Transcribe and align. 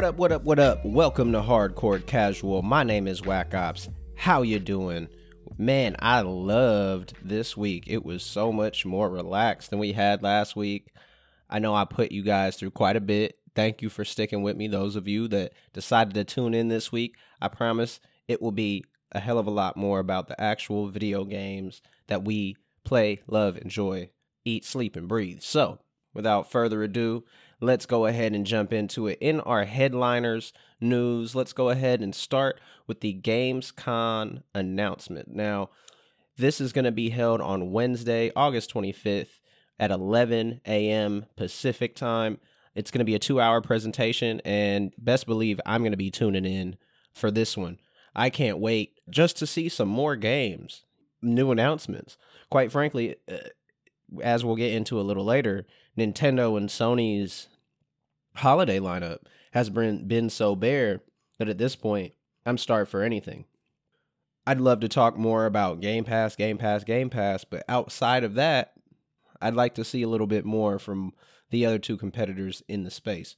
What 0.00 0.06
up, 0.06 0.16
what 0.16 0.32
up, 0.32 0.44
what 0.44 0.58
up? 0.58 0.82
Welcome 0.82 1.32
to 1.32 1.42
Hardcore 1.42 2.04
Casual. 2.06 2.62
My 2.62 2.84
name 2.84 3.06
is 3.06 3.20
Whack 3.20 3.52
Ops. 3.52 3.90
How 4.16 4.40
you 4.40 4.58
doing? 4.58 5.08
Man, 5.58 5.94
I 5.98 6.22
loved 6.22 7.12
this 7.22 7.54
week. 7.54 7.84
It 7.86 8.02
was 8.02 8.22
so 8.22 8.50
much 8.50 8.86
more 8.86 9.10
relaxed 9.10 9.68
than 9.68 9.78
we 9.78 9.92
had 9.92 10.22
last 10.22 10.56
week. 10.56 10.86
I 11.50 11.58
know 11.58 11.74
I 11.74 11.84
put 11.84 12.12
you 12.12 12.22
guys 12.22 12.56
through 12.56 12.70
quite 12.70 12.96
a 12.96 13.00
bit. 13.02 13.40
Thank 13.54 13.82
you 13.82 13.90
for 13.90 14.06
sticking 14.06 14.42
with 14.42 14.56
me. 14.56 14.68
Those 14.68 14.96
of 14.96 15.06
you 15.06 15.28
that 15.28 15.52
decided 15.74 16.14
to 16.14 16.24
tune 16.24 16.54
in 16.54 16.68
this 16.68 16.90
week, 16.90 17.16
I 17.38 17.48
promise 17.48 18.00
it 18.26 18.40
will 18.40 18.52
be 18.52 18.86
a 19.12 19.20
hell 19.20 19.36
of 19.36 19.46
a 19.46 19.50
lot 19.50 19.76
more 19.76 19.98
about 19.98 20.28
the 20.28 20.40
actual 20.40 20.88
video 20.88 21.26
games 21.26 21.82
that 22.06 22.24
we 22.24 22.56
play, 22.84 23.20
love, 23.26 23.58
enjoy, 23.58 24.08
eat, 24.46 24.64
sleep, 24.64 24.96
and 24.96 25.06
breathe. 25.06 25.42
So, 25.42 25.78
without 26.14 26.50
further 26.50 26.82
ado, 26.82 27.24
let's 27.60 27.86
go 27.86 28.06
ahead 28.06 28.32
and 28.32 28.46
jump 28.46 28.72
into 28.72 29.06
it. 29.06 29.18
In 29.20 29.40
our 29.40 29.64
headliners 29.64 30.52
news, 30.80 31.34
let's 31.34 31.52
go 31.52 31.68
ahead 31.68 32.00
and 32.00 32.14
start 32.14 32.60
with 32.86 33.00
the 33.00 33.20
Gamescom 33.20 34.42
announcement. 34.54 35.28
Now, 35.34 35.70
this 36.36 36.60
is 36.60 36.72
going 36.72 36.86
to 36.86 36.92
be 36.92 37.10
held 37.10 37.40
on 37.40 37.70
Wednesday, 37.70 38.32
August 38.34 38.72
25th 38.72 39.40
at 39.78 39.90
11 39.90 40.62
a.m. 40.66 41.26
Pacific 41.36 41.94
time. 41.94 42.38
It's 42.74 42.90
going 42.90 43.00
to 43.00 43.04
be 43.04 43.14
a 43.14 43.18
two 43.18 43.40
hour 43.40 43.60
presentation, 43.60 44.40
and 44.44 44.94
best 44.96 45.26
believe 45.26 45.60
I'm 45.66 45.82
going 45.82 45.92
to 45.92 45.98
be 45.98 46.10
tuning 46.10 46.46
in 46.46 46.76
for 47.12 47.30
this 47.30 47.56
one. 47.56 47.78
I 48.14 48.30
can't 48.30 48.58
wait 48.58 48.98
just 49.08 49.36
to 49.38 49.46
see 49.46 49.68
some 49.68 49.88
more 49.88 50.16
games, 50.16 50.84
new 51.20 51.50
announcements. 51.50 52.16
Quite 52.50 52.72
frankly, 52.72 53.16
uh, 53.30 53.36
as 54.22 54.44
we'll 54.44 54.56
get 54.56 54.72
into 54.72 55.00
a 55.00 55.02
little 55.02 55.24
later, 55.24 55.66
Nintendo 55.96 56.56
and 56.56 56.68
Sony's 56.68 57.48
holiday 58.34 58.78
lineup 58.78 59.18
has 59.52 59.70
been 59.70 60.06
been 60.06 60.30
so 60.30 60.54
bare 60.54 61.02
that 61.38 61.48
at 61.48 61.58
this 61.58 61.76
point 61.76 62.12
I'm 62.46 62.58
starved 62.58 62.90
for 62.90 63.02
anything. 63.02 63.44
I'd 64.46 64.60
love 64.60 64.80
to 64.80 64.88
talk 64.88 65.16
more 65.16 65.46
about 65.46 65.80
Game 65.80 66.04
Pass, 66.04 66.34
Game 66.34 66.58
Pass, 66.58 66.82
Game 66.84 67.10
Pass, 67.10 67.44
but 67.44 67.62
outside 67.68 68.24
of 68.24 68.34
that, 68.34 68.72
I'd 69.40 69.54
like 69.54 69.74
to 69.74 69.84
see 69.84 70.02
a 70.02 70.08
little 70.08 70.26
bit 70.26 70.44
more 70.44 70.78
from 70.78 71.12
the 71.50 71.66
other 71.66 71.78
two 71.78 71.96
competitors 71.96 72.62
in 72.68 72.84
the 72.84 72.90
space. 72.90 73.36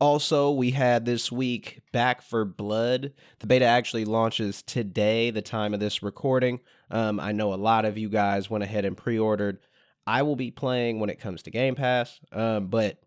Also, 0.00 0.50
we 0.50 0.72
had 0.72 1.04
this 1.04 1.30
week 1.30 1.80
Back 1.92 2.20
4 2.20 2.44
Blood. 2.44 3.12
The 3.38 3.46
beta 3.46 3.64
actually 3.64 4.04
launches 4.04 4.62
today, 4.62 5.30
the 5.30 5.42
time 5.42 5.72
of 5.72 5.80
this 5.80 6.02
recording. 6.02 6.60
Um, 6.90 7.20
I 7.20 7.32
know 7.32 7.52
a 7.52 7.56
lot 7.56 7.84
of 7.84 7.96
you 7.96 8.08
guys 8.08 8.50
went 8.50 8.64
ahead 8.64 8.84
and 8.84 8.96
pre 8.96 9.18
ordered. 9.18 9.58
I 10.06 10.22
will 10.22 10.36
be 10.36 10.50
playing 10.50 11.00
when 11.00 11.10
it 11.10 11.20
comes 11.20 11.42
to 11.42 11.50
Game 11.50 11.74
Pass, 11.74 12.20
um, 12.32 12.66
but 12.66 12.98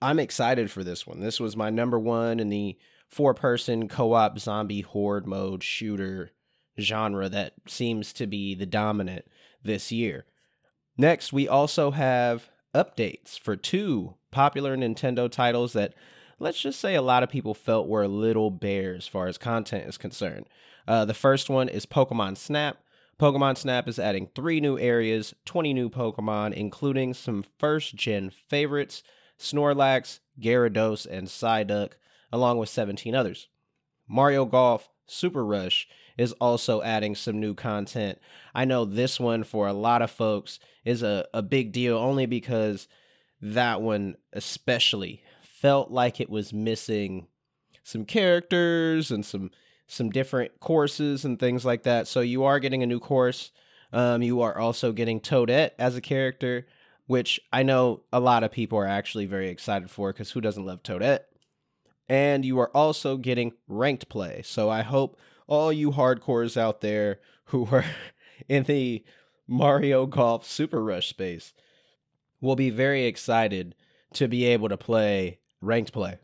I'm 0.00 0.18
excited 0.18 0.70
for 0.70 0.84
this 0.84 1.06
one. 1.06 1.20
This 1.20 1.40
was 1.40 1.56
my 1.56 1.70
number 1.70 1.98
one 1.98 2.38
in 2.40 2.48
the 2.48 2.76
four 3.08 3.34
person 3.34 3.88
co 3.88 4.12
op 4.12 4.38
zombie 4.38 4.82
horde 4.82 5.26
mode 5.26 5.62
shooter 5.62 6.32
genre 6.78 7.28
that 7.28 7.54
seems 7.66 8.12
to 8.14 8.26
be 8.26 8.54
the 8.54 8.66
dominant 8.66 9.24
this 9.62 9.90
year. 9.90 10.26
Next, 10.98 11.32
we 11.32 11.48
also 11.48 11.90
have 11.92 12.50
updates 12.74 13.38
for 13.38 13.56
two 13.56 14.14
popular 14.30 14.76
Nintendo 14.76 15.30
titles 15.30 15.72
that 15.72 15.94
let's 16.38 16.60
just 16.60 16.78
say 16.78 16.94
a 16.94 17.02
lot 17.02 17.22
of 17.22 17.30
people 17.30 17.54
felt 17.54 17.88
were 17.88 18.02
a 18.02 18.08
little 18.08 18.50
bare 18.50 18.94
as 18.94 19.06
far 19.06 19.26
as 19.28 19.38
content 19.38 19.88
is 19.88 19.96
concerned. 19.96 20.46
Uh, 20.86 21.04
the 21.04 21.14
first 21.14 21.48
one 21.48 21.68
is 21.68 21.86
Pokemon 21.86 22.36
Snap. 22.36 22.76
Pokemon 23.18 23.56
Snap 23.56 23.88
is 23.88 23.98
adding 23.98 24.28
three 24.34 24.60
new 24.60 24.78
areas, 24.78 25.34
20 25.46 25.72
new 25.72 25.88
Pokemon, 25.88 26.52
including 26.52 27.14
some 27.14 27.44
first 27.58 27.96
gen 27.96 28.30
favorites 28.30 29.02
Snorlax, 29.38 30.20
Gyarados, 30.40 31.06
and 31.06 31.28
Psyduck, 31.28 31.92
along 32.32 32.58
with 32.58 32.68
17 32.68 33.14
others. 33.14 33.48
Mario 34.08 34.44
Golf 34.44 34.88
Super 35.06 35.44
Rush 35.44 35.88
is 36.16 36.32
also 36.34 36.82
adding 36.82 37.14
some 37.14 37.40
new 37.40 37.54
content. 37.54 38.18
I 38.54 38.64
know 38.64 38.84
this 38.84 39.20
one 39.20 39.44
for 39.44 39.66
a 39.66 39.72
lot 39.72 40.02
of 40.02 40.10
folks 40.10 40.58
is 40.84 41.02
a, 41.02 41.26
a 41.34 41.42
big 41.42 41.72
deal 41.72 41.96
only 41.96 42.26
because 42.26 42.88
that 43.40 43.82
one 43.82 44.16
especially 44.32 45.22
felt 45.42 45.90
like 45.90 46.20
it 46.20 46.30
was 46.30 46.52
missing 46.52 47.26
some 47.82 48.04
characters 48.04 49.10
and 49.10 49.24
some 49.24 49.50
some 49.88 50.10
different 50.10 50.58
courses 50.58 51.24
and 51.24 51.38
things 51.38 51.64
like 51.64 51.84
that. 51.84 52.08
So 52.08 52.20
you 52.20 52.42
are 52.42 52.58
getting 52.58 52.82
a 52.82 52.86
new 52.86 52.98
course. 52.98 53.52
Um, 53.92 54.20
you 54.20 54.40
are 54.40 54.58
also 54.58 54.90
getting 54.90 55.20
Toadette 55.20 55.70
as 55.78 55.94
a 55.94 56.00
character, 56.00 56.66
which 57.06 57.40
I 57.52 57.62
know 57.62 58.02
a 58.12 58.20
lot 58.20 58.44
of 58.44 58.50
people 58.50 58.78
are 58.78 58.86
actually 58.86 59.26
very 59.26 59.48
excited 59.48 59.90
for 59.90 60.12
because 60.12 60.32
who 60.32 60.40
doesn't 60.40 60.66
love 60.66 60.82
Toadette? 60.82 61.24
And 62.08 62.44
you 62.44 62.58
are 62.60 62.70
also 62.70 63.16
getting 63.16 63.52
ranked 63.68 64.08
play. 64.08 64.42
So 64.44 64.70
I 64.70 64.82
hope 64.82 65.18
all 65.46 65.72
you 65.72 65.92
hardcores 65.92 66.56
out 66.56 66.80
there 66.80 67.20
who 67.46 67.66
are 67.70 67.84
in 68.48 68.64
the 68.64 69.04
Mario 69.46 70.06
Golf 70.06 70.46
Super 70.46 70.82
Rush 70.82 71.08
space 71.08 71.52
will 72.40 72.56
be 72.56 72.70
very 72.70 73.04
excited 73.04 73.74
to 74.14 74.28
be 74.28 74.44
able 74.44 74.68
to 74.68 74.76
play 74.76 75.38
ranked 75.60 75.92
play. 75.92 76.18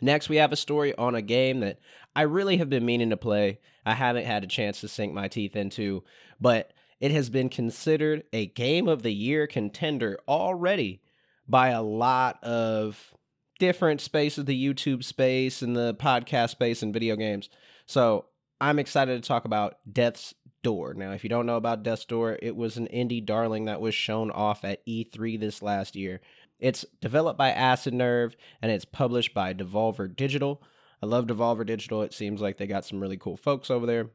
Next, 0.00 0.28
we 0.28 0.36
have 0.36 0.52
a 0.52 0.56
story 0.56 0.94
on 0.96 1.14
a 1.14 1.22
game 1.22 1.60
that 1.60 1.78
I 2.16 2.22
really 2.22 2.58
have 2.58 2.68
been 2.68 2.84
meaning 2.84 3.10
to 3.10 3.16
play. 3.16 3.60
I 3.86 3.94
haven't 3.94 4.26
had 4.26 4.44
a 4.44 4.48
chance 4.48 4.80
to 4.80 4.88
sink 4.88 5.12
my 5.12 5.28
teeth 5.28 5.56
into, 5.56 6.04
but 6.40 6.72
it 7.00 7.10
has 7.10 7.30
been 7.30 7.48
considered 7.48 8.24
a 8.32 8.46
game 8.46 8.88
of 8.88 9.02
the 9.02 9.12
year 9.12 9.46
contender 9.46 10.18
already 10.28 11.00
by 11.48 11.68
a 11.68 11.82
lot 11.82 12.42
of 12.42 13.14
different 13.58 14.00
spaces 14.00 14.44
the 14.44 14.74
YouTube 14.74 15.04
space 15.04 15.62
and 15.62 15.76
the 15.76 15.94
podcast 15.94 16.50
space 16.50 16.82
and 16.82 16.92
video 16.92 17.16
games. 17.16 17.48
So 17.86 18.26
I'm 18.60 18.78
excited 18.78 19.22
to 19.22 19.26
talk 19.26 19.44
about 19.44 19.76
Death's 19.90 20.34
Door. 20.62 20.94
Now, 20.94 21.12
if 21.12 21.22
you 21.22 21.30
don't 21.30 21.46
know 21.46 21.56
about 21.56 21.82
Death's 21.82 22.06
Door, 22.06 22.38
it 22.40 22.56
was 22.56 22.76
an 22.76 22.88
indie 22.88 23.24
darling 23.24 23.66
that 23.66 23.80
was 23.80 23.94
shown 23.94 24.30
off 24.30 24.64
at 24.64 24.84
E3 24.86 25.38
this 25.38 25.60
last 25.60 25.94
year. 25.94 26.20
It's 26.58 26.86
developed 27.00 27.36
by 27.36 27.50
Acid 27.50 27.92
Nerve 27.92 28.34
and 28.62 28.72
it's 28.72 28.86
published 28.86 29.34
by 29.34 29.52
Devolver 29.52 30.14
Digital. 30.14 30.62
I 31.02 31.06
love 31.06 31.26
Devolver 31.26 31.66
Digital. 31.66 32.02
It 32.02 32.14
seems 32.14 32.40
like 32.40 32.56
they 32.56 32.66
got 32.66 32.86
some 32.86 33.00
really 33.00 33.18
cool 33.18 33.36
folks 33.36 33.70
over 33.70 33.84
there. 33.84 34.10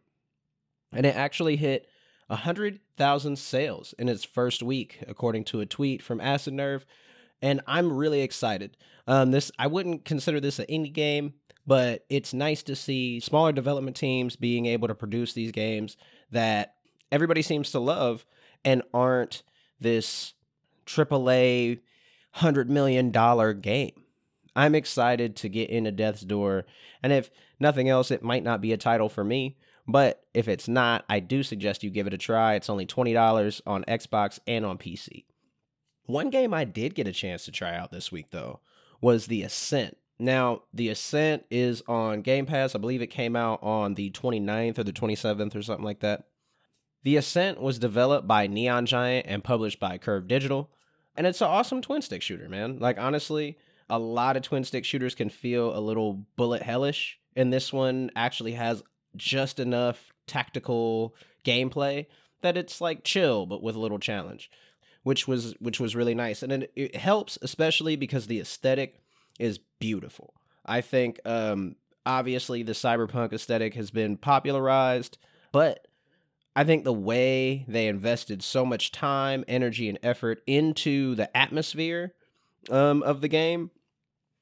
And 0.92 1.06
it 1.06 1.16
actually 1.16 1.58
hit 1.58 1.88
100,000 2.30 3.38
sales 3.38 3.94
in 3.98 4.08
its 4.08 4.24
first 4.24 4.62
week, 4.62 5.00
according 5.08 5.44
to 5.46 5.62
a 5.62 5.66
tweet 5.66 6.02
from 6.02 6.22
Acid 6.22 6.54
Nerve. 6.54 6.86
And 7.42 7.62
I'm 7.68 7.92
really 7.92 8.22
excited. 8.22 8.78
Um, 9.08 9.32
this 9.32 9.52
I 9.58 9.68
wouldn't 9.68 10.06
consider 10.06 10.40
this 10.40 10.60
an 10.60 10.66
indie 10.68 10.94
game, 10.94 11.34
but 11.66 12.06
it's 12.10 12.34
nice 12.34 12.62
to 12.64 12.76
see 12.76 13.20
smaller 13.20 13.52
development 13.52 13.98
teams 13.98 14.36
being 14.36 14.66
able 14.68 14.88
to 14.88 14.96
produce 14.96 15.34
these 15.34 15.52
games 15.52 15.98
that 16.32 16.76
everybody 17.12 17.42
seems 17.42 17.72
to 17.72 17.80
love 17.80 18.26
and 18.64 18.84
aren't 18.94 19.42
this 19.80 20.34
AAA 20.86 21.80
hundred 22.34 22.70
million 22.70 23.12
dollar 23.12 23.54
game. 23.54 24.04
I'm 24.56 24.76
excited 24.76 25.36
to 25.38 25.50
get 25.50 25.70
into 25.70 25.92
Death's 25.92 26.22
Door, 26.22 26.66
and 27.02 27.14
if 27.14 27.32
nothing 27.60 27.90
else, 27.90 28.12
it 28.12 28.22
might 28.22 28.44
not 28.44 28.62
be 28.62 28.74
a 28.74 28.78
title 28.78 29.10
for 29.10 29.24
me. 29.24 29.58
But 29.92 30.24
if 30.36 30.48
it's 30.48 30.68
not, 30.68 31.04
I 31.10 31.20
do 31.20 31.42
suggest 31.42 31.84
you 31.84 31.90
give 31.90 32.06
it 32.06 32.14
a 32.14 32.18
try. 32.18 32.54
It's 32.54 32.70
only 32.70 32.86
$20 32.86 33.62
on 33.66 33.84
Xbox 33.86 34.38
and 34.46 34.64
on 34.64 34.78
PC. 34.78 35.26
One 36.06 36.30
game 36.30 36.54
I 36.54 36.64
did 36.64 36.94
get 36.94 37.08
a 37.08 37.12
chance 37.12 37.46
to 37.46 37.52
try 37.52 37.76
out 37.76 37.90
this 37.92 38.12
week, 38.12 38.30
though, 38.30 38.60
was 39.02 39.26
The 39.26 39.42
Ascent. 39.42 39.98
Now, 40.20 40.62
The 40.72 40.90
Ascent 40.90 41.46
is 41.50 41.82
on 41.88 42.22
Game 42.22 42.46
Pass. 42.46 42.76
I 42.76 42.78
believe 42.78 43.02
it 43.02 43.08
came 43.08 43.36
out 43.36 43.64
on 43.64 43.96
the 43.96 44.12
29th 44.12 44.78
or 44.78 44.84
the 44.84 44.94
27th 44.94 45.56
or 45.56 45.64
something 45.64 45.86
like 45.86 46.02
that. 46.02 46.26
The 47.04 47.18
Ascent 47.18 47.60
was 47.60 47.80
developed 47.80 48.28
by 48.28 48.46
Neon 48.46 48.86
Giant 48.86 49.26
and 49.28 49.44
published 49.44 49.80
by 49.80 49.98
Curve 49.98 50.28
Digital. 50.28 50.70
And 51.16 51.26
it's 51.26 51.42
an 51.42 51.48
awesome 51.48 51.82
twin 51.82 52.04
stick 52.04 52.22
shooter, 52.22 52.48
man. 52.48 52.78
Like, 52.78 53.00
honestly, 53.00 53.58
a 53.90 53.98
lot 53.98 54.38
of 54.38 54.44
twin 54.44 54.66
stick 54.66 54.86
shooters 54.86 55.16
can 55.16 55.32
feel 55.32 55.76
a 55.76 55.82
little 55.82 56.26
bullet 56.36 56.62
hellish. 56.62 57.20
And 57.36 57.52
this 57.52 57.74
one 57.74 58.12
actually 58.16 58.52
has 58.52 58.84
just 59.16 59.60
enough 59.60 60.14
tactical 60.28 61.16
gameplay 61.44 62.06
that 62.42 62.58
it's 62.58 62.80
like 62.80 63.04
chill 63.04 63.46
but 63.46 63.64
with 63.64 63.76
a 63.76 63.80
little 63.80 64.00
challenge 64.00 64.50
which 65.04 65.28
was 65.28 65.56
which 65.60 65.80
was 65.80 65.96
really 65.96 66.16
nice. 66.16 66.44
And 66.44 66.52
it, 66.52 66.72
it 66.76 66.96
helps 66.96 67.38
especially 67.42 67.96
because 67.96 68.28
the 68.28 68.40
aesthetic 68.40 69.02
is 69.40 69.60
beautiful. 69.80 70.34
I 70.66 70.82
think 70.82 71.20
um 71.26 71.76
obviously 72.06 72.64
the 72.64 72.74
cyberpunk 72.74 73.34
aesthetic 73.34 73.74
has 73.74 73.92
been 73.92 74.16
popularized 74.16 75.18
but 75.52 75.86
i 76.56 76.64
think 76.64 76.84
the 76.84 76.94
way 76.94 77.66
they 77.68 77.88
invested 77.88 78.42
so 78.42 78.66
much 78.66 78.92
time 78.92 79.44
energy 79.50 79.90
and 79.90 80.00
effort 80.02 80.42
into 80.48 81.14
the 81.16 81.38
atmosphere 81.38 82.14
um, 82.72 83.04
of 83.04 83.20
the 83.20 83.28
game 83.28 83.70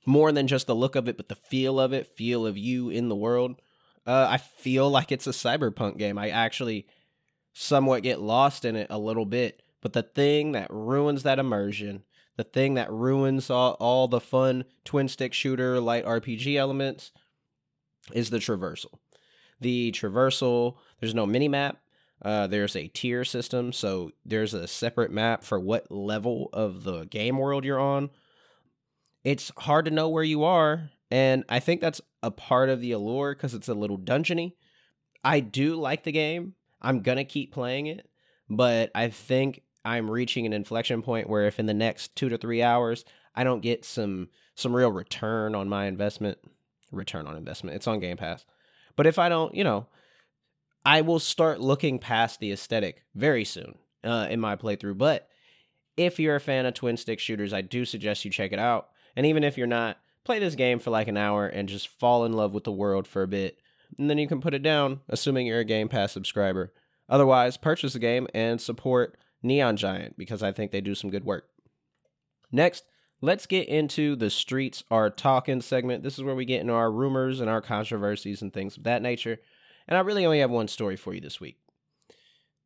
more 0.06 0.32
than 0.32 0.48
just 0.48 0.68
the 0.68 0.76
look 0.76 0.96
of 0.96 1.10
it 1.10 1.18
but 1.18 1.30
the 1.30 1.36
feel 1.36 1.80
of 1.80 1.92
it 1.92 2.16
feel 2.16 2.46
of 2.46 2.58
you 2.58 2.90
in 2.90 3.10
the 3.10 3.16
world 3.16 3.60
uh, 4.08 4.28
I 4.30 4.38
feel 4.38 4.90
like 4.90 5.12
it's 5.12 5.28
a 5.28 5.32
cyberpunk 5.32 5.98
game. 5.98 6.18
I 6.18 6.30
actually 6.30 6.88
somewhat 7.54 8.04
get 8.04 8.22
lost 8.22 8.64
in 8.64 8.76
it 8.78 8.88
a 8.90 8.98
little 8.98 9.26
bit, 9.26 9.62
but 9.82 9.94
the 9.94 10.04
thing 10.04 10.54
that 10.54 10.72
ruins 10.72 11.24
that 11.24 11.40
immersion, 11.40 12.04
the 12.38 12.46
thing 12.46 12.76
that 12.76 12.92
ruins 12.92 13.50
all, 13.50 13.74
all 13.80 14.08
the 14.08 14.22
fun 14.22 14.64
twin 14.86 15.10
stick 15.10 15.34
shooter 15.34 15.82
light 15.82 16.06
RPG 16.06 16.56
elements 16.56 17.12
is 18.14 18.30
the 18.30 18.38
traversal. 18.38 18.98
The 19.60 19.92
traversal, 19.92 20.78
there's 21.00 21.16
no 21.16 21.26
mini 21.26 21.50
map. 21.50 21.78
Uh, 22.22 22.48
there's 22.48 22.76
a 22.76 22.88
tier 22.88 23.26
system, 23.26 23.74
so 23.74 24.12
there's 24.26 24.54
a 24.54 24.68
separate 24.68 25.12
map 25.12 25.44
for 25.44 25.60
what 25.60 25.92
level 25.92 26.50
of 26.54 26.84
the 26.84 27.06
game 27.06 27.38
world 27.38 27.66
you're 27.66 27.80
on. 27.80 28.10
It's 29.24 29.52
hard 29.58 29.86
to 29.86 29.92
know 29.92 30.10
where 30.10 30.24
you 30.24 30.44
are, 30.44 30.90
and 31.12 31.44
I 31.50 31.60
think 31.60 31.82
that's 31.82 32.02
a 32.28 32.32
part 32.32 32.68
of 32.68 32.82
the 32.82 32.92
allure 32.92 33.34
because 33.34 33.54
it's 33.54 33.70
a 33.70 33.74
little 33.74 33.98
dungeony. 33.98 34.54
I 35.24 35.40
do 35.40 35.76
like 35.76 36.04
the 36.04 36.12
game. 36.12 36.54
I'm 36.82 37.02
gonna 37.02 37.24
keep 37.24 37.54
playing 37.54 37.88
it, 37.88 38.08
but 38.50 38.92
I 38.94 39.08
think 39.08 39.62
I'm 39.86 40.12
reaching 40.12 40.46
an 40.46 40.54
inflection 40.54 41.02
point 41.02 41.30
where 41.30 41.48
if 41.48 41.60
in 41.60 41.66
the 41.66 41.74
next 41.74 42.16
two 42.18 42.28
to 42.30 42.38
three 42.38 42.62
hours 42.62 43.06
I 43.34 43.44
don't 43.44 43.62
get 43.62 43.86
some 43.86 44.28
some 44.56 44.76
real 44.76 44.92
return 44.92 45.56
on 45.56 45.70
my 45.70 45.86
investment, 45.86 46.38
return 46.92 47.28
on 47.28 47.38
investment, 47.38 47.78
it's 47.78 47.88
on 47.88 48.00
Game 48.00 48.18
Pass. 48.18 48.46
But 48.96 49.08
if 49.08 49.18
I 49.18 49.30
don't, 49.30 49.56
you 49.56 49.64
know, 49.64 49.88
I 50.86 51.02
will 51.02 51.20
start 51.20 51.62
looking 51.62 52.00
past 52.00 52.40
the 52.40 52.52
aesthetic 52.52 53.04
very 53.16 53.46
soon 53.46 53.76
uh, 54.04 54.28
in 54.30 54.40
my 54.42 54.56
playthrough. 54.56 54.98
But 54.98 55.30
if 55.96 56.20
you're 56.20 56.36
a 56.36 56.42
fan 56.42 56.66
of 56.66 56.74
twin 56.74 56.98
stick 56.98 57.20
shooters, 57.20 57.54
I 57.54 57.62
do 57.62 57.86
suggest 57.86 58.26
you 58.26 58.32
check 58.32 58.52
it 58.52 58.60
out. 58.60 58.90
And 59.16 59.26
even 59.26 59.44
if 59.44 59.58
you're 59.58 59.68
not, 59.68 59.98
play 60.28 60.38
this 60.40 60.56
game 60.56 60.78
for 60.78 60.92
like 60.92 61.08
an 61.08 61.18
hour 61.18 61.48
and 61.48 61.70
just 61.70 61.88
fall 61.88 62.26
in 62.26 62.34
love 62.34 62.54
with 62.54 62.66
the 62.66 62.72
world 62.72 63.08
for 63.08 63.24
a 63.24 63.28
bit. 63.28 63.58
And 63.98 64.10
then 64.10 64.18
you 64.18 64.28
can 64.28 64.42
put 64.42 64.54
it 64.54 64.62
down, 64.62 65.00
assuming 65.08 65.48
you're 65.48 65.62
a 65.62 65.66
Game 65.66 65.88
Pass 65.88 66.12
subscriber. 66.12 66.74
Otherwise, 67.10 67.56
purchase 67.56 67.94
the 67.94 68.00
game 68.00 68.28
and 68.34 68.60
support 68.60 69.18
Neon 69.42 69.78
Giant 69.78 70.18
because 70.18 70.44
I 70.44 70.52
think 70.52 70.72
they 70.72 70.82
do 70.82 70.94
some 70.94 71.10
good 71.10 71.24
work. 71.24 71.48
Next, 72.52 72.84
let's 73.22 73.46
get 73.46 73.70
into 73.70 74.18
the 74.18 74.30
Streets 74.30 74.84
Are 74.92 75.10
Talking 75.10 75.62
segment. 75.62 76.04
This 76.04 76.18
is 76.18 76.24
where 76.26 76.36
we 76.36 76.44
get 76.44 76.60
into 76.60 76.74
our 76.74 76.92
rumors 76.92 77.40
and 77.40 77.50
our 77.50 77.62
controversies 77.62 78.42
and 78.42 78.54
things 78.54 78.76
of 78.76 78.84
that 78.84 79.02
nature. 79.02 79.40
And 79.88 79.98
I 79.98 80.02
really 80.02 80.26
only 80.26 80.42
have 80.42 80.52
one 80.52 80.68
story 80.68 80.98
for 80.98 81.14
you 81.14 81.22
this 81.22 81.40
week. 81.40 81.58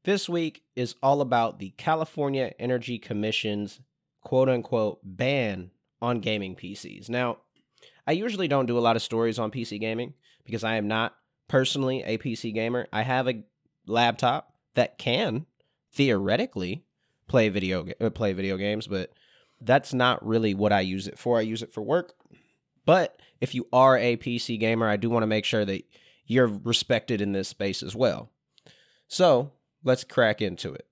This 0.04 0.28
week 0.28 0.63
is 0.75 0.96
all 1.04 1.22
about 1.22 1.60
the 1.60 1.69
California 1.78 2.54
Energy 2.58 2.98
Commission's 2.98 3.80
quote 4.24 4.50
unquote 4.50 5.02
ban 5.04 5.69
on 6.02 6.19
gaming 6.19 6.56
PCs. 6.56 7.08
Now, 7.08 7.38
I 8.07 8.13
usually 8.13 8.48
don't 8.48 8.65
do 8.65 8.77
a 8.77 8.81
lot 8.81 8.95
of 8.95 9.01
stories 9.01 9.39
on 9.39 9.51
PC 9.51 9.80
gaming 9.80 10.13
because 10.45 10.63
I 10.63 10.75
am 10.75 10.88
not 10.88 11.15
personally 11.48 12.03
a 12.03 12.18
PC 12.18 12.53
gamer. 12.53 12.88
I 12.92 13.03
have 13.03 13.27
a 13.27 13.44
laptop 13.86 14.53
that 14.75 14.98
can 14.98 15.45
theoretically 15.94 16.83
play 17.27 17.50
video 17.50 17.86
uh, 18.00 18.09
play 18.09 18.33
video 18.33 18.57
games, 18.57 18.88
but 18.88 19.12
that's 19.59 19.94
not 19.94 20.25
really 20.25 20.53
what 20.53 20.74
I 20.74 20.81
use 20.81 21.07
it 21.07 21.19
for. 21.19 21.38
I 21.38 21.42
use 21.42 21.62
it 21.62 21.74
for 21.74 21.81
work. 21.81 22.13
But 22.86 23.19
if 23.39 23.53
you 23.53 23.68
are 23.71 23.98
a 23.98 24.18
PC 24.18 24.59
gamer, 24.59 24.88
I 24.88 24.98
do 24.98 25.09
want 25.09 25.24
to 25.24 25.27
make 25.27 25.45
sure 25.45 25.65
that 25.65 25.86
you're 26.25 26.48
respected 26.48 27.21
in 27.21 27.31
this 27.31 27.48
space 27.48 27.83
as 27.83 27.95
well. 27.95 28.31
So 29.07 29.51
let's 29.83 30.03
crack 30.03 30.42
into 30.42 30.74
it. 30.74 30.88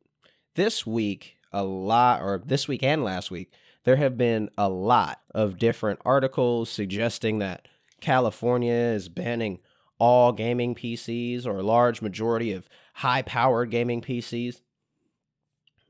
This 0.55 0.85
week, 0.85 1.37
a 1.51 1.63
lot, 1.63 2.21
or 2.21 2.41
this 2.45 2.67
week 2.67 2.83
and 2.83 3.03
last 3.03 3.31
week, 3.31 3.51
there 3.89 3.95
have 3.95 4.19
been 4.19 4.51
a 4.55 4.69
lot 4.69 5.19
of 5.33 5.57
different 5.57 5.99
articles 6.05 6.69
suggesting 6.69 7.39
that 7.39 7.67
California 7.99 8.71
is 8.71 9.09
banning 9.09 9.57
all 9.97 10.31
gaming 10.31 10.75
PCs 10.75 11.43
or 11.43 11.57
a 11.57 11.63
large 11.63 11.99
majority 11.99 12.53
of 12.53 12.69
high 12.93 13.23
powered 13.23 13.71
gaming 13.71 13.99
PCs. 13.99 14.61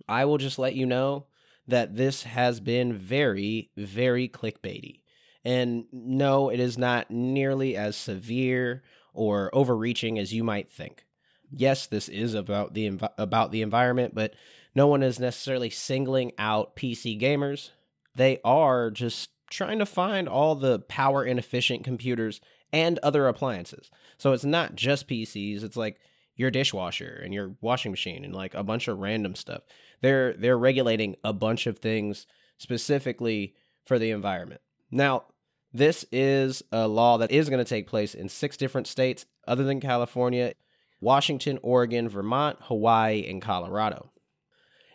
I 0.08 0.24
will 0.24 0.38
just 0.38 0.58
let 0.58 0.76
you 0.76 0.86
know 0.86 1.26
that 1.68 1.98
this 1.98 2.24
has 2.24 2.62
been 2.62 2.94
very, 2.94 3.70
very 3.76 4.30
clickbaity. 4.30 5.02
And 5.44 5.84
no, 5.92 6.48
it 6.48 6.62
is 6.62 6.78
not 6.78 7.12
nearly 7.12 7.76
as 7.76 7.98
severe 7.98 8.82
or 9.14 9.54
overreaching 9.54 10.18
as 10.18 10.34
you 10.34 10.46
might 10.46 10.72
think. 10.72 11.06
Yes, 11.52 11.86
this 11.86 12.08
is 12.08 12.34
about 12.34 12.74
the 12.74 12.90
env- 12.90 13.14
about 13.18 13.52
the 13.52 13.62
environment, 13.62 14.16
but 14.16 14.36
no 14.74 14.88
one 14.88 15.04
is 15.04 15.20
necessarily 15.20 15.70
singling 15.70 16.32
out 16.38 16.78
PC 16.78 17.20
gamers. 17.20 17.72
They 18.16 18.40
are 18.44 18.92
just 18.92 19.30
trying 19.50 19.80
to 19.80 19.86
find 19.86 20.28
all 20.28 20.56
the 20.56 20.80
power 20.80 21.24
inefficient 21.26 21.84
computers 21.84 22.42
and 22.72 23.00
other 23.00 23.28
appliances. 23.28 23.90
So 24.18 24.34
it's 24.34 24.46
not 24.46 24.76
just 24.76 25.08
PCs, 25.08 25.64
it's 25.64 25.78
like 25.78 26.00
your 26.36 26.52
dishwasher 26.52 27.22
and 27.24 27.34
your 27.34 27.56
washing 27.62 27.92
machine 27.92 28.24
and 28.24 28.34
like 28.34 28.54
a 28.54 28.64
bunch 28.64 28.88
of 28.88 29.00
random 29.00 29.36
stuff. 29.36 29.62
They're 30.02 30.34
they're 30.34 30.58
regulating 30.58 31.16
a 31.24 31.34
bunch 31.34 31.68
of 31.68 31.80
things 31.80 32.28
specifically 32.58 33.56
for 33.86 34.00
the 34.00 34.12
environment. 34.12 34.62
Now, 34.92 35.26
this 35.74 36.06
is 36.12 36.64
a 36.72 36.88
law 36.88 37.18
that 37.18 37.32
is 37.32 37.50
going 37.50 37.64
to 37.64 37.70
take 37.70 37.88
place 37.88 38.16
in 38.16 38.30
six 38.30 38.58
different 38.58 38.88
states 38.88 39.26
other 39.48 39.64
than 39.64 39.80
California 39.80 40.54
Washington, 41.02 41.60
Oregon, 41.62 42.10
Vermont, 42.10 42.58
Hawaii, 42.64 43.26
and 43.30 43.42
Colorado. 43.42 44.12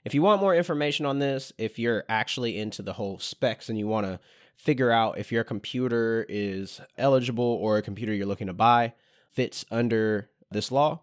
If 0.04 0.12
you 0.12 0.20
want 0.20 0.42
more 0.42 0.54
information 0.54 1.06
on 1.06 1.18
this, 1.18 1.52
if 1.56 1.78
you're 1.78 2.04
actually 2.08 2.58
into 2.58 2.82
the 2.82 2.92
whole 2.92 3.18
specs 3.18 3.68
and 3.68 3.78
you 3.78 3.86
want 3.86 4.06
to 4.06 4.20
figure 4.54 4.90
out 4.90 5.18
if 5.18 5.32
your 5.32 5.44
computer 5.44 6.26
is 6.28 6.80
eligible 6.98 7.44
or 7.44 7.78
a 7.78 7.82
computer 7.82 8.12
you're 8.12 8.26
looking 8.26 8.46
to 8.46 8.52
buy 8.52 8.92
fits 9.28 9.64
under 9.70 10.28
this 10.50 10.70
law, 10.70 11.00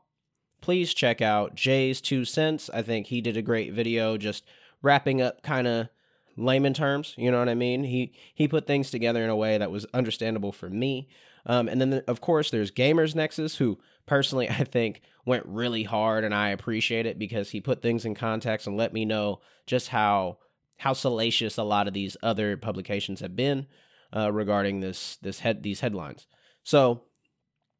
please 0.61 0.93
check 0.93 1.21
out 1.21 1.55
JayzTwoCents. 1.55 2.69
I 2.73 2.83
think 2.83 3.07
he 3.07 3.21
did 3.21 3.35
a 3.35 3.41
great 3.41 3.73
video 3.73 4.17
just 4.17 4.45
wrapping 4.81 5.21
up 5.21 5.41
kind 5.41 5.67
of 5.67 5.89
layman 6.37 6.73
terms. 6.73 7.13
You 7.17 7.31
know 7.31 7.39
what 7.39 7.49
I 7.49 7.55
mean? 7.55 7.83
He 7.83 8.13
he 8.33 8.47
put 8.47 8.67
things 8.67 8.91
together 8.91 9.23
in 9.23 9.29
a 9.29 9.35
way 9.35 9.57
that 9.57 9.71
was 9.71 9.85
understandable 9.93 10.51
for 10.51 10.69
me. 10.69 11.07
Um, 11.45 11.67
and 11.67 11.81
then 11.81 12.03
of 12.07 12.21
course 12.21 12.51
there's 12.51 12.71
Gamers 12.71 13.15
Nexus, 13.15 13.55
who 13.55 13.79
personally 14.05 14.49
I 14.49 14.63
think 14.63 15.01
went 15.25 15.45
really 15.45 15.83
hard, 15.83 16.23
and 16.23 16.33
I 16.33 16.49
appreciate 16.49 17.05
it 17.05 17.19
because 17.19 17.51
he 17.51 17.61
put 17.61 17.81
things 17.81 18.05
in 18.05 18.15
context 18.15 18.67
and 18.67 18.77
let 18.77 18.93
me 18.93 19.05
know 19.05 19.41
just 19.65 19.89
how 19.89 20.37
how 20.77 20.93
salacious 20.93 21.57
a 21.57 21.63
lot 21.63 21.87
of 21.87 21.93
these 21.93 22.17
other 22.23 22.57
publications 22.57 23.19
have 23.19 23.35
been 23.35 23.67
uh, 24.15 24.31
regarding 24.31 24.79
this 24.79 25.17
this 25.21 25.39
head 25.39 25.63
these 25.63 25.81
headlines. 25.81 26.27
So, 26.63 27.03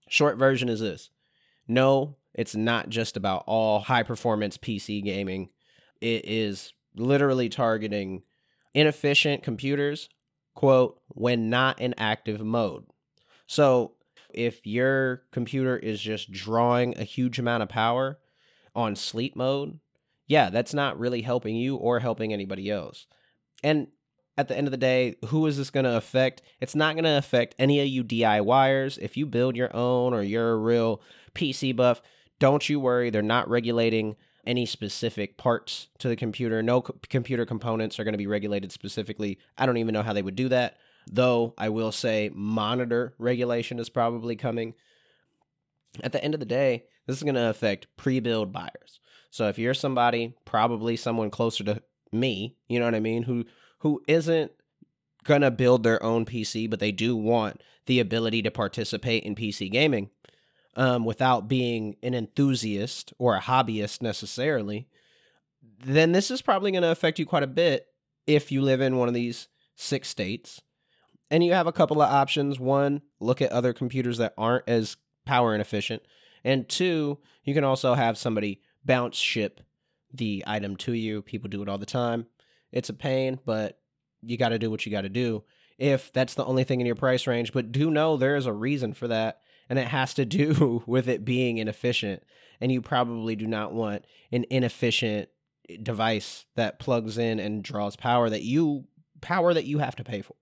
short 0.08 0.38
version 0.38 0.70
is 0.70 0.80
this: 0.80 1.10
No, 1.68 2.18
it's 2.34 2.56
not 2.56 2.90
just 2.90 3.18
about 3.18 3.44
all 3.48 3.80
high 3.80 4.04
performance 4.04 4.58
PC 4.58 5.04
gaming. 5.04 5.50
It 6.00 6.26
is 6.26 6.74
literally 6.96 7.50
targeting 7.50 8.24
inefficient 8.74 9.44
computers, 9.44 10.10
quote, 10.56 11.00
when 11.10 11.50
not 11.50 11.80
in 11.82 11.94
active 11.98 12.42
mode. 12.42 12.86
So 13.48 13.94
if 14.34 14.66
your 14.66 15.24
computer 15.32 15.78
is 15.78 16.00
just 16.00 16.32
drawing 16.32 16.98
a 16.98 17.04
huge 17.04 17.40
amount 17.40 17.64
of 17.64 17.70
power 17.70 18.20
on 18.76 18.96
sleep 18.96 19.36
mode, 19.36 19.80
yeah, 20.28 20.50
that's 20.50 20.74
not 20.74 21.00
really 21.00 21.22
helping 21.22 21.56
you 21.56 21.76
or 21.76 22.00
helping 22.00 22.32
anybody 22.32 22.70
else. 22.70 23.08
And 23.64 23.88
at 24.38 24.48
the 24.48 24.58
end 24.58 24.68
of 24.68 24.72
the 24.72 24.78
day, 24.78 25.16
who 25.26 25.46
is 25.46 25.58
this 25.58 25.70
going 25.70 25.84
to 25.84 25.98
affect? 25.98 26.42
It's 26.62 26.76
not 26.76 26.96
going 26.96 27.04
to 27.04 27.18
affect 27.18 27.56
any 27.60 27.82
of 27.82 27.88
you 27.88 28.04
DIYers. 28.04 28.98
If 29.00 29.18
you 29.18 29.26
build 29.26 29.58
your 29.58 29.76
own 29.76 30.14
or 30.14 30.24
you're 30.24 30.54
a 30.54 30.58
real 30.58 31.02
PC 31.36 31.76
buff, 31.76 32.02
don't 32.40 32.68
you 32.68 32.80
worry. 32.80 33.10
They're 33.10 33.22
not 33.22 33.50
regulating 33.50 34.16
any 34.46 34.66
specific 34.66 35.38
parts 35.38 35.88
to 36.00 36.08
the 36.08 36.16
computer. 36.16 36.62
No 36.64 36.82
co- 36.82 36.98
computer 37.10 37.46
components 37.46 38.00
are 38.00 38.04
going 38.04 38.14
to 38.14 38.18
be 38.18 38.28
regulated 38.28 38.72
specifically. 38.72 39.38
I 39.58 39.66
don't 39.66 39.78
even 39.78 39.94
know 39.94 40.04
how 40.04 40.14
they 40.14 40.22
would 40.22 40.36
do 40.36 40.50
that. 40.50 40.78
Though 41.12 41.54
I 41.58 41.70
will 41.70 41.92
say 41.92 42.30
monitor 42.34 43.14
regulation 43.18 43.80
is 43.80 43.90
probably 43.90 44.36
coming. 44.36 44.76
At 46.04 46.12
the 46.12 46.24
end 46.24 46.34
of 46.34 46.40
the 46.40 46.46
day, 46.46 46.86
this 47.08 47.18
is 47.18 47.24
going 47.24 47.36
to 47.36 47.50
affect 47.50 47.88
pre 47.98 48.20
build 48.20 48.52
buyers. 48.52 49.00
So 49.30 49.48
if 49.48 49.58
you're 49.58 49.74
somebody, 49.74 50.36
probably 50.46 50.96
someone 50.96 51.32
closer 51.32 51.64
to 51.64 51.82
me, 52.12 52.58
you 52.68 52.80
know 52.80 52.86
what 52.86 52.96
I 52.96 53.00
mean, 53.00 53.24
who 53.24 53.46
who 53.80 54.02
isn't 54.08 54.52
going 55.24 55.42
to 55.42 55.52
build 55.52 55.84
their 55.84 56.02
own 56.04 56.26
PC, 56.26 56.70
but 56.70 56.80
they 56.80 56.92
do 56.92 57.16
want 57.16 57.62
the 57.86 58.00
ability 58.00 58.42
to 58.44 58.52
participate 58.52 59.24
in 59.24 59.36
PC 59.36 59.72
gaming, 59.72 60.10
um, 60.76 61.06
without 61.06 61.48
being 61.48 61.96
an 62.02 62.14
enthusiast 62.14 63.14
or 63.18 63.36
a 63.36 63.42
hobbyist 63.42 64.02
necessarily, 64.02 64.88
then 65.84 66.12
this 66.12 66.32
is 66.32 66.42
probably 66.42 66.72
going 66.72 66.84
to 66.84 66.92
affect 66.92 67.20
you 67.20 67.26
quite 67.26 67.44
a 67.44 67.48
bit 67.48 67.88
if 68.28 68.52
you 68.52 68.62
live 68.62 68.82
in 68.82 68.98
one 68.98 69.08
of 69.08 69.14
these 69.14 69.48
six 69.76 70.08
states. 70.08 70.62
And 71.30 71.44
you 71.44 71.54
have 71.54 71.68
a 71.68 71.72
couple 71.72 72.02
of 72.02 72.12
options. 72.12 72.60
One, 72.60 73.02
look 73.20 73.42
at 73.42 73.52
other 73.52 73.74
computers 73.74 74.18
that 74.18 74.34
aren't 74.38 74.68
as 74.68 74.98
power 75.26 75.56
inefficient. 75.56 76.04
And 76.44 76.68
two, 76.68 77.20
you 77.44 77.54
can 77.54 77.64
also 77.64 77.94
have 77.94 78.18
somebody 78.18 78.62
bounce 78.84 79.18
ship 79.18 79.62
the 80.14 80.44
item 80.46 80.76
to 80.78 80.94
you. 80.94 81.22
People 81.22 81.50
do 81.50 81.62
it 81.62 81.70
all 81.70 81.78
the 81.78 81.86
time. 81.86 82.26
It's 82.72 82.90
a 82.90 82.94
pain, 82.94 83.40
but 83.46 83.80
you 84.22 84.38
got 84.38 84.50
to 84.50 84.60
do 84.60 84.70
what 84.70 84.86
you 84.86 84.92
got 84.92 85.02
to 85.02 85.10
do 85.10 85.44
if 85.78 86.12
that's 86.14 86.36
the 86.36 86.46
only 86.46 86.64
thing 86.64 86.80
in 86.80 86.86
your 86.86 86.96
price 86.96 87.26
range. 87.28 87.54
But 87.54 87.72
do 87.72 87.90
know 87.90 88.18
there 88.18 88.36
is 88.36 88.46
a 88.46 88.54
reason 88.54 88.94
for 88.94 89.08
that 89.08 89.42
and 89.72 89.80
it 89.80 89.88
has 89.88 90.14
to 90.16 90.26
do 90.26 90.84
with 90.86 91.08
it 91.08 91.24
being 91.24 91.58
inefficient. 91.58 92.24
And 92.60 92.72
you 92.72 92.82
probably 92.82 93.38
do 93.38 93.48
not 93.48 93.74
want 93.74 94.04
an 94.32 94.46
inefficient 94.50 95.30
device 95.82 96.46
that 96.56 96.78
plugs 96.78 97.18
in 97.18 97.40
and 97.40 97.64
draws 97.64 97.96
power 97.96 98.30
that 98.30 98.44
you 98.44 98.84
power 99.22 99.54
that 99.54 99.64
you 99.64 99.80
have 99.80 99.96
to 99.96 100.04
pay 100.04 100.22
for. 100.22 100.36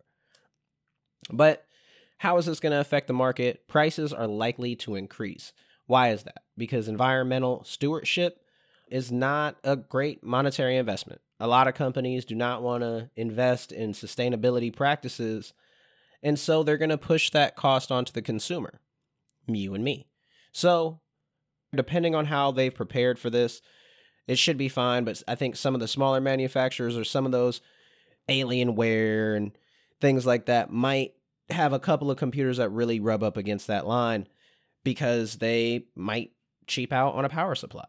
But 1.29 1.63
how 2.17 2.37
is 2.37 2.47
this 2.47 2.59
going 2.59 2.71
to 2.71 2.79
affect 2.79 3.05
the 3.07 3.13
market? 3.13 3.67
Prices 3.67 4.11
are 4.11 4.27
likely 4.27 4.75
to 4.77 4.95
increase. 4.95 5.53
Why 5.85 6.09
is 6.09 6.23
that? 6.23 6.41
Because 6.57 6.87
environmental 6.87 7.63
stewardship 7.65 8.41
is 8.89 9.11
not 9.11 9.57
a 9.63 9.75
great 9.75 10.23
monetary 10.23 10.75
investment. 10.77 11.21
A 11.39 11.47
lot 11.47 11.67
of 11.67 11.75
companies 11.75 12.25
do 12.25 12.33
not 12.33 12.63
want 12.63 12.81
to 12.81 13.11
invest 13.15 13.71
in 13.71 13.91
sustainability 13.91 14.75
practices, 14.75 15.53
and 16.23 16.39
so 16.39 16.63
they're 16.63 16.77
going 16.77 16.89
to 16.89 16.97
push 16.97 17.29
that 17.29 17.55
cost 17.55 17.91
onto 17.91 18.11
the 18.11 18.21
consumer, 18.21 18.81
you 19.55 19.73
and 19.73 19.83
me. 19.83 20.07
So, 20.51 20.99
depending 21.75 22.15
on 22.15 22.25
how 22.25 22.51
they've 22.51 22.73
prepared 22.73 23.19
for 23.19 23.29
this, 23.29 23.61
it 24.27 24.37
should 24.37 24.57
be 24.57 24.69
fine. 24.69 25.03
But 25.03 25.21
I 25.27 25.35
think 25.35 25.55
some 25.55 25.73
of 25.73 25.81
the 25.81 25.87
smaller 25.87 26.21
manufacturers 26.21 26.97
or 26.97 27.03
some 27.03 27.25
of 27.25 27.31
those 27.31 27.61
Alienware 28.29 29.35
and 29.35 29.51
things 29.99 30.25
like 30.25 30.45
that 30.45 30.71
might 30.71 31.13
have 31.49 31.73
a 31.73 31.79
couple 31.79 32.11
of 32.11 32.17
computers 32.17 32.57
that 32.57 32.69
really 32.69 32.99
rub 32.99 33.23
up 33.23 33.37
against 33.37 33.67
that 33.67 33.87
line 33.87 34.27
because 34.83 35.37
they 35.37 35.85
might 35.95 36.31
cheap 36.67 36.93
out 36.93 37.15
on 37.15 37.25
a 37.25 37.29
power 37.29 37.55
supply. 37.55 37.87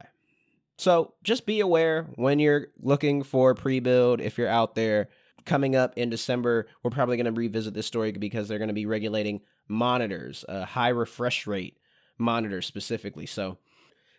So 0.79 1.13
just 1.23 1.45
be 1.45 1.61
aware 1.61 2.09
when 2.15 2.39
you're 2.39 2.69
looking 2.81 3.23
for 3.23 3.55
pre 3.55 3.81
build, 3.81 4.21
if 4.21 4.39
you're 4.39 4.49
out 4.49 4.75
there. 4.75 5.09
Coming 5.47 5.75
up 5.75 5.95
in 5.97 6.11
December, 6.11 6.69
we're 6.83 6.91
probably 6.91 7.17
going 7.17 7.33
to 7.35 7.39
revisit 7.39 7.73
this 7.73 7.87
story 7.87 8.13
because 8.13 8.47
they're 8.47 8.59
going 8.59 8.69
to 8.69 8.75
be 8.75 8.87
regulating 8.87 9.41
monitors, 9.71 10.45
a 10.49 10.65
high 10.65 10.89
refresh 10.89 11.47
rate 11.47 11.79
monitor 12.19 12.61
specifically. 12.61 13.27
So 13.27 13.59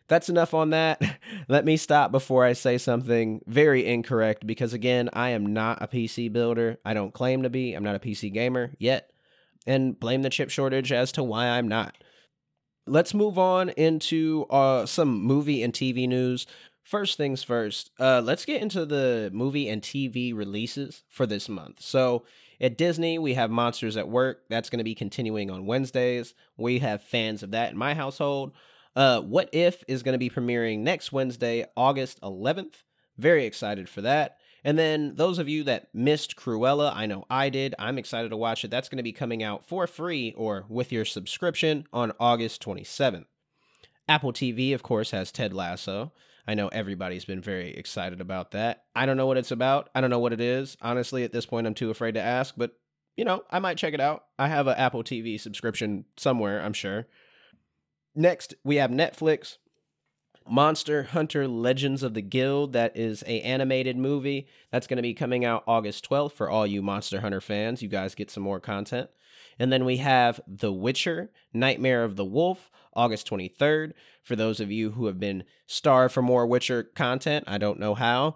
that's 0.07 0.29
enough 0.29 0.53
on 0.53 0.71
that. 0.71 1.01
Let 1.47 1.65
me 1.65 1.77
stop 1.77 2.11
before 2.11 2.43
I 2.43 2.53
say 2.53 2.77
something 2.77 3.41
very 3.45 3.85
incorrect 3.85 4.47
because, 4.47 4.73
again, 4.73 5.09
I 5.13 5.29
am 5.29 5.53
not 5.53 5.81
a 5.81 5.87
PC 5.87 6.31
builder. 6.31 6.77
I 6.83 6.93
don't 6.93 7.13
claim 7.13 7.43
to 7.43 7.49
be. 7.49 7.73
I'm 7.73 7.83
not 7.83 7.95
a 7.95 7.99
PC 7.99 8.33
gamer 8.33 8.71
yet. 8.79 9.11
And 9.67 9.99
blame 9.99 10.23
the 10.23 10.29
chip 10.31 10.49
shortage 10.49 10.91
as 10.91 11.11
to 11.13 11.23
why 11.23 11.47
I'm 11.47 11.67
not 11.67 11.95
let's 12.87 13.13
move 13.13 13.37
on 13.37 13.69
into 13.69 14.45
uh, 14.49 14.85
some 14.85 15.21
movie 15.23 15.63
and 15.63 15.73
TV 15.73 16.07
news. 16.07 16.45
First 16.83 17.17
things 17.17 17.43
first, 17.43 17.91
uh, 17.99 18.21
let's 18.23 18.45
get 18.45 18.61
into 18.61 18.85
the 18.85 19.29
movie 19.33 19.69
and 19.69 19.81
TV 19.81 20.35
releases 20.35 21.03
for 21.09 21.25
this 21.25 21.47
month. 21.47 21.81
So, 21.81 22.23
at 22.61 22.77
Disney, 22.77 23.17
we 23.17 23.33
have 23.33 23.49
Monsters 23.49 23.97
at 23.97 24.07
Work. 24.07 24.43
That's 24.47 24.69
going 24.69 24.77
to 24.77 24.83
be 24.83 24.95
continuing 24.95 25.49
on 25.49 25.65
Wednesdays. 25.65 26.35
We 26.55 26.79
have 26.79 27.03
fans 27.03 27.41
of 27.43 27.51
that 27.51 27.71
in 27.71 27.77
my 27.77 27.95
household. 27.95 28.53
Uh, 28.95 29.21
what 29.21 29.49
If 29.51 29.83
is 29.87 30.03
going 30.03 30.13
to 30.13 30.19
be 30.19 30.29
premiering 30.29 30.79
next 30.79 31.11
Wednesday, 31.11 31.65
August 31.75 32.21
11th. 32.21 32.83
Very 33.17 33.45
excited 33.45 33.89
for 33.89 34.01
that. 34.01 34.37
And 34.63 34.77
then 34.77 35.15
those 35.15 35.39
of 35.39 35.49
you 35.49 35.63
that 35.63 35.87
missed 35.93 36.35
Cruella, 36.35 36.95
I 36.95 37.07
know 37.07 37.25
I 37.29 37.49
did. 37.49 37.73
I'm 37.79 37.97
excited 37.97 38.29
to 38.29 38.37
watch 38.37 38.63
it. 38.63 38.69
That's 38.69 38.89
going 38.89 38.97
to 38.97 39.03
be 39.03 39.11
coming 39.11 39.41
out 39.41 39.65
for 39.65 39.87
free 39.87 40.33
or 40.37 40.65
with 40.69 40.91
your 40.91 41.05
subscription 41.05 41.87
on 41.91 42.11
August 42.19 42.63
27th. 42.63 43.25
Apple 44.07 44.33
TV, 44.33 44.73
of 44.75 44.83
course, 44.83 45.11
has 45.11 45.31
Ted 45.31 45.53
Lasso. 45.53 46.11
I 46.47 46.53
know 46.53 46.67
everybody's 46.69 47.25
been 47.25 47.41
very 47.41 47.71
excited 47.71 48.21
about 48.21 48.51
that. 48.51 48.83
I 48.95 49.05
don't 49.05 49.17
know 49.17 49.27
what 49.27 49.37
it's 49.37 49.51
about. 49.51 49.89
I 49.93 50.01
don't 50.01 50.09
know 50.09 50.19
what 50.19 50.33
it 50.33 50.41
is. 50.41 50.77
Honestly, 50.81 51.23
at 51.23 51.31
this 51.31 51.45
point, 51.45 51.67
I'm 51.67 51.73
too 51.73 51.89
afraid 51.89 52.15
to 52.15 52.21
ask, 52.21 52.53
but 52.57 52.71
you 53.15 53.25
know, 53.25 53.43
I 53.51 53.59
might 53.59 53.77
check 53.77 53.93
it 53.93 53.99
out. 53.99 54.25
I 54.39 54.47
have 54.47 54.67
an 54.67 54.77
Apple 54.77 55.03
TV 55.03 55.39
subscription 55.39 56.05
somewhere, 56.17 56.61
I'm 56.61 56.73
sure. 56.73 57.07
Next, 58.15 58.55
we 58.63 58.77
have 58.77 58.91
Netflix. 58.91 59.57
Monster 60.49 61.03
Hunter 61.03 61.47
Legends 61.47 62.01
of 62.01 62.15
the 62.15 62.21
Guild 62.21 62.73
that 62.73 62.97
is 62.97 63.23
a 63.27 63.41
animated 63.41 63.95
movie 63.95 64.47
that's 64.71 64.87
going 64.87 64.97
to 64.97 65.03
be 65.03 65.13
coming 65.13 65.45
out 65.45 65.63
August 65.67 66.09
12th 66.09 66.31
for 66.31 66.49
all 66.49 66.65
you 66.65 66.81
Monster 66.81 67.21
Hunter 67.21 67.41
fans. 67.41 67.83
You 67.83 67.89
guys 67.89 68.15
get 68.15 68.31
some 68.31 68.43
more 68.43 68.59
content. 68.59 69.09
And 69.61 69.71
then 69.71 69.85
we 69.85 69.97
have 69.97 70.41
The 70.47 70.73
Witcher 70.73 71.29
Nightmare 71.53 72.03
of 72.03 72.15
the 72.15 72.25
Wolf 72.25 72.71
August 72.95 73.29
23rd 73.29 73.91
for 74.23 74.35
those 74.35 74.59
of 74.59 74.71
you 74.71 74.89
who 74.89 75.05
have 75.05 75.19
been 75.19 75.43
starved 75.67 76.15
for 76.15 76.23
more 76.23 76.47
Witcher 76.47 76.81
content. 76.81 77.43
I 77.45 77.59
don't 77.59 77.79
know 77.79 77.93
how. 77.93 78.33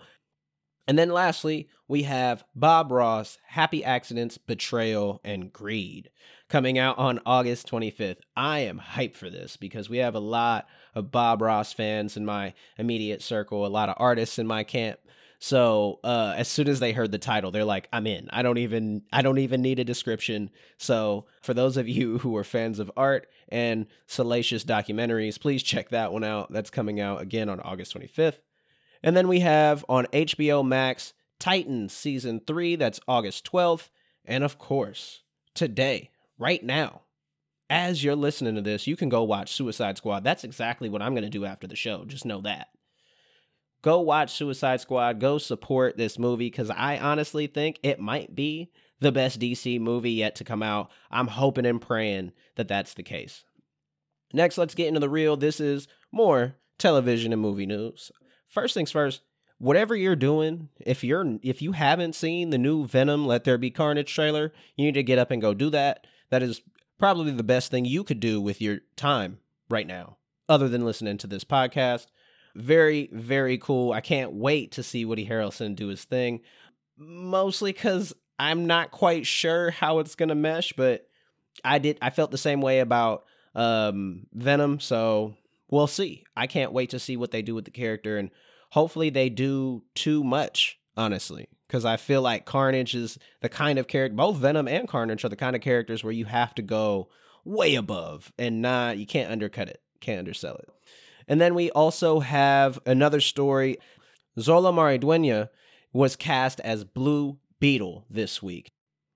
And 0.88 1.00
then 1.00 1.10
lastly, 1.10 1.68
we 1.88 2.04
have 2.04 2.44
Bob 2.54 2.92
Ross, 2.92 3.40
Happy 3.48 3.84
Accidents, 3.84 4.38
Betrayal, 4.38 5.20
and 5.24 5.52
Greed 5.52 6.12
coming 6.48 6.78
out 6.78 7.00
on 7.00 7.20
August 7.26 7.68
25th. 7.72 8.20
I 8.38 8.60
am 8.60 8.80
hyped 8.80 9.16
for 9.16 9.32
this 9.32 9.58
because 9.58 9.90
we 9.90 9.98
have 9.98 10.14
a 10.14 10.20
lot 10.20 10.68
of 10.94 11.10
Bob 11.10 11.42
Ross 11.42 11.74
fans 11.74 12.16
in 12.16 12.24
my 12.24 12.54
immediate 12.78 13.24
circle, 13.24 13.66
a 13.66 13.68
lot 13.68 13.90
of 13.90 13.96
artists 13.98 14.38
in 14.38 14.46
my 14.46 14.64
camp. 14.64 15.00
So 15.40 16.00
uh, 16.04 16.34
as 16.38 16.48
soon 16.48 16.68
as 16.68 16.80
they 16.80 16.92
heard 16.92 17.12
the 17.12 17.18
title, 17.18 17.52
they're 17.52 17.66
like, 17.66 17.88
"I'm 17.92 18.08
in." 18.08 18.30
I 18.32 18.42
don't 18.42 18.58
even 18.58 19.04
I 19.12 19.22
don't 19.22 19.38
even 19.38 19.62
need 19.62 19.80
a 19.80 19.84
description. 19.84 20.50
So 20.78 21.26
for 21.42 21.54
those 21.54 21.78
of 21.78 21.88
you 21.88 22.18
who 22.20 22.36
are 22.38 22.44
fans 22.44 22.80
of 22.80 22.92
art 22.96 23.28
and 23.50 23.88
salacious 24.08 24.64
documentaries, 24.64 25.40
please 25.40 25.64
check 25.64 25.90
that 25.90 26.12
one 26.12 26.24
out. 26.24 26.52
That's 26.52 26.70
coming 26.70 27.00
out 27.00 27.22
again 27.22 27.50
on 27.50 27.60
August 27.60 27.96
25th. 27.96 28.40
And 29.04 29.16
then 29.16 29.28
we 29.28 29.42
have 29.42 29.86
on 29.88 30.08
HBO 30.08 30.66
Max 30.66 31.14
Titans 31.40 31.94
season 31.94 32.42
three. 32.46 32.76
That's 32.76 33.00
August 33.08 33.50
12th. 33.52 33.90
And 34.26 34.44
of 34.44 34.58
course, 34.58 35.22
today, 35.54 36.10
right 36.40 36.64
now, 36.64 37.02
as 37.70 38.04
you're 38.04 38.16
listening 38.16 38.56
to 38.56 38.62
this, 38.62 38.88
you 38.88 38.96
can 38.96 39.10
go 39.10 39.24
watch 39.24 39.54
Suicide 39.54 39.98
Squad. 39.98 40.24
That's 40.24 40.44
exactly 40.44 40.90
what 40.90 41.02
I'm 41.02 41.14
going 41.14 41.24
to 41.24 41.30
do 41.30 41.46
after 41.46 41.68
the 41.68 41.76
show. 41.76 42.06
Just 42.06 42.26
know 42.26 42.42
that. 42.42 42.70
Go 43.86 44.00
watch 44.00 44.34
Suicide 44.34 44.82
Squad. 44.82 45.20
Go 45.20 45.38
support 45.38 45.96
this 45.96 46.18
movie 46.18 46.48
because 46.50 46.72
I 46.72 46.98
honestly 46.98 47.46
think 47.46 47.78
it 47.84 48.00
might 48.00 48.34
be 48.34 48.72
the 49.00 49.12
best 49.12 49.40
DC 49.40 49.80
movie 49.80 50.14
yet 50.14 50.34
to 50.38 50.44
come 50.44 50.64
out. 50.64 50.90
I'm 51.12 51.28
hoping 51.28 51.68
and 51.68 51.80
praying 51.80 52.32
that 52.56 52.68
that's 52.68 52.96
the 52.96 53.04
case. 53.04 53.44
Next, 54.34 54.58
let's 54.58 54.74
get 54.74 54.88
into 54.88 55.00
the 55.00 55.08
real. 55.08 55.38
This 55.38 55.60
is 55.60 55.88
more 56.12 56.56
television 56.80 57.32
and 57.32 57.40
movie 57.40 57.68
news. 57.68 58.12
First 58.48 58.74
things 58.74 58.90
first, 58.90 59.22
whatever 59.60 59.96
you're 59.96 60.16
doing, 60.16 60.70
if 60.84 61.04
you're 61.04 61.38
if 61.44 61.62
you 61.62 61.74
haven't 61.74 62.16
seen 62.16 62.50
the 62.50 62.58
new 62.58 62.88
Venom 62.88 63.28
Let 63.28 63.44
There 63.44 63.60
Be 63.60 63.70
Carnage 63.70 64.12
trailer, 64.12 64.52
you 64.76 64.86
need 64.86 64.96
to 64.96 65.04
get 65.04 65.20
up 65.20 65.30
and 65.30 65.44
go 65.44 65.54
do 65.54 65.70
that. 65.70 66.08
That 66.32 66.42
is 66.42 66.64
probably 66.98 67.34
the 67.34 67.44
best 67.44 67.70
thing 67.70 67.86
you 67.86 68.04
could 68.04 68.20
do 68.20 68.42
with 68.42 68.64
your 68.64 68.80
time 68.96 69.38
right 69.70 69.86
now, 69.86 70.18
other 70.50 70.68
than 70.68 70.86
listening 70.86 71.20
to 71.20 71.28
this 71.28 71.44
podcast. 71.44 72.08
Very, 72.56 73.10
very 73.12 73.58
cool. 73.58 73.92
I 73.92 74.02
can't 74.02 74.34
wait 74.34 74.74
to 74.74 74.84
see 74.84 75.04
Woody 75.06 75.28
Harrelson 75.28 75.76
do 75.76 75.88
his 75.88 76.04
thing. 76.06 76.42
Mostly 76.98 77.74
because 77.74 78.14
I'm 78.40 78.66
not 78.66 78.92
quite 78.92 79.26
sure 79.26 79.72
how 79.72 80.00
it's 80.00 80.16
gonna 80.16 80.36
mesh, 80.36 80.74
but 80.74 81.08
I 81.64 81.80
did. 81.80 81.98
I 82.02 82.10
felt 82.10 82.32
the 82.32 82.38
same 82.38 82.62
way 82.62 82.80
about 82.80 83.26
um, 83.54 84.28
Venom, 84.34 84.80
so 84.80 85.36
we'll 85.70 85.88
see. 85.88 86.24
I 86.36 86.48
can't 86.48 86.72
wait 86.74 86.92
to 86.92 87.00
see 87.00 87.18
what 87.18 87.32
they 87.32 87.42
do 87.42 87.56
with 87.56 87.66
the 87.66 87.72
character, 87.72 88.18
and 88.18 88.32
hopefully 88.72 89.10
they 89.10 89.30
do 89.30 89.84
too 89.94 90.24
much. 90.24 90.80
Honestly, 90.98 91.50
because 91.68 91.84
I 91.84 91.98
feel 91.98 92.22
like 92.22 92.46
Carnage 92.46 92.96
is 92.96 93.20
the 93.42 93.50
kind 93.50 93.78
of 93.78 93.88
character. 93.88 94.16
Both 94.16 94.38
Venom 94.38 94.70
and 94.70 94.88
Carnage 94.88 95.26
are 95.26 95.30
the 95.30 95.36
kind 95.36 95.54
of 95.54 95.62
characters 95.62 96.06
where 96.06 96.14
you 96.14 96.24
have 96.24 96.56
to 96.56 96.62
go 96.62 97.10
way 97.44 97.76
above 97.76 98.32
and 98.40 98.62
not 98.62 98.98
you 98.98 99.06
can't 99.06 99.30
undercut 99.30 99.68
it, 99.68 99.82
can't 100.00 100.20
undersell 100.20 100.56
it. 100.56 100.70
And 101.28 101.42
then 101.42 101.56
we 101.56 101.72
also 101.72 102.20
have 102.20 102.80
another 102.86 103.20
story. 103.20 103.78
Xolo 104.38 104.74
Maridueña 104.74 105.50
was 105.94 106.16
cast 106.16 106.60
as 106.62 106.84
Blue 106.84 107.38
Beetle 107.60 108.06
this 108.10 108.44
week. 108.44 108.70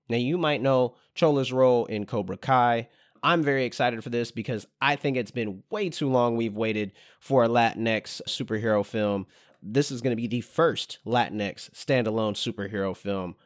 Now 0.08 0.16
you 0.16 0.38
might 0.38 0.62
know 0.62 0.96
Xolo's 1.16 1.52
role 1.52 1.86
in 1.86 2.06
Cobra 2.06 2.36
Kai. 2.36 2.88
I'm 3.22 3.42
very 3.42 3.64
excited 3.64 4.02
for 4.02 4.10
this 4.10 4.30
because 4.30 4.66
I 4.80 4.96
think 4.96 5.16
it's 5.16 5.30
been 5.30 5.62
way 5.70 5.90
too 5.90 6.08
long 6.08 6.36
we've 6.36 6.56
waited 6.56 6.92
for 7.20 7.44
a 7.44 7.48
Latinx 7.48 8.22
superhero 8.26 8.84
film 8.84 9.26
this 9.62 9.90
is 9.90 10.00
going 10.00 10.12
to 10.12 10.20
be 10.20 10.26
the 10.26 10.40
first 10.40 10.98
Latinx 11.06 11.70
standalone 11.70 12.34
superhero 12.34 12.96
film. 12.96 13.36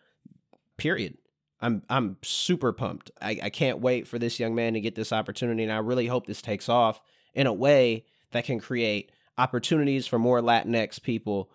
Period. 0.76 1.18
I'm 1.60 1.82
I'm 1.88 2.16
super 2.22 2.72
pumped. 2.72 3.10
I, 3.22 3.38
I 3.44 3.50
can't 3.50 3.80
wait 3.80 4.06
for 4.06 4.18
this 4.18 4.38
young 4.38 4.54
man 4.54 4.74
to 4.74 4.80
get 4.80 4.94
this 4.94 5.12
opportunity, 5.12 5.62
and 5.62 5.72
I 5.72 5.78
really 5.78 6.06
hope 6.06 6.26
this 6.26 6.42
takes 6.42 6.68
off 6.68 7.00
in 7.32 7.46
a 7.46 7.52
way 7.52 8.04
that 8.34 8.44
can 8.44 8.60
create 8.60 9.10
opportunities 9.38 10.06
for 10.06 10.18
more 10.18 10.40
Latinx 10.40 11.00
people 11.00 11.50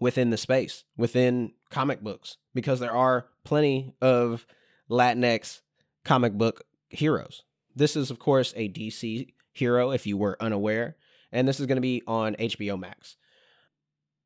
within 0.00 0.30
the 0.30 0.36
space, 0.36 0.84
within 0.96 1.52
comic 1.70 2.00
books, 2.00 2.38
because 2.54 2.80
there 2.80 2.94
are 2.94 3.26
plenty 3.44 3.92
of 4.00 4.46
Latinx 4.88 5.60
comic 6.04 6.32
book 6.32 6.62
heroes. 6.88 7.42
This 7.74 7.96
is, 7.96 8.10
of 8.10 8.18
course, 8.18 8.54
a 8.56 8.68
DC 8.68 9.34
hero, 9.52 9.90
if 9.90 10.06
you 10.06 10.16
were 10.16 10.36
unaware, 10.40 10.96
and 11.32 11.46
this 11.46 11.58
is 11.58 11.66
going 11.66 11.76
to 11.76 11.82
be 11.82 12.02
on 12.06 12.36
HBO 12.36 12.78
Max. 12.78 13.16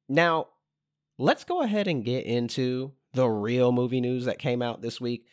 Now, 0.08 0.48
let's 1.18 1.44
go 1.44 1.62
ahead 1.62 1.88
and 1.88 2.04
get 2.04 2.26
into 2.26 2.92
the 3.14 3.28
real 3.28 3.72
movie 3.72 4.00
news 4.02 4.26
that 4.26 4.38
came 4.38 4.60
out 4.60 4.82
this 4.82 5.00
week. 5.00 5.26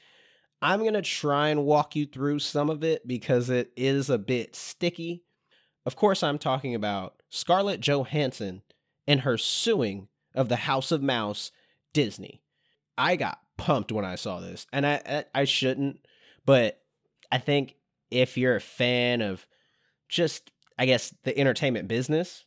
I'm 0.61 0.79
going 0.79 0.93
to 0.93 1.01
try 1.01 1.49
and 1.49 1.65
walk 1.65 1.97
you 1.97 2.05
through 2.05 2.39
some 2.39 2.69
of 2.69 2.83
it 2.83 3.05
because 3.05 3.49
it 3.49 3.71
is 3.75 4.09
a 4.09 4.17
bit 4.17 4.55
sticky. 4.55 5.23
Of 5.85 5.95
course, 5.95 6.23
I'm 6.23 6.37
talking 6.37 6.75
about 6.75 7.21
Scarlett 7.29 7.81
Johansson 7.81 8.61
and 9.07 9.21
her 9.21 9.37
suing 9.37 10.07
of 10.35 10.49
the 10.49 10.57
House 10.57 10.91
of 10.91 11.01
Mouse 11.01 11.51
Disney. 11.93 12.41
I 12.97 13.15
got 13.15 13.39
pumped 13.57 13.91
when 13.91 14.05
I 14.05 14.15
saw 14.15 14.39
this, 14.39 14.67
and 14.71 14.85
I 14.85 15.25
I, 15.33 15.45
shouldn't, 15.45 16.05
but 16.45 16.81
I 17.31 17.37
think 17.37 17.75
if 18.11 18.37
you're 18.37 18.55
a 18.55 18.61
fan 18.61 19.21
of 19.21 19.45
just 20.07 20.51
I 20.77 20.85
guess 20.85 21.13
the 21.23 21.37
entertainment 21.37 21.87
business 21.87 22.45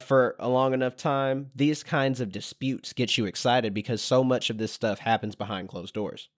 for 0.00 0.36
a 0.38 0.48
long 0.48 0.74
enough 0.74 0.96
time, 0.96 1.50
these 1.54 1.82
kinds 1.82 2.20
of 2.20 2.32
disputes 2.32 2.92
get 2.92 3.16
you 3.16 3.26
excited 3.26 3.74
because 3.74 4.02
so 4.02 4.24
much 4.24 4.50
of 4.50 4.58
this 4.58 4.72
stuff 4.72 4.98
happens 5.00 5.34
behind 5.34 5.68
closed 5.68 5.94
doors. 5.94 6.28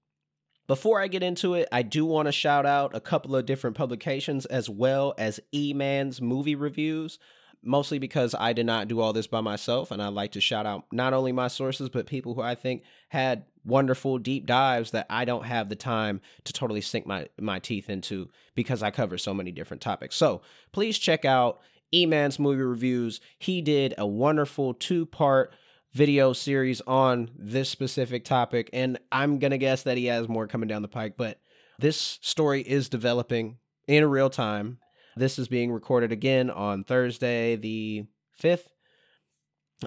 Before 0.67 1.01
I 1.01 1.07
get 1.07 1.23
into 1.23 1.55
it, 1.55 1.69
I 1.71 1.83
do 1.83 2.05
want 2.05 2.27
to 2.27 2.33
shout 2.33 2.67
out 2.67 2.95
a 2.95 3.01
couple 3.01 3.37
of 3.37 3.47
different 3.47 3.77
publications 3.77 4.47
as 4.47 4.69
well 4.69 5.15
as 5.17 5.39
E 5.55 5.73
Man's 5.73 6.21
movie 6.21 6.57
reviews, 6.57 7.21
mostly 7.63 8.01
because 8.01 8.35
I 8.37 8.53
did 8.53 8.67
not 8.67 8.89
do 8.89 8.99
all 9.01 9.13
this 9.13 9.29
by 9.29 9.41
myself. 9.41 9.93
And 9.93 10.03
I 10.03 10.09
like 10.09 10.33
to 10.33 10.41
shout 10.41 10.67
out 10.67 10.85
not 10.91 11.15
only 11.15 11.31
my 11.31 11.47
sources, 11.47 11.89
but 11.89 12.07
people 12.07 12.35
who 12.35 12.41
I 12.41 12.57
think 12.57 12.83
had 13.11 13.45
wonderful 13.65 14.19
deep 14.19 14.47
dives 14.47 14.91
that 14.91 15.07
I 15.09 15.25
don't 15.25 15.45
have 15.47 15.69
the 15.69 15.77
time 15.77 16.21
to 16.45 16.53
totally 16.53 16.81
sink 16.81 17.07
my, 17.07 17.29
my 17.41 17.61
teeth 17.61 17.89
into 17.89 18.29
because 18.57 18.83
I 18.83 18.91
cover 18.91 19.19
so 19.19 19.33
many 19.33 19.53
different 19.53 19.83
topics. 19.83 20.17
So 20.17 20.43
please 20.73 20.99
check 20.99 21.25
out 21.25 21.61
E 21.93 22.07
Man's 22.07 22.41
movie 22.41 22.63
reviews. 22.63 23.21
He 23.39 23.63
did 23.63 23.95
a 23.97 24.07
wonderful 24.07 24.75
two 24.75 25.07
part 25.07 25.55
video 25.97 26.35
series 26.35 26.83
on 26.83 27.31
this 27.39 27.71
specific 27.71 28.23
topic. 28.23 28.69
And 28.75 28.99
I'm 29.11 29.39
going 29.39 29.53
to 29.53 29.59
guess 29.59 29.83
that 29.85 29.97
he 29.97 30.07
has 30.07 30.29
more 30.29 30.47
coming 30.47 30.69
down 30.69 30.83
the 30.83 30.89
pike, 30.89 31.15
but 31.17 31.41
this 31.79 32.19
story 32.21 32.61
is 32.61 32.91
developing 32.91 33.57
in 33.89 34.05
real 34.05 34.29
time. 34.29 34.79
This 35.17 35.39
is 35.39 35.49
being 35.49 35.73
recorded 35.73 36.13
again 36.13 36.51
on 36.51 36.85
Thursday, 36.85 37.57
the 37.57 38.05
5th. 38.41 38.67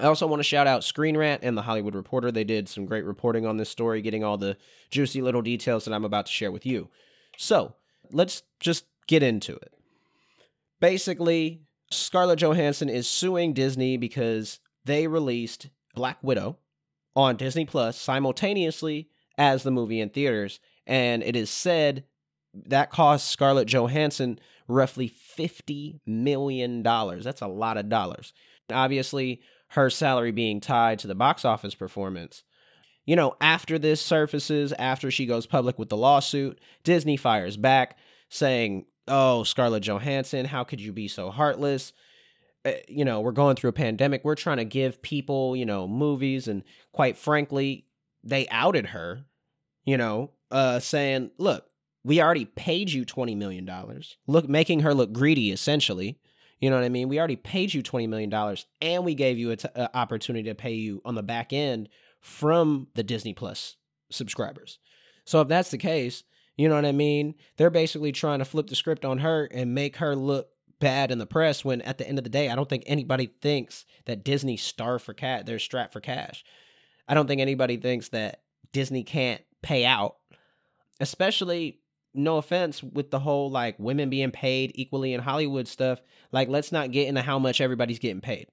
I 0.00 0.06
also 0.06 0.26
want 0.26 0.40
to 0.40 0.44
shout 0.44 0.66
out 0.66 0.82
Screen 0.82 1.16
Rant 1.16 1.44
and 1.44 1.56
The 1.56 1.62
Hollywood 1.62 1.94
Reporter. 1.94 2.32
They 2.32 2.44
did 2.44 2.68
some 2.68 2.86
great 2.86 3.04
reporting 3.04 3.46
on 3.46 3.56
this 3.56 3.70
story, 3.70 4.02
getting 4.02 4.24
all 4.24 4.36
the 4.36 4.56
juicy 4.90 5.22
little 5.22 5.42
details 5.42 5.84
that 5.84 5.94
I'm 5.94 6.04
about 6.04 6.26
to 6.26 6.32
share 6.32 6.50
with 6.50 6.66
you. 6.66 6.88
So 7.36 7.74
let's 8.10 8.42
just 8.58 8.84
get 9.06 9.22
into 9.22 9.54
it. 9.54 9.72
Basically, 10.80 11.62
Scarlett 11.92 12.40
Johansson 12.40 12.88
is 12.88 13.08
suing 13.08 13.52
Disney 13.52 13.96
because 13.96 14.58
they 14.84 15.06
released 15.06 15.68
Black 15.94 16.18
Widow 16.22 16.58
on 17.16 17.36
Disney 17.36 17.64
Plus 17.64 17.96
simultaneously 17.96 19.08
as 19.36 19.62
the 19.62 19.70
movie 19.70 20.00
in 20.00 20.10
theaters. 20.10 20.60
And 20.86 21.22
it 21.22 21.36
is 21.36 21.50
said 21.50 22.04
that 22.54 22.90
cost 22.90 23.28
Scarlett 23.28 23.68
Johansson 23.68 24.38
roughly 24.68 25.08
$50 25.38 26.00
million. 26.06 26.82
That's 26.82 27.40
a 27.40 27.46
lot 27.46 27.76
of 27.76 27.88
dollars. 27.88 28.32
Obviously, 28.72 29.40
her 29.68 29.90
salary 29.90 30.32
being 30.32 30.60
tied 30.60 30.98
to 31.00 31.06
the 31.06 31.14
box 31.14 31.44
office 31.44 31.74
performance. 31.74 32.42
You 33.06 33.16
know, 33.16 33.36
after 33.40 33.78
this 33.78 34.00
surfaces, 34.00 34.72
after 34.78 35.10
she 35.10 35.26
goes 35.26 35.46
public 35.46 35.78
with 35.78 35.88
the 35.88 35.96
lawsuit, 35.96 36.60
Disney 36.84 37.16
fires 37.16 37.56
back 37.56 37.96
saying, 38.28 38.86
Oh, 39.08 39.42
Scarlett 39.42 39.82
Johansson, 39.82 40.46
how 40.46 40.62
could 40.62 40.80
you 40.80 40.92
be 40.92 41.08
so 41.08 41.30
heartless? 41.30 41.92
Uh, 42.64 42.72
you 42.88 43.04
know, 43.04 43.20
we're 43.20 43.32
going 43.32 43.56
through 43.56 43.70
a 43.70 43.74
pandemic. 43.74 44.24
We're 44.24 44.34
trying 44.34 44.58
to 44.58 44.64
give 44.64 45.02
people, 45.02 45.56
you 45.56 45.64
know, 45.64 45.88
movies. 45.88 46.46
And 46.48 46.62
quite 46.92 47.16
frankly, 47.16 47.86
they 48.22 48.46
outed 48.48 48.86
her, 48.86 49.24
you 49.84 49.96
know, 49.96 50.30
uh, 50.50 50.78
saying, 50.78 51.30
look, 51.38 51.66
we 52.04 52.20
already 52.20 52.44
paid 52.44 52.90
you 52.90 53.04
$20 53.04 53.36
million. 53.36 53.68
Look, 54.26 54.48
making 54.48 54.80
her 54.80 54.94
look 54.94 55.12
greedy, 55.12 55.52
essentially. 55.52 56.18
You 56.60 56.68
know 56.68 56.76
what 56.76 56.84
I 56.84 56.90
mean? 56.90 57.08
We 57.08 57.18
already 57.18 57.36
paid 57.36 57.72
you 57.72 57.82
$20 57.82 58.08
million 58.08 58.56
and 58.82 59.04
we 59.04 59.14
gave 59.14 59.38
you 59.38 59.50
an 59.50 59.88
opportunity 59.94 60.48
to 60.48 60.54
pay 60.54 60.74
you 60.74 61.00
on 61.04 61.14
the 61.14 61.22
back 61.22 61.52
end 61.52 61.88
from 62.20 62.88
the 62.94 63.02
Disney 63.02 63.32
Plus 63.32 63.76
subscribers. 64.10 64.78
So 65.24 65.40
if 65.40 65.48
that's 65.48 65.70
the 65.70 65.78
case, 65.78 66.22
you 66.56 66.68
know 66.68 66.74
what 66.74 66.84
I 66.84 66.92
mean? 66.92 67.34
They're 67.56 67.70
basically 67.70 68.12
trying 68.12 68.40
to 68.40 68.44
flip 68.44 68.66
the 68.66 68.76
script 68.76 69.06
on 69.06 69.18
her 69.18 69.46
and 69.46 69.74
make 69.74 69.96
her 69.96 70.14
look 70.14 70.50
bad 70.80 71.10
in 71.10 71.18
the 71.18 71.26
press 71.26 71.64
when 71.64 71.80
at 71.82 71.98
the 71.98 72.08
end 72.08 72.18
of 72.18 72.24
the 72.24 72.30
day, 72.30 72.48
I 72.48 72.56
don't 72.56 72.68
think 72.68 72.84
anybody 72.86 73.30
thinks 73.40 73.84
that 74.06 74.24
Disney 74.24 74.56
star 74.56 74.98
for 74.98 75.14
cat 75.14 75.46
they're 75.46 75.58
strapped 75.58 75.92
for 75.92 76.00
cash. 76.00 76.44
I 77.06 77.14
don't 77.14 77.26
think 77.26 77.40
anybody 77.40 77.76
thinks 77.76 78.08
that 78.08 78.42
Disney 78.72 79.04
can't 79.04 79.42
pay 79.62 79.84
out, 79.84 80.16
especially 81.00 81.80
no 82.14 82.38
offense 82.38 82.82
with 82.82 83.10
the 83.10 83.20
whole 83.20 83.50
like 83.50 83.78
women 83.78 84.10
being 84.10 84.30
paid 84.30 84.72
equally 84.74 85.14
in 85.14 85.20
Hollywood 85.20 85.68
stuff. 85.68 86.00
Like, 86.32 86.48
let's 86.48 86.72
not 86.72 86.90
get 86.90 87.08
into 87.08 87.22
how 87.22 87.38
much 87.38 87.60
everybody's 87.60 87.98
getting 87.98 88.20
paid 88.20 88.48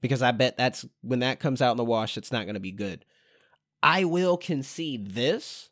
because 0.00 0.22
I 0.22 0.32
bet 0.32 0.56
that's 0.56 0.84
when 1.00 1.20
that 1.20 1.40
comes 1.40 1.62
out 1.62 1.70
in 1.72 1.76
the 1.78 1.84
wash, 1.84 2.16
it's 2.16 2.32
not 2.32 2.44
going 2.44 2.54
to 2.54 2.60
be 2.60 2.72
good. 2.72 3.04
I 3.82 4.04
will 4.04 4.36
concede 4.36 5.14
this 5.14 5.70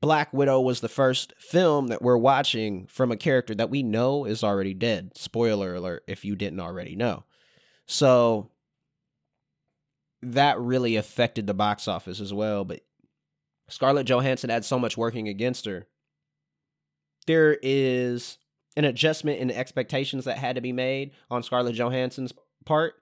Black 0.00 0.32
Widow 0.32 0.60
was 0.60 0.80
the 0.80 0.88
first 0.88 1.34
film 1.38 1.88
that 1.88 2.00
we're 2.00 2.16
watching 2.16 2.86
from 2.86 3.12
a 3.12 3.16
character 3.16 3.54
that 3.54 3.70
we 3.70 3.82
know 3.82 4.24
is 4.24 4.42
already 4.42 4.72
dead. 4.72 5.12
Spoiler 5.14 5.74
alert 5.74 6.04
if 6.06 6.24
you 6.24 6.36
didn't 6.36 6.60
already 6.60 6.96
know. 6.96 7.24
So 7.86 8.50
that 10.22 10.58
really 10.58 10.96
affected 10.96 11.46
the 11.46 11.54
box 11.54 11.86
office 11.86 12.20
as 12.20 12.32
well. 12.32 12.64
But 12.64 12.80
Scarlett 13.68 14.06
Johansson 14.06 14.48
had 14.50 14.64
so 14.64 14.78
much 14.78 14.96
working 14.96 15.28
against 15.28 15.66
her. 15.66 15.86
There 17.26 17.58
is 17.62 18.38
an 18.76 18.84
adjustment 18.84 19.40
in 19.40 19.50
expectations 19.50 20.24
that 20.24 20.38
had 20.38 20.54
to 20.54 20.62
be 20.62 20.72
made 20.72 21.12
on 21.30 21.42
Scarlett 21.42 21.74
Johansson's 21.74 22.32
part. 22.64 22.94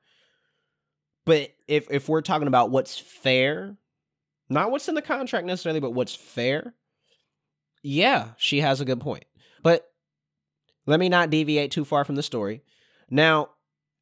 But 1.24 1.50
if 1.68 1.90
if 1.90 2.08
we're 2.08 2.22
talking 2.22 2.48
about 2.48 2.70
what's 2.70 2.98
fair, 2.98 3.76
not 4.48 4.70
what's 4.70 4.88
in 4.88 4.94
the 4.94 5.02
contract 5.02 5.46
necessarily, 5.46 5.80
but 5.80 5.92
what's 5.92 6.14
fair, 6.14 6.74
yeah, 7.82 8.30
she 8.36 8.60
has 8.60 8.80
a 8.80 8.84
good 8.84 9.00
point. 9.00 9.24
But 9.62 9.90
let 10.86 11.00
me 11.00 11.08
not 11.08 11.30
deviate 11.30 11.70
too 11.70 11.84
far 11.84 12.04
from 12.04 12.14
the 12.14 12.22
story. 12.22 12.62
Now, 13.10 13.50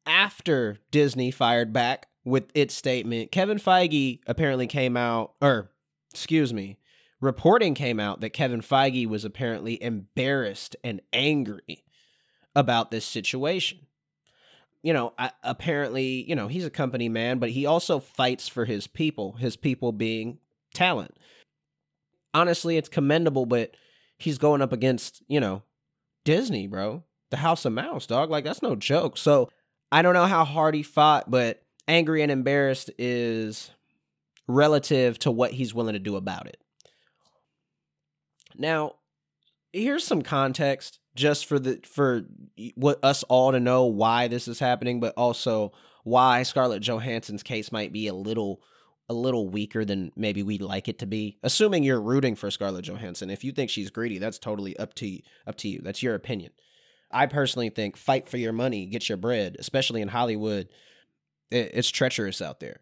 after 0.05 0.77
Disney 0.91 1.31
fired 1.31 1.73
back 1.73 2.07
with 2.23 2.45
its 2.53 2.73
statement, 2.73 3.31
Kevin 3.31 3.57
Feige 3.57 4.19
apparently 4.27 4.67
came 4.67 4.95
out, 4.95 5.33
or 5.41 5.71
excuse 6.13 6.53
me, 6.53 6.77
reporting 7.19 7.73
came 7.73 7.99
out 7.99 8.21
that 8.21 8.29
Kevin 8.29 8.61
Feige 8.61 9.07
was 9.07 9.25
apparently 9.25 9.81
embarrassed 9.81 10.75
and 10.83 11.01
angry 11.11 11.83
about 12.55 12.91
this 12.91 13.05
situation. 13.05 13.79
You 14.81 14.93
know, 14.93 15.13
I, 15.17 15.31
apparently, 15.43 16.23
you 16.27 16.35
know, 16.35 16.47
he's 16.47 16.65
a 16.65 16.69
company 16.69 17.09
man, 17.09 17.39
but 17.39 17.49
he 17.49 17.65
also 17.65 17.99
fights 17.99 18.47
for 18.47 18.65
his 18.65 18.87
people, 18.87 19.33
his 19.33 19.57
people 19.57 19.91
being 19.91 20.39
talent 20.73 21.15
honestly, 22.37 22.77
it's 22.77 22.89
commendable, 22.89 23.47
but 23.47 23.71
he's 24.17 24.37
going 24.37 24.61
up 24.61 24.71
against, 24.71 25.23
you 25.27 25.39
know, 25.39 25.63
Disney, 26.23 26.67
bro. 26.67 27.03
The 27.31 27.37
House 27.37 27.65
of 27.65 27.73
Mouse, 27.73 28.05
dog. 28.05 28.29
Like, 28.29 28.45
that's 28.45 28.61
no 28.61 28.75
joke. 28.75 29.17
So 29.17 29.49
I 29.91 30.01
don't 30.01 30.13
know 30.13 30.27
how 30.27 30.45
hard 30.45 30.75
he 30.75 30.83
fought, 30.83 31.29
but 31.29 31.61
angry 31.87 32.21
and 32.21 32.31
embarrassed 32.31 32.91
is 32.97 33.71
relative 34.47 35.19
to 35.19 35.31
what 35.31 35.51
he's 35.51 35.73
willing 35.73 35.93
to 35.93 35.99
do 35.99 36.15
about 36.15 36.47
it. 36.47 36.57
Now, 38.55 38.93
here's 39.73 40.05
some 40.05 40.21
context 40.21 40.99
just 41.15 41.47
for 41.47 41.59
the 41.59 41.79
for 41.83 42.23
what 42.75 43.03
us 43.03 43.23
all 43.23 43.51
to 43.51 43.59
know 43.59 43.85
why 43.85 44.27
this 44.27 44.47
is 44.47 44.59
happening, 44.59 44.99
but 44.99 45.13
also 45.17 45.73
why 46.03 46.43
Scarlett 46.43 46.81
Johansson's 46.81 47.43
case 47.43 47.71
might 47.71 47.91
be 47.91 48.07
a 48.07 48.13
little 48.13 48.61
a 49.09 49.13
little 49.13 49.47
weaker 49.47 49.85
than 49.85 50.11
maybe 50.15 50.43
we'd 50.43 50.61
like 50.61 50.87
it 50.87 50.99
to 50.99 51.05
be. 51.05 51.37
Assuming 51.43 51.83
you're 51.83 52.01
rooting 52.01 52.35
for 52.35 52.51
Scarlett 52.51 52.85
Johansson, 52.85 53.29
if 53.29 53.43
you 53.43 53.51
think 53.51 53.69
she's 53.69 53.89
greedy, 53.89 54.17
that's 54.17 54.39
totally 54.39 54.77
up 54.77 54.93
to 54.95 55.07
you, 55.07 55.21
up 55.45 55.55
to 55.57 55.69
you. 55.69 55.81
That's 55.81 56.03
your 56.03 56.15
opinion. 56.15 56.51
I 57.09 57.25
personally 57.25 57.69
think 57.69 57.95
fight 57.95 58.27
for 58.27 58.37
your 58.37 58.51
money, 58.51 58.85
get 58.85 59.07
your 59.07 59.17
bread, 59.17 59.55
especially 59.59 60.01
in 60.01 60.09
Hollywood. 60.09 60.67
It's 61.49 61.89
treacherous 61.89 62.41
out 62.41 62.59
there. 62.59 62.81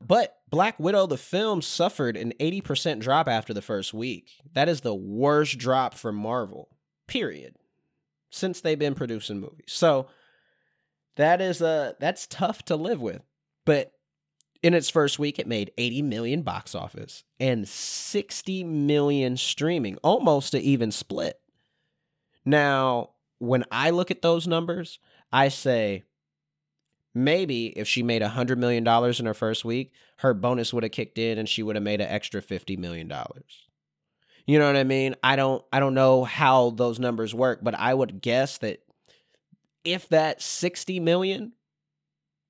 But 0.00 0.36
Black 0.48 0.78
Widow, 0.78 1.06
the 1.06 1.18
film, 1.18 1.60
suffered 1.60 2.16
an 2.16 2.32
80% 2.40 3.00
drop 3.00 3.28
after 3.28 3.52
the 3.52 3.60
first 3.60 3.92
week. 3.92 4.30
That 4.54 4.68
is 4.68 4.80
the 4.80 4.94
worst 4.94 5.58
drop 5.58 5.94
for 5.94 6.12
Marvel, 6.12 6.68
period, 7.06 7.56
since 8.30 8.60
they've 8.60 8.78
been 8.78 8.94
producing 8.94 9.40
movies. 9.40 9.66
So 9.66 10.08
that 11.16 11.40
is 11.40 11.60
uh 11.60 11.94
that's 11.98 12.26
tough 12.26 12.64
to 12.66 12.76
live 12.76 13.02
with. 13.02 13.22
But 13.66 13.92
in 14.62 14.74
its 14.74 14.90
first 14.90 15.18
week, 15.18 15.38
it 15.38 15.46
made 15.46 15.72
80 15.78 16.02
million 16.02 16.42
box 16.42 16.74
office 16.74 17.24
and 17.38 17.68
60 17.68 18.64
million 18.64 19.36
streaming, 19.36 19.96
almost 20.02 20.54
an 20.54 20.62
even 20.62 20.90
split. 20.90 21.40
Now, 22.44 23.10
when 23.38 23.64
I 23.70 23.90
look 23.90 24.10
at 24.10 24.22
those 24.22 24.46
numbers, 24.46 24.98
I 25.32 25.48
say 25.48 26.04
maybe 27.14 27.66
if 27.66 27.86
she 27.86 28.02
made 28.02 28.22
$100 28.22 28.56
million 28.56 28.86
in 28.86 29.26
her 29.26 29.34
first 29.34 29.64
week, 29.64 29.92
her 30.18 30.34
bonus 30.34 30.72
would 30.72 30.82
have 30.82 30.92
kicked 30.92 31.18
in 31.18 31.38
and 31.38 31.48
she 31.48 31.62
would 31.62 31.76
have 31.76 31.82
made 31.82 32.00
an 32.00 32.08
extra 32.08 32.42
$50 32.42 32.78
million. 32.78 33.12
You 34.46 34.58
know 34.58 34.66
what 34.66 34.76
I 34.76 34.84
mean? 34.84 35.14
I 35.22 35.36
don't 35.36 35.62
I 35.70 35.78
don't 35.78 35.92
know 35.92 36.24
how 36.24 36.70
those 36.70 36.98
numbers 36.98 37.34
work, 37.34 37.60
but 37.62 37.74
I 37.74 37.92
would 37.92 38.22
guess 38.22 38.56
that 38.58 38.80
if 39.84 40.08
that 40.08 40.40
60 40.40 41.00
million 41.00 41.52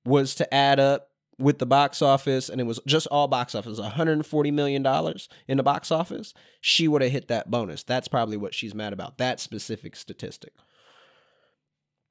was 0.05 0.35
to 0.35 0.53
add 0.53 0.79
up 0.79 1.08
with 1.39 1.57
the 1.59 1.65
box 1.65 2.01
office 2.01 2.49
and 2.49 2.59
it 2.59 2.65
was 2.65 2.79
just 2.85 3.07
all 3.07 3.27
box 3.27 3.55
office 3.55 3.79
140 3.79 4.51
million 4.51 4.83
dollars 4.83 5.29
in 5.47 5.57
the 5.57 5.63
box 5.63 5.89
office 5.91 6.33
she 6.61 6.87
would 6.87 7.01
have 7.01 7.11
hit 7.11 7.29
that 7.29 7.49
bonus. 7.49 7.83
That's 7.83 8.09
probably 8.09 8.37
what 8.37 8.53
she's 8.53 8.75
mad 8.75 8.93
about 8.93 9.17
that 9.17 9.39
specific 9.39 9.95
statistic. 9.95 10.53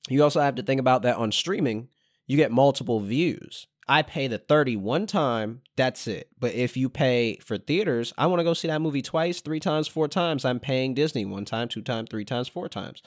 You 0.09 0.23
also 0.23 0.41
have 0.41 0.55
to 0.55 0.63
think 0.63 0.81
about 0.81 1.03
that 1.03 1.17
on 1.17 1.31
streaming 1.33 1.89
you 2.27 2.37
get 2.37 2.53
multiple 2.53 3.01
views. 3.01 3.67
I 3.87 4.03
pay 4.03 4.27
the 4.27 4.39
30 4.39 4.77
one 4.77 5.07
time 5.07 5.63
that's 5.77 6.07
it. 6.07 6.29
But 6.39 6.55
if 6.55 6.77
you 6.77 6.89
pay 6.89 7.37
for 7.45 7.59
theaters 7.59 8.13
i 8.17 8.27
want 8.27 8.41
to 8.41 8.45
go 8.45 8.55
see 8.55 8.69
that 8.69 8.83
movie 8.83 9.03
twice 9.03 9.41
three 9.41 9.61
times 9.61 9.89
four 9.89 10.09
times. 10.09 10.45
I'm 10.45 10.61
paying 10.61 10.95
disney 10.95 11.27
one 11.27 11.45
time 11.45 11.69
two 11.69 11.83
times 11.83 12.09
three 12.11 12.25
times 12.25 12.49
four 12.49 12.69
times. 12.69 13.03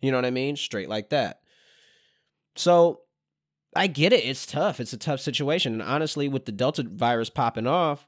You 0.00 0.10
know 0.10 0.18
what 0.18 0.24
i 0.24 0.30
mean? 0.30 0.56
Straight 0.56 0.88
like 0.88 1.10
that. 1.10 1.40
So 2.54 3.00
I 3.76 3.86
get 3.86 4.12
it. 4.12 4.24
It's 4.24 4.46
tough. 4.46 4.80
It's 4.80 4.92
a 4.92 4.98
tough 4.98 5.20
situation. 5.20 5.74
And 5.74 5.82
honestly, 5.82 6.28
with 6.28 6.46
the 6.46 6.52
Delta 6.52 6.82
virus 6.82 7.30
popping 7.30 7.66
off, 7.66 8.06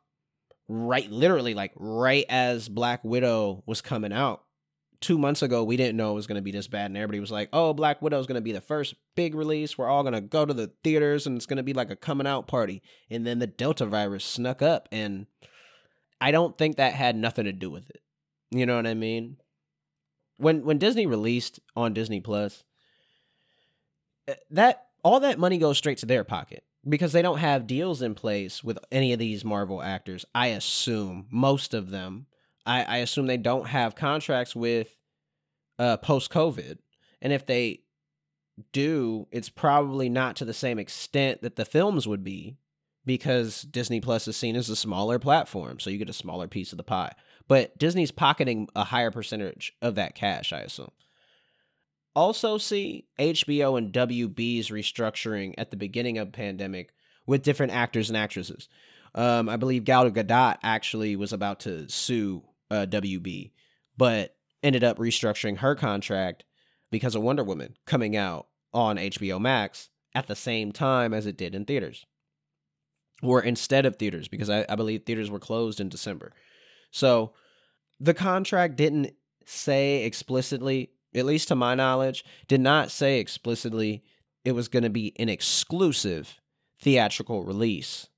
right, 0.69 1.11
literally, 1.11 1.55
like 1.55 1.73
right 1.77 2.25
as 2.29 2.69
Black 2.69 3.05
Widow 3.05 3.63
was 3.67 3.81
coming 3.81 4.13
out, 4.13 4.43
two 5.01 5.19
months 5.19 5.43
ago, 5.43 5.63
we 5.65 5.77
didn't 5.77 5.97
know 5.97 6.11
it 6.11 6.15
was 6.15 6.27
going 6.27 6.37
to 6.37 6.43
be 6.43 6.51
this 6.51 6.69
bad. 6.69 6.87
And 6.87 6.97
everybody 6.97 7.21
was 7.21 7.31
like, 7.31 7.49
oh, 7.53 7.73
Black 7.73 8.03
Widow 8.03 8.19
is 8.19 8.27
going 8.27 8.37
to 8.37 8.41
be 8.43 8.53
the 8.53 8.61
first 8.61 8.95
big 9.15 9.35
release. 9.35 9.79
We're 9.79 9.89
all 9.89 10.03
going 10.03 10.15
to 10.15 10.21
go 10.21 10.45
to 10.45 10.55
the 10.55 10.73
theaters 10.83 11.27
and 11.27 11.37
it's 11.37 11.47
going 11.47 11.59
to 11.59 11.63
be 11.63 11.73
like 11.73 11.91
a 11.91 11.97
coming 11.97 12.27
out 12.27 12.47
party. 12.47 12.83
And 13.11 13.27
then 13.27 13.39
the 13.39 13.47
Delta 13.47 13.87
virus 13.87 14.25
snuck 14.25 14.63
up. 14.63 14.89
And 14.91 15.27
I 16.21 16.31
don't 16.31 16.59
think 16.59 16.77
that 16.77 16.95
had 16.95 17.17
nothing 17.17 17.45
to 17.45 17.53
do 17.53 17.71
with 17.71 17.89
it. 17.91 18.03
You 18.51 18.67
know 18.67 18.77
what 18.77 18.87
I 18.87 18.95
mean? 18.95 19.37
When 20.39 20.65
when 20.65 20.79
Disney 20.79 21.07
released 21.07 21.61
on 21.77 21.93
Disney 21.93 22.21
Plus, 22.21 22.63
eh, 24.27 24.35
that 24.51 24.88
all 25.03 25.21
that 25.21 25.39
money 25.39 25.59
goes 25.59 25.79
straight 25.79 25.99
to 25.99 26.07
their 26.07 26.25
pocket 26.25 26.65
because 26.89 27.13
they 27.13 27.23
don't 27.23 27.39
have 27.39 27.67
deals 27.67 28.03
in 28.03 28.15
place 28.15 28.63
with 28.63 28.79
any 28.91 29.13
of 29.13 29.19
these 29.19 29.45
Marvel 29.45 29.83
actors. 29.83 30.25
I 30.35 30.49
assume 30.49 31.27
most 31.31 31.75
of 31.75 31.91
them. 31.91 32.27
I, 32.67 32.83
I 32.85 32.97
assume 32.99 33.27
they 33.27 33.37
don't 33.37 33.69
have 33.69 33.95
contracts 33.95 34.55
with 34.55 34.89
uh, 35.79 35.97
post 35.99 36.31
COVID, 36.31 36.79
and 37.23 37.33
if 37.33 37.47
they 37.47 37.83
do, 38.73 39.27
it's 39.31 39.49
probably 39.49 40.09
not 40.09 40.37
to 40.37 40.45
the 40.45 40.53
same 40.53 40.79
extent 40.79 41.43
that 41.43 41.57
the 41.57 41.65
films 41.65 42.07
would 42.07 42.25
be 42.25 42.57
because 43.05 43.63
Disney 43.63 44.01
Plus 44.01 44.29
is 44.29 44.37
seen 44.37 44.57
as 44.57 44.69
a 44.69 44.77
smaller 44.77 45.19
platform, 45.19 45.81
so 45.81 45.89
you 45.89 45.99
get 45.99 46.11
a 46.11 46.15
smaller 46.15 46.49
piece 46.49 46.73
of 46.73 46.77
the 46.77 46.85
pie. 46.85 47.13
But 47.47 47.79
Disney's 47.79 48.11
pocketing 48.11 48.69
a 48.77 48.85
higher 48.85 49.11
percentage 49.11 49.73
of 49.81 49.95
that 49.95 50.15
cash, 50.15 50.53
I 50.53 50.61
assume 50.61 50.91
also 52.14 52.59
see 52.59 53.07
HBO 53.18 53.79
and 53.79 53.92
WB's 53.92 54.71
restructuring 54.71 55.55
at 55.59 55.71
the 55.71 55.77
beginning 55.77 56.18
of 56.18 56.33
pandemic 56.33 56.92
with 57.27 57.42
different 57.42 57.73
actors 57.73 58.09
and 58.09 58.16
actresses. 58.16 58.68
Um, 59.14 59.49
I 59.49 59.57
believe 59.57 59.85
Gal 59.85 60.11
Gadot 60.11 60.59
actually 60.62 61.16
was 61.16 61.33
about 61.33 61.61
to 61.61 61.88
sue 61.88 62.42
uh, 62.71 62.87
WB, 62.88 63.53
but 63.97 64.37
ended 64.62 64.85
up 64.85 64.99
restructuring 64.99 65.59
her 65.59 65.75
contract 65.75 66.44
because 66.90 67.14
of 67.14 67.23
Wonder 67.23 67.44
Woman 67.44 67.77
coming 67.87 68.16
out 68.16 68.49
on 68.73 68.97
HBO 68.97 69.40
Max 69.40 69.90
at 70.14 70.27
the 70.27 70.37
same 70.37 70.73
time 70.73 71.14
as 71.14 71.27
it 71.27 71.37
did 71.37 71.55
in 71.55 71.64
theaters, 71.64 72.07
or 73.23 73.42
instead 73.42 73.87
of 73.87 73.97
theaters, 73.97 74.29
because 74.29 74.51
I, 74.51 74.64
I 74.68 74.75
believe 74.75 75.05
theaters 75.05 75.31
were 75.31 75.38
closed 75.38 75.81
in 75.81 75.88
December. 75.88 76.33
So 76.90 77.33
the 78.01 78.14
contract 78.14 78.77
didn't 78.77 79.12
say 79.44 80.05
explicitly 80.05 80.90
at 81.14 81.27
least 81.27 81.49
to 81.49 81.55
my 81.55 81.75
knowledge, 81.75 82.25
did 82.47 82.61
not 82.61 82.90
say 82.90 83.18
explicitly 83.18 84.03
it 84.44 84.53
was 84.53 84.68
going 84.68 84.83
to 84.83 84.90
be 84.90 85.14
an 85.18 85.29
exclusive 85.29 86.40
theatrical 86.81 87.44
release. 87.44 88.09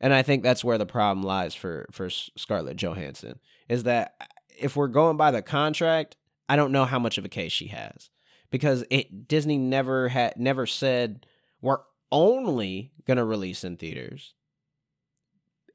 And 0.00 0.14
I 0.14 0.22
think 0.22 0.42
that's 0.42 0.64
where 0.64 0.78
the 0.78 0.86
problem 0.86 1.24
lies 1.24 1.54
for 1.54 1.86
for 1.92 2.08
Scarlett 2.10 2.76
Johansson 2.76 3.38
is 3.68 3.82
that 3.84 4.14
uh, 4.20 4.24
if 4.58 4.76
we're 4.76 4.88
going 4.88 5.16
by 5.16 5.30
the 5.30 5.42
contract, 5.42 6.16
I 6.48 6.56
don't 6.56 6.72
know 6.72 6.84
how 6.84 6.98
much 6.98 7.18
of 7.18 7.24
a 7.24 7.28
case 7.28 7.52
she 7.52 7.68
has 7.68 8.10
because 8.50 8.84
it 8.90 9.28
Disney 9.28 9.58
never 9.58 10.08
had 10.08 10.38
never 10.38 10.66
said 10.66 11.26
we're 11.60 11.80
only 12.10 12.92
going 13.06 13.18
to 13.18 13.24
release 13.24 13.62
in 13.62 13.76
theaters. 13.76 14.34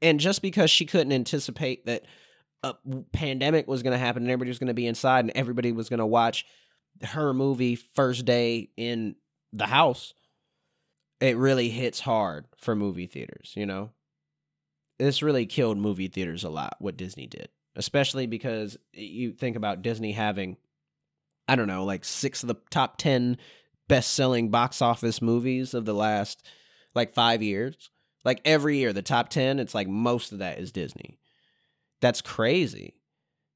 And 0.02 0.20
just 0.20 0.42
because 0.42 0.70
she 0.70 0.84
couldn't 0.84 1.12
anticipate 1.12 1.86
that 1.86 2.04
a 2.70 3.02
pandemic 3.12 3.66
was 3.66 3.82
going 3.82 3.92
to 3.92 3.98
happen 3.98 4.22
and 4.22 4.30
everybody 4.30 4.50
was 4.50 4.58
going 4.58 4.68
to 4.68 4.74
be 4.74 4.86
inside 4.86 5.20
and 5.20 5.32
everybody 5.34 5.72
was 5.72 5.88
going 5.88 5.98
to 5.98 6.06
watch 6.06 6.46
her 7.02 7.34
movie 7.34 7.76
first 7.76 8.24
day 8.24 8.70
in 8.76 9.16
the 9.52 9.66
house, 9.66 10.14
it 11.20 11.36
really 11.36 11.68
hits 11.68 12.00
hard 12.00 12.46
for 12.56 12.74
movie 12.74 13.06
theaters, 13.06 13.52
you 13.56 13.66
know? 13.66 13.90
This 14.98 15.22
really 15.22 15.46
killed 15.46 15.78
movie 15.78 16.08
theaters 16.08 16.44
a 16.44 16.48
lot, 16.48 16.76
what 16.78 16.96
Disney 16.96 17.26
did, 17.26 17.48
especially 17.74 18.26
because 18.26 18.78
you 18.92 19.32
think 19.32 19.56
about 19.56 19.82
Disney 19.82 20.12
having, 20.12 20.56
I 21.48 21.56
don't 21.56 21.68
know, 21.68 21.84
like 21.84 22.04
six 22.04 22.42
of 22.42 22.48
the 22.48 22.56
top 22.70 22.96
10 22.96 23.36
best 23.88 24.14
selling 24.14 24.50
box 24.50 24.80
office 24.80 25.20
movies 25.20 25.74
of 25.74 25.84
the 25.84 25.94
last 25.94 26.44
like 26.94 27.12
five 27.12 27.42
years. 27.42 27.90
Like 28.24 28.40
every 28.44 28.78
year, 28.78 28.92
the 28.92 29.02
top 29.02 29.28
10, 29.28 29.60
it's 29.60 29.74
like 29.74 29.86
most 29.86 30.32
of 30.32 30.38
that 30.38 30.58
is 30.58 30.72
Disney. 30.72 31.18
That's 32.00 32.20
crazy. 32.20 32.94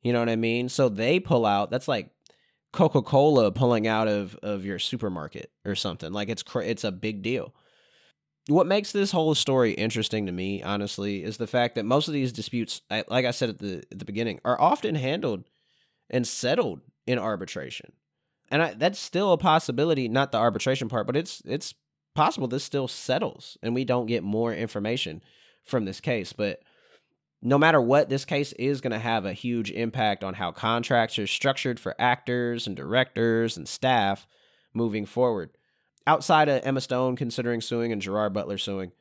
You 0.03 0.13
know 0.13 0.19
what 0.19 0.29
I 0.29 0.37
mean? 0.37 0.69
So 0.69 0.89
they 0.89 1.21
pull 1.21 1.45
out, 1.45 1.71
that's 1.71 1.89
like 1.89 2.11
Coca-Cola 2.73 3.51
pulling 3.53 3.87
out 3.87 4.09
of 4.09 4.37
of 4.43 4.65
your 4.65 4.79
supermarket 4.79 5.51
or 5.65 5.75
something. 5.75 6.13
Like 6.13 6.29
it's 6.29 6.45
it's 6.57 6.85
a 6.85 6.93
big 6.93 7.23
deal. 7.23 7.55
What 8.47 8.67
makes 8.67 8.93
this 8.93 9.13
whole 9.13 9.35
story 9.35 9.73
interesting 9.73 10.27
to 10.27 10.33
me, 10.33 10.63
honestly, 10.63 11.23
is 11.23 11.37
the 11.37 11.47
fact 11.47 11.75
that 11.75 11.85
most 11.85 12.09
of 12.09 12.15
these 12.15 12.33
disputes, 12.33 12.81
like 12.91 13.27
I 13.27 13.31
said 13.33 13.51
at 13.51 13.59
the 13.59 13.83
at 13.91 13.99
the 13.99 14.05
beginning, 14.05 14.41
are 14.45 14.61
often 14.61 14.95
handled 14.95 15.45
and 16.09 16.27
settled 16.27 16.81
in 17.07 17.19
arbitration. 17.19 17.93
And 18.51 18.63
I, 18.63 18.75
that's 18.75 18.99
still 18.99 19.33
a 19.33 19.39
possibility, 19.39 20.09
not 20.09 20.33
the 20.33 20.39
arbitration 20.39 20.89
part, 20.89 21.07
but 21.07 21.17
it's 21.17 21.43
it's 21.45 21.75
possible 22.15 22.49
this 22.49 22.65
still 22.65 22.89
settles 22.89 23.57
and 23.63 23.75
we 23.75 23.85
don't 23.85 24.07
get 24.07 24.23
more 24.23 24.53
information 24.53 25.23
from 25.65 25.85
this 25.85 26.01
case, 26.01 26.33
but 26.33 26.63
no 27.43 27.59
matter 27.59 27.81
what, 27.81 28.09
this 28.09 28.25
case 28.25 28.53
is 28.53 28.81
going 28.81 28.93
to 28.93 28.99
have 28.99 29.25
a 29.25 29.33
huge 29.33 29.71
impact 29.71 30.23
on 30.23 30.35
how 30.35 30.53
contracts 30.53 31.19
are 31.19 31.27
structured 31.27 31.81
for 31.81 31.95
actors 31.99 32.67
and 32.67 32.77
directors 32.77 33.57
and 33.57 33.67
staff 33.67 34.27
moving 34.75 35.07
forward. 35.07 35.51
Outside 36.07 36.49
of 36.49 36.65
Emma 36.65 36.81
Stone 36.81 37.17
considering 37.17 37.61
suing 37.61 37.93
and 37.93 38.03
Gerard 38.03 38.33
Butler 38.33 38.59
suing, 38.59 38.93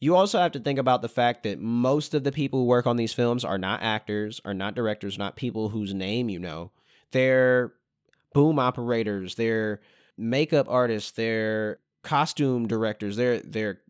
you 0.00 0.14
also 0.14 0.38
have 0.38 0.52
to 0.52 0.60
think 0.60 0.78
about 0.78 1.02
the 1.02 1.08
fact 1.08 1.42
that 1.42 1.60
most 1.60 2.14
of 2.14 2.24
the 2.24 2.32
people 2.32 2.60
who 2.60 2.66
work 2.66 2.86
on 2.86 2.96
these 2.96 3.12
films 3.12 3.44
are 3.44 3.58
not 3.58 3.82
actors, 3.82 4.40
are 4.44 4.54
not 4.54 4.74
directors, 4.74 5.18
not 5.18 5.36
people 5.36 5.70
whose 5.70 5.92
name 5.92 6.28
you 6.28 6.38
know. 6.38 6.70
They're 7.10 7.72
boom 8.32 8.58
operators, 8.58 9.34
they're 9.34 9.80
makeup 10.16 10.66
artists, 10.68 11.12
they're 11.12 11.78
costume 12.02 12.68
directors, 12.68 13.16
they're 13.16 13.40
they're 13.40 13.80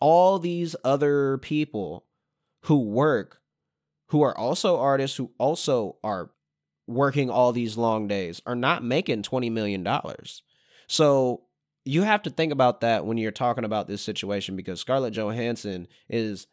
all 0.00 0.38
these 0.38 0.74
other 0.84 1.38
people 1.38 2.04
who 2.62 2.80
work, 2.80 3.40
who 4.08 4.22
are 4.22 4.36
also 4.36 4.78
artists, 4.78 5.16
who 5.16 5.32
also 5.38 5.96
are 6.02 6.30
working 6.86 7.30
all 7.30 7.52
these 7.52 7.76
long 7.76 8.08
days, 8.08 8.40
are 8.46 8.54
not 8.54 8.84
making 8.84 9.22
$20 9.22 9.50
million. 9.50 9.86
So 10.86 11.42
you 11.84 12.02
have 12.02 12.22
to 12.22 12.30
think 12.30 12.52
about 12.52 12.80
that 12.82 13.04
when 13.06 13.18
you're 13.18 13.30
talking 13.30 13.64
about 13.64 13.88
this 13.88 14.02
situation 14.02 14.56
because 14.56 14.80
Scarlett 14.80 15.14
Johansson 15.14 15.88
is, 16.08 16.46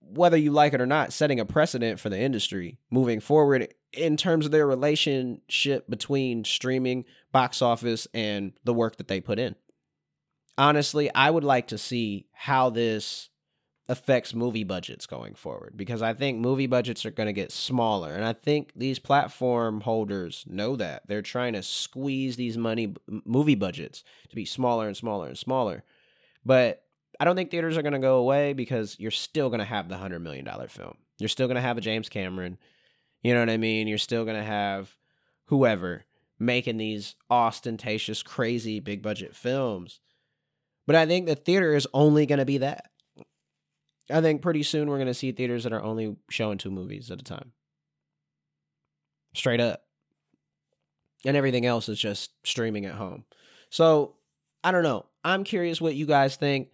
whether 0.00 0.36
you 0.36 0.52
like 0.52 0.72
it 0.72 0.80
or 0.80 0.86
not, 0.86 1.12
setting 1.12 1.40
a 1.40 1.44
precedent 1.44 1.98
for 1.98 2.08
the 2.08 2.20
industry 2.20 2.78
moving 2.90 3.20
forward 3.20 3.74
in 3.92 4.16
terms 4.16 4.46
of 4.46 4.52
their 4.52 4.66
relationship 4.66 5.88
between 5.88 6.44
streaming, 6.44 7.04
box 7.32 7.60
office, 7.62 8.06
and 8.14 8.52
the 8.64 8.74
work 8.74 8.96
that 8.96 9.08
they 9.08 9.20
put 9.20 9.38
in. 9.38 9.54
Honestly, 10.56 11.12
I 11.14 11.30
would 11.30 11.44
like 11.44 11.68
to 11.68 11.78
see 11.78 12.26
how 12.32 12.70
this 12.70 13.30
affects 13.88 14.34
movie 14.34 14.64
budgets 14.64 15.06
going 15.06 15.34
forward 15.34 15.72
because 15.74 16.02
I 16.02 16.12
think 16.12 16.38
movie 16.38 16.66
budgets 16.66 17.06
are 17.06 17.10
going 17.10 17.26
to 17.26 17.32
get 17.32 17.50
smaller 17.50 18.12
and 18.12 18.24
I 18.24 18.34
think 18.34 18.72
these 18.76 18.98
platform 18.98 19.80
holders 19.80 20.44
know 20.46 20.76
that. 20.76 21.08
They're 21.08 21.22
trying 21.22 21.54
to 21.54 21.62
squeeze 21.62 22.36
these 22.36 22.58
money 22.58 22.94
movie 23.24 23.54
budgets 23.54 24.04
to 24.28 24.36
be 24.36 24.44
smaller 24.44 24.86
and 24.86 24.96
smaller 24.96 25.26
and 25.26 25.38
smaller. 25.38 25.84
But 26.44 26.82
I 27.18 27.24
don't 27.24 27.34
think 27.34 27.50
theaters 27.50 27.78
are 27.78 27.82
going 27.82 27.94
to 27.94 27.98
go 27.98 28.18
away 28.18 28.52
because 28.52 28.96
you're 28.98 29.10
still 29.10 29.48
going 29.48 29.60
to 29.60 29.64
have 29.64 29.88
the 29.88 29.94
100 29.94 30.20
million 30.20 30.44
dollar 30.44 30.68
film. 30.68 30.98
You're 31.18 31.28
still 31.28 31.48
going 31.48 31.56
to 31.56 31.62
have 31.62 31.78
a 31.78 31.82
James 31.82 32.10
Cameron. 32.10 32.58
You 33.22 33.34
know 33.34 33.40
what 33.40 33.50
I 33.50 33.56
mean? 33.56 33.88
You're 33.88 33.98
still 33.98 34.24
going 34.24 34.36
to 34.36 34.42
have 34.42 34.94
whoever 35.46 36.04
making 36.38 36.76
these 36.76 37.16
ostentatious 37.30 38.22
crazy 38.22 38.80
big 38.80 39.02
budget 39.02 39.34
films. 39.34 39.98
But 40.86 40.94
I 40.94 41.06
think 41.06 41.26
the 41.26 41.34
theater 41.34 41.74
is 41.74 41.88
only 41.92 42.26
going 42.26 42.38
to 42.38 42.44
be 42.44 42.58
that 42.58 42.90
I 44.10 44.20
think 44.20 44.42
pretty 44.42 44.62
soon 44.62 44.88
we're 44.88 44.96
going 44.96 45.08
to 45.08 45.14
see 45.14 45.32
theaters 45.32 45.64
that 45.64 45.72
are 45.72 45.82
only 45.82 46.16
showing 46.30 46.58
two 46.58 46.70
movies 46.70 47.10
at 47.10 47.20
a 47.20 47.24
time. 47.24 47.52
Straight 49.34 49.60
up. 49.60 49.82
And 51.24 51.36
everything 51.36 51.66
else 51.66 51.88
is 51.88 51.98
just 51.98 52.30
streaming 52.44 52.86
at 52.86 52.94
home. 52.94 53.24
So, 53.70 54.14
I 54.64 54.70
don't 54.72 54.82
know. 54.82 55.06
I'm 55.24 55.44
curious 55.44 55.80
what 55.80 55.94
you 55.94 56.06
guys 56.06 56.36
think. 56.36 56.68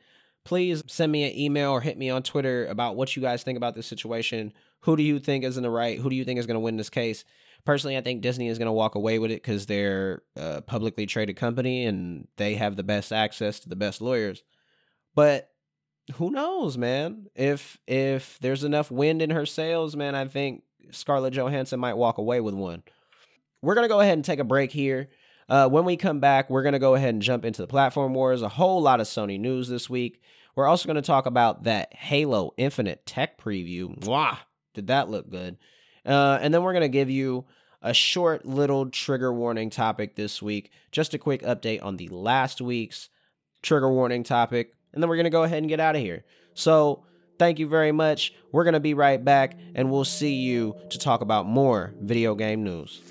please 0.45 0.85
send 0.87 1.11
me 1.11 1.25
an 1.25 1.37
email 1.39 1.71
or 1.71 1.81
hit 1.81 1.99
me 1.99 2.11
on 2.11 2.23
Twitter 2.23 2.67
about 2.67 2.97
what 2.97 3.17
you 3.17 3.23
guys 3.23 3.43
think 3.43 3.57
about 3.57 3.75
this 3.75 3.87
situation. 3.87 4.53
Who 4.81 4.97
do 4.97 5.03
you 5.03 5.19
think 5.19 5.45
is 5.45 5.57
in 5.57 5.63
the 5.63 5.71
right? 5.71 5.99
Who 5.99 6.11
do 6.11 6.17
you 6.17 6.25
think 6.25 6.39
is 6.39 6.47
going 6.47 6.57
to 6.57 6.61
win 6.61 6.77
this 6.77 6.91
case? 6.91 7.25
Personally, 7.65 7.97
I 7.97 8.03
think 8.03 8.21
Disney 8.21 8.49
is 8.49 8.59
going 8.59 8.67
to 8.67 8.73
walk 8.73 8.95
away 8.95 9.19
with 9.19 9.31
it 9.31 9.43
because 9.43 9.65
they're 9.65 10.23
a 10.37 10.61
publicly 10.61 11.07
traded 11.07 11.37
company 11.37 11.87
and 11.87 12.29
they 12.37 12.55
have 12.57 12.77
the 12.77 12.83
best 12.83 13.11
access 13.11 13.61
to 13.61 13.71
the 13.71 13.77
best 13.77 14.03
lawyers. 14.03 14.43
But 15.15 15.51
who 16.15 16.31
knows, 16.31 16.77
man? 16.77 17.27
If 17.35 17.79
if 17.87 18.39
there's 18.41 18.65
enough 18.65 18.91
wind 18.91 19.23
in 19.23 19.31
her 19.31 19.47
sails, 19.47 19.97
man, 19.97 20.15
I 20.15 20.27
think 20.27 20.63
Scarlett 20.91 21.35
Johansson 21.35 21.81
might 21.81 21.95
walk 21.95 22.19
away 22.19 22.41
with 22.41 22.55
one. 22.55 22.83
We're 23.63 23.75
gonna 23.75 23.89
go 23.89 24.01
ahead 24.01 24.15
and 24.15 24.25
take 24.25 24.39
a 24.39 24.45
break 24.45 24.71
here. 24.71 25.09
Uh, 25.49 25.69
when 25.69 25.85
we 25.85 25.97
come 25.97 26.21
back, 26.21 26.51
we're 26.51 26.63
gonna 26.63 26.79
go 26.79 26.95
ahead 26.95 27.15
and 27.15 27.23
jump 27.23 27.45
into 27.45 27.63
the 27.63 27.69
platform 27.69 28.15
wars. 28.15 28.43
A 28.43 28.49
whole 28.49 28.83
lot 28.83 29.01
of 29.01 29.07
Sony 29.07 29.41
news 29.41 29.69
this 29.69 29.89
week. 29.89 30.21
We're 30.55 30.67
also 30.67 30.87
gonna 30.87 31.03
talk 31.03 31.27
about 31.27 31.65
that 31.65 31.95
Halo 31.95 32.53
Infinite 32.57 33.07
tech 33.07 33.39
preview. 33.39 33.99
Mwah! 34.01 34.39
Did 34.75 34.89
that 34.89 35.09
look 35.09 35.31
good? 35.31 35.57
Uh, 36.05 36.39
and 36.41 36.53
then 36.53 36.63
we're 36.63 36.75
gonna 36.75 36.89
give 36.89 37.09
you 37.09 37.47
a 37.81 37.95
short 37.95 38.45
little 38.45 38.91
trigger 38.91 39.33
warning 39.33 39.71
topic 39.71 40.17
this 40.17 40.43
week. 40.43 40.71
Just 40.93 41.15
a 41.15 41.19
quick 41.19 41.43
update 41.43 41.83
on 41.83 41.97
the 41.97 42.09
last 42.09 42.61
week's 42.61 43.09
trigger 43.63 43.91
warning 43.91 44.23
topic 44.23 44.75
and 44.95 45.03
then 45.03 45.11
we're 45.11 45.17
going 45.17 45.25
to 45.25 45.31
go 45.31 45.43
ahead 45.43 45.59
and 45.59 45.69
get 45.69 45.81
out 45.81 45.97
of 45.97 46.01
here. 46.01 46.25
So, 46.55 47.03
thank 47.39 47.59
you 47.59 47.69
very 47.69 47.93
much. 47.93 48.33
We're 48.53 48.65
going 48.65 48.75
to 48.75 48.81
be 48.81 48.95
right 48.95 49.23
back, 49.23 49.59
and 49.75 49.91
we'll 49.91 50.05
see 50.05 50.35
you 50.35 50.77
to 50.91 50.99
talk 50.99 51.21
about 51.21 51.47
more 51.47 51.93
video 52.01 52.35
game 52.37 52.63
news. 52.63 53.03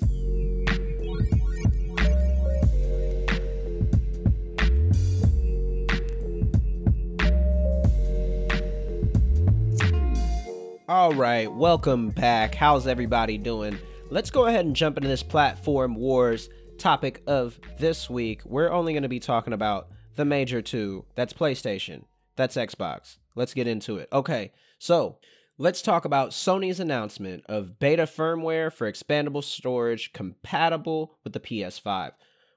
All 10.88 11.14
right, 11.14 11.52
welcome 11.52 12.10
back. 12.10 12.54
How's 12.54 12.86
everybody 12.86 13.36
doing? 13.36 13.78
Let's 14.10 14.30
go 14.30 14.46
ahead 14.46 14.64
and 14.64 14.76
jump 14.76 14.96
into 14.96 15.08
this 15.08 15.22
platform 15.22 15.96
wars 15.96 16.48
topic 16.78 17.22
of 17.26 17.58
this 17.78 18.08
week. 18.08 18.42
We're 18.44 18.70
only 18.70 18.92
going 18.92 19.02
to 19.02 19.08
be 19.08 19.20
talking 19.20 19.52
about 19.52 19.88
the 20.16 20.24
major 20.24 20.62
two. 20.62 21.04
That's 21.14 21.32
PlayStation. 21.32 22.04
That's 22.36 22.56
Xbox. 22.56 23.18
Let's 23.34 23.54
get 23.54 23.66
into 23.66 23.98
it. 23.98 24.08
Okay, 24.12 24.52
so 24.78 25.18
let's 25.58 25.82
talk 25.82 26.04
about 26.04 26.30
Sony's 26.30 26.80
announcement 26.80 27.44
of 27.46 27.78
beta 27.78 28.04
firmware 28.04 28.72
for 28.72 28.90
expandable 28.90 29.42
storage 29.42 30.12
compatible 30.12 31.18
with 31.22 31.32
the 31.32 31.40
PS5. 31.40 32.12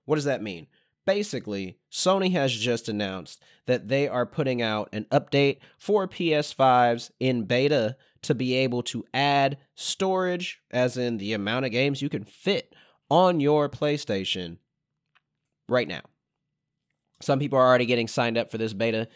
What 0.05 0.15
does 0.15 0.25
that 0.25 0.41
mean? 0.41 0.67
Basically, 1.05 1.77
Sony 1.91 2.33
has 2.33 2.53
just 2.53 2.89
announced 2.89 3.41
that 3.65 3.87
they 3.87 4.07
are 4.07 4.25
putting 4.25 4.61
out 4.61 4.89
an 4.91 5.05
update 5.05 5.59
for 5.77 6.07
PS5s 6.07 7.11
in 7.19 7.43
beta 7.43 7.95
to 8.23 8.35
be 8.35 8.55
able 8.55 8.83
to 8.83 9.05
add 9.13 9.57
storage, 9.73 10.59
as 10.69 10.97
in 10.97 11.17
the 11.17 11.33
amount 11.33 11.65
of 11.65 11.71
games 11.71 12.01
you 12.01 12.09
can 12.09 12.25
fit 12.25 12.75
on 13.09 13.39
your 13.39 13.69
PlayStation 13.69 14.57
right 15.69 15.87
now. 15.87 16.01
Some 17.19 17.39
people 17.39 17.57
are 17.59 17.65
already 17.65 17.85
getting 17.85 18.07
signed 18.07 18.37
up 18.37 18.51
for 18.51 18.57
this 18.57 18.73
beta. 18.73 19.07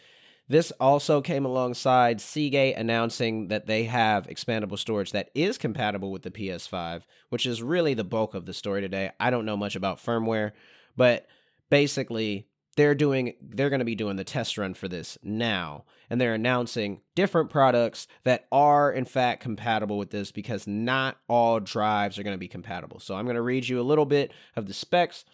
This 0.48 0.72
also 0.72 1.20
came 1.20 1.44
alongside 1.44 2.20
Seagate 2.20 2.76
announcing 2.76 3.48
that 3.48 3.66
they 3.66 3.84
have 3.84 4.26
expandable 4.26 4.78
storage 4.78 5.12
that 5.12 5.30
is 5.34 5.56
compatible 5.56 6.10
with 6.10 6.22
the 6.22 6.30
PS5, 6.30 7.02
which 7.30 7.46
is 7.46 7.62
really 7.62 7.94
the 7.94 8.04
bulk 8.04 8.34
of 8.34 8.44
the 8.44 8.52
story 8.52 8.80
today. 8.80 9.12
I 9.20 9.30
don't 9.30 9.46
know 9.46 9.56
much 9.56 9.76
about 9.76 9.98
firmware, 9.98 10.52
but 10.96 11.26
basically 11.70 12.48
they're 12.76 12.94
doing 12.94 13.34
they're 13.40 13.70
going 13.70 13.80
to 13.80 13.84
be 13.84 13.94
doing 13.94 14.16
the 14.16 14.24
test 14.24 14.56
run 14.56 14.74
for 14.74 14.88
this 14.88 15.18
now 15.22 15.84
and 16.08 16.20
they're 16.20 16.34
announcing 16.34 17.00
different 17.14 17.50
products 17.50 18.06
that 18.24 18.46
are 18.50 18.92
in 18.92 19.04
fact 19.04 19.42
compatible 19.42 19.98
with 19.98 20.10
this 20.10 20.32
because 20.32 20.66
not 20.66 21.18
all 21.28 21.60
drives 21.60 22.18
are 22.18 22.22
going 22.22 22.34
to 22.34 22.38
be 22.38 22.48
compatible. 22.48 23.00
So 23.00 23.14
I'm 23.14 23.24
going 23.24 23.36
to 23.36 23.42
read 23.42 23.68
you 23.68 23.80
a 23.80 23.82
little 23.82 24.06
bit 24.06 24.32
of 24.56 24.66
the 24.66 24.74
specs 24.74 25.24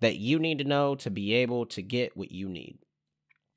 that 0.00 0.16
you 0.16 0.38
need 0.38 0.58
to 0.58 0.64
know 0.64 0.94
to 0.96 1.10
be 1.10 1.34
able 1.34 1.66
to 1.66 1.82
get 1.82 2.16
what 2.16 2.32
you 2.32 2.48
need. 2.48 2.78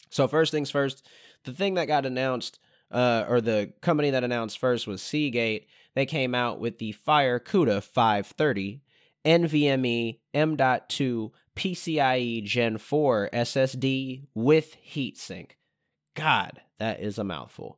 So, 0.10 0.27
first 0.27 0.51
things 0.51 0.71
first, 0.71 1.08
the 1.43 1.54
thing 1.54 1.75
that 1.75 1.88
got 1.88 2.06
announced, 2.06 2.60
uh, 2.91 3.25
or 3.27 3.41
the 3.41 3.73
company 3.82 4.10
that 4.10 4.23
announced 4.23 4.58
first 4.60 4.88
was 4.88 5.01
Seagate. 5.01 5.67
They 5.93 6.06
came 6.06 6.34
out 6.34 6.60
with 6.60 6.77
the 6.77 6.95
FireCuda 7.06 7.84
530 7.84 8.82
NVMe 9.25 10.19
M.2 10.34 11.32
PCIe 11.56 12.43
Gen 12.43 12.77
4 12.77 13.30
SSD 13.34 14.27
with 14.34 14.77
heatsink. 14.93 15.51
God, 16.15 16.62
that 16.80 17.01
is 17.01 17.17
a 17.17 17.23
mouthful. 17.23 17.77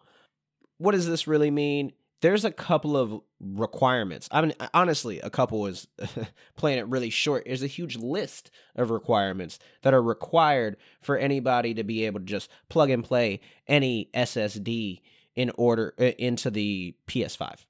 What 0.77 0.91
does 0.91 1.07
this 1.07 1.27
really 1.27 1.51
mean? 1.51 1.93
there's 2.23 2.45
a 2.45 2.51
couple 2.51 2.95
of 2.95 3.19
requirements. 3.43 4.27
I 4.31 4.41
mean, 4.41 4.53
honestly, 4.73 5.19
a 5.19 5.29
couple 5.29 5.65
is 5.65 5.87
playing 6.55 6.79
it 6.79 6.87
really 6.87 7.09
short. 7.09 7.43
There's 7.45 7.63
a 7.63 7.67
huge 7.67 7.97
list 7.97 8.51
of 8.75 8.89
requirements 8.89 9.59
that 9.81 9.93
are 9.93 10.01
required 10.01 10.77
for 11.01 11.17
anybody 11.17 11.73
to 11.73 11.83
be 11.83 12.05
able 12.05 12.19
to 12.19 12.25
just 12.25 12.49
plug 12.69 12.89
and 12.89 13.03
play 13.03 13.41
any 13.67 14.09
SSD 14.13 15.01
in 15.35 15.51
order 15.55 15.93
uh, 15.99 16.03
into 16.17 16.49
the 16.49 16.95
PS5. 17.07 17.65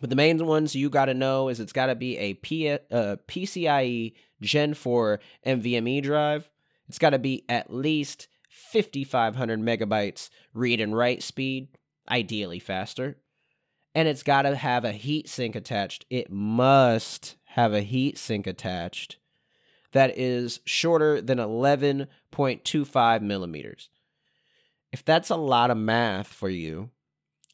But 0.00 0.08
the 0.08 0.16
main 0.16 0.44
ones 0.46 0.74
you 0.74 0.88
got 0.88 1.06
to 1.06 1.14
know 1.14 1.48
is 1.48 1.60
it's 1.60 1.72
got 1.72 1.86
to 1.86 1.94
be 1.94 2.16
a 2.16 2.34
P, 2.34 2.70
uh, 2.70 2.78
PCIe 3.28 4.14
Gen 4.40 4.74
4 4.74 5.20
NVMe 5.46 6.02
drive. 6.02 6.48
It's 6.88 6.98
got 6.98 7.10
to 7.10 7.18
be 7.18 7.44
at 7.48 7.72
least 7.72 8.28
5,500 8.48 9.60
megabytes 9.60 10.30
read 10.54 10.80
and 10.80 10.96
write 10.96 11.22
speed, 11.22 11.68
ideally 12.08 12.58
faster 12.58 13.16
and 13.94 14.08
it's 14.08 14.22
got 14.22 14.42
to 14.42 14.54
have 14.54 14.84
a 14.84 14.92
heat 14.92 15.28
sink 15.28 15.56
attached. 15.56 16.06
It 16.10 16.30
must 16.30 17.36
have 17.44 17.72
a 17.72 17.82
heat 17.82 18.18
sink 18.18 18.46
attached 18.46 19.18
that 19.92 20.16
is 20.16 20.60
shorter 20.64 21.20
than 21.20 21.38
11.25 21.38 23.22
millimeters. 23.22 23.88
If 24.92 25.04
that's 25.04 25.30
a 25.30 25.36
lot 25.36 25.70
of 25.70 25.76
math 25.76 26.28
for 26.28 26.48
you, 26.48 26.90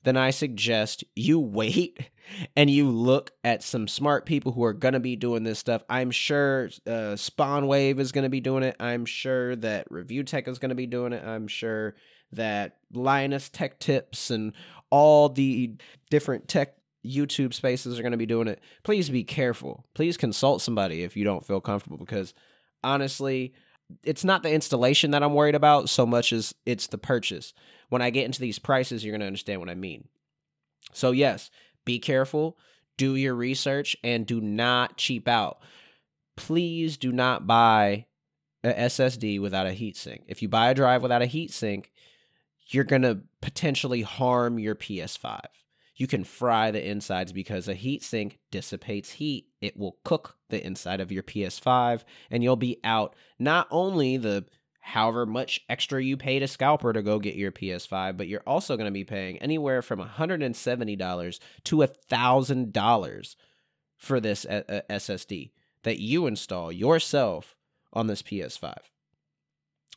then 0.05 0.17
I 0.17 0.31
suggest 0.31 1.05
you 1.15 1.39
wait 1.41 2.11
and 2.57 2.71
you 2.71 2.91
look 2.91 3.33
at 3.45 3.63
some 3.63 3.89
smart 3.89 4.27
people 4.27 4.53
who 4.53 4.65
are 4.65 4.73
going 4.73 4.95
to 4.95 5.01
be 5.01 5.17
doing 5.17 5.45
this 5.45 5.59
stuff. 5.59 5.83
I'm 5.89 6.11
sure 6.11 6.71
uh, 6.87 7.17
SpawnWave 7.17 7.99
is 7.99 8.13
going 8.13 8.25
to 8.25 8.31
be 8.31 8.41
doing 8.41 8.63
it. 8.63 8.77
I'm 8.81 9.05
sure 9.05 9.57
that 9.57 9.91
Review 9.91 10.25
Tech 10.25 10.49
is 10.49 10.59
going 10.59 10.71
to 10.71 10.75
be 10.75 10.87
doing 10.87 11.13
it. 11.13 11.25
I'm 11.25 11.49
sure 11.49 11.95
that 12.33 12.77
Linus 12.93 13.49
Tech 13.49 13.79
Tips 13.79 14.31
and 14.31 14.53
all 14.91 15.29
the 15.29 15.75
different 16.11 16.49
tech 16.49 16.75
YouTube 17.05 17.55
spaces 17.55 17.99
are 17.99 18.03
going 18.03 18.13
to 18.13 18.19
be 18.19 18.27
doing 18.27 18.49
it. 18.49 18.61
Please 18.83 19.09
be 19.11 19.25
careful. 19.25 19.85
Please 19.95 20.17
consult 20.17 20.63
somebody 20.63 21.03
if 21.03 21.17
you 21.17 21.25
don't 21.25 21.47
feel 21.47 21.61
comfortable 21.61 21.97
because 21.97 22.35
honestly, 22.83 23.55
it's 24.03 24.25
not 24.25 24.43
the 24.43 24.53
installation 24.53 25.13
that 25.13 25.23
I'm 25.23 25.35
worried 25.35 25.55
about 25.55 25.89
so 25.89 26.07
much 26.07 26.33
as 26.33 26.55
it's 26.65 26.89
the 26.89 26.99
purchase. 26.99 27.55
When 27.89 28.03
I 28.03 28.11
get 28.11 28.25
into 28.25 28.41
these 28.41 28.59
prices, 28.59 29.05
you're 29.05 29.13
going 29.13 29.21
to 29.21 29.27
understand 29.27 29.61
what 29.61 29.71
I 29.71 29.75
mean. 29.75 30.09
So, 30.93 31.13
yes, 31.13 31.51
be 31.85 31.99
careful, 31.99 32.59
do 32.97 33.15
your 33.15 33.35
research, 33.35 33.97
and 34.03 34.27
do 34.27 34.41
not 34.41 34.97
cheap 34.97 35.29
out. 35.29 35.61
Please 36.37 36.97
do 36.97 37.13
not 37.13 37.47
buy 37.47 38.07
a 38.65 38.73
SSD 38.73 39.41
without 39.41 39.67
a 39.67 39.71
heatsink. 39.71 40.23
If 40.27 40.43
you 40.43 40.49
buy 40.49 40.71
a 40.71 40.75
drive 40.75 41.03
without 41.03 41.23
a 41.23 41.27
heatsink, 41.27 41.87
you're 42.67 42.85
going 42.85 43.03
to 43.03 43.21
potentially 43.41 44.03
harm 44.03 44.59
your 44.59 44.75
PS5. 44.75 45.41
You 45.95 46.07
can 46.07 46.25
fry 46.25 46.71
the 46.71 46.87
insides 46.87 47.33
because 47.33 47.69
a 47.69 47.75
heatsink 47.75 48.37
dissipates 48.51 49.13
heat. 49.13 49.47
It 49.61 49.79
will 49.79 49.99
cook 50.05 50.37
the 50.51 50.65
inside 50.65 51.01
of 51.01 51.11
your 51.11 51.23
PS5 51.23 52.05
and 52.31 52.43
you'll 52.43 52.57
be 52.57 52.79
out 52.85 53.15
not 53.39 53.67
only 53.71 54.19
the 54.19 54.45
however 54.81 55.27
much 55.27 55.65
extra 55.69 56.03
you 56.03 56.17
paid 56.17 56.43
a 56.43 56.49
scalper 56.49 56.93
to 56.93 57.03
go 57.03 57.19
get 57.19 57.35
your 57.35 57.51
PS5, 57.51 58.17
but 58.17 58.29
you're 58.29 58.43
also 58.47 58.77
going 58.77 58.87
to 58.87 58.93
be 58.93 59.05
paying 59.05 59.39
anywhere 59.39 59.83
from 59.83 60.01
$170 60.01 61.39
to 61.65 61.77
$1,000 61.77 63.37
for 63.97 64.21
this 64.21 64.45
uh, 64.45 64.63
uh, 64.69 64.81
SSD 64.91 65.51
that 65.83 65.99
you 65.99 66.27
install 66.27 66.71
yourself 66.71 67.57
on 67.93 68.07
this 68.07 68.23
PS5. 68.23 68.77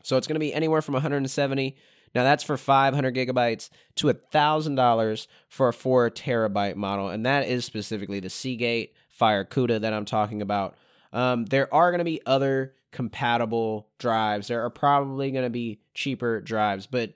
So 0.02 0.18
it's 0.18 0.28
going 0.28 0.36
to 0.36 0.40
be 0.40 0.54
anywhere 0.54 0.82
from 0.82 0.94
170 0.94 1.76
now 2.16 2.24
that's 2.24 2.44
for 2.44 2.58
500 2.58 3.16
gigabytes 3.16 3.70
to 3.96 4.08
$1,000 4.08 5.28
for 5.48 5.70
a 5.70 5.74
4 5.74 6.10
terabyte 6.10 6.76
model. 6.76 7.10
And 7.10 7.26
that 7.26 7.48
is 7.48 7.66
specifically 7.66 8.20
the 8.20 8.30
Seagate 8.30 8.94
FireCuda 9.20 9.82
that 9.82 9.94
I'm 9.94 10.06
talking 10.06 10.42
about. 10.42 10.76
Um, 11.12 11.46
there 11.46 11.74
are 11.74 11.92
going 11.92 12.00
to 12.00 12.06
be 12.06 12.22
other 12.26 12.74
compatible 12.92 13.90
drives. 14.00 14.48
There 14.48 14.64
are 14.64 14.70
probably 14.70 15.32
going 15.32 15.44
to 15.44 15.50
be 15.50 15.82
cheaper 15.94 16.42
drives, 16.42 16.88
but 16.88 17.14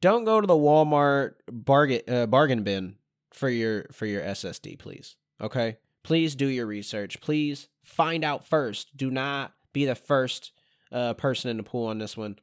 don't 0.00 0.24
go 0.24 0.40
to 0.40 0.46
the 0.46 0.54
Walmart 0.54 1.34
bargain 1.50 2.02
uh, 2.08 2.26
bargain 2.26 2.62
bin 2.62 2.96
for 3.32 3.48
your 3.48 3.86
for 3.92 4.06
your 4.06 4.22
SSD, 4.22 4.78
please. 4.78 5.16
Okay? 5.40 5.78
Please 6.02 6.34
do 6.34 6.46
your 6.46 6.66
research. 6.66 7.20
Please 7.20 7.68
find 7.84 8.24
out 8.24 8.46
first. 8.46 8.96
Do 8.96 9.10
not 9.10 9.52
be 9.72 9.84
the 9.84 9.94
first 9.94 10.52
uh, 10.90 11.14
person 11.14 11.50
in 11.50 11.56
the 11.56 11.62
pool 11.62 11.86
on 11.86 11.98
this 11.98 12.16
one 12.16 12.38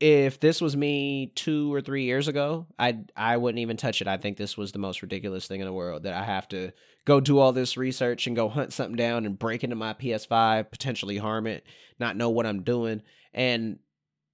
if 0.00 0.40
this 0.40 0.60
was 0.60 0.76
me 0.76 1.32
two 1.34 1.72
or 1.72 1.80
three 1.80 2.04
years 2.04 2.28
ago, 2.28 2.66
I 2.78 2.98
I 3.16 3.36
wouldn't 3.36 3.60
even 3.60 3.76
touch 3.76 4.00
it. 4.00 4.08
I 4.08 4.16
think 4.16 4.36
this 4.36 4.56
was 4.56 4.72
the 4.72 4.78
most 4.78 5.02
ridiculous 5.02 5.46
thing 5.46 5.60
in 5.60 5.66
the 5.66 5.72
world 5.72 6.02
that 6.02 6.14
I 6.14 6.24
have 6.24 6.48
to 6.48 6.72
go 7.04 7.20
do 7.20 7.38
all 7.38 7.52
this 7.52 7.76
research 7.76 8.26
and 8.26 8.34
go 8.34 8.48
hunt 8.48 8.72
something 8.72 8.96
down 8.96 9.24
and 9.26 9.38
break 9.38 9.62
into 9.62 9.76
my 9.76 9.94
PS5, 9.94 10.70
potentially 10.70 11.18
harm 11.18 11.46
it, 11.46 11.64
not 11.98 12.16
know 12.16 12.30
what 12.30 12.46
I'm 12.46 12.62
doing. 12.62 13.02
And 13.32 13.78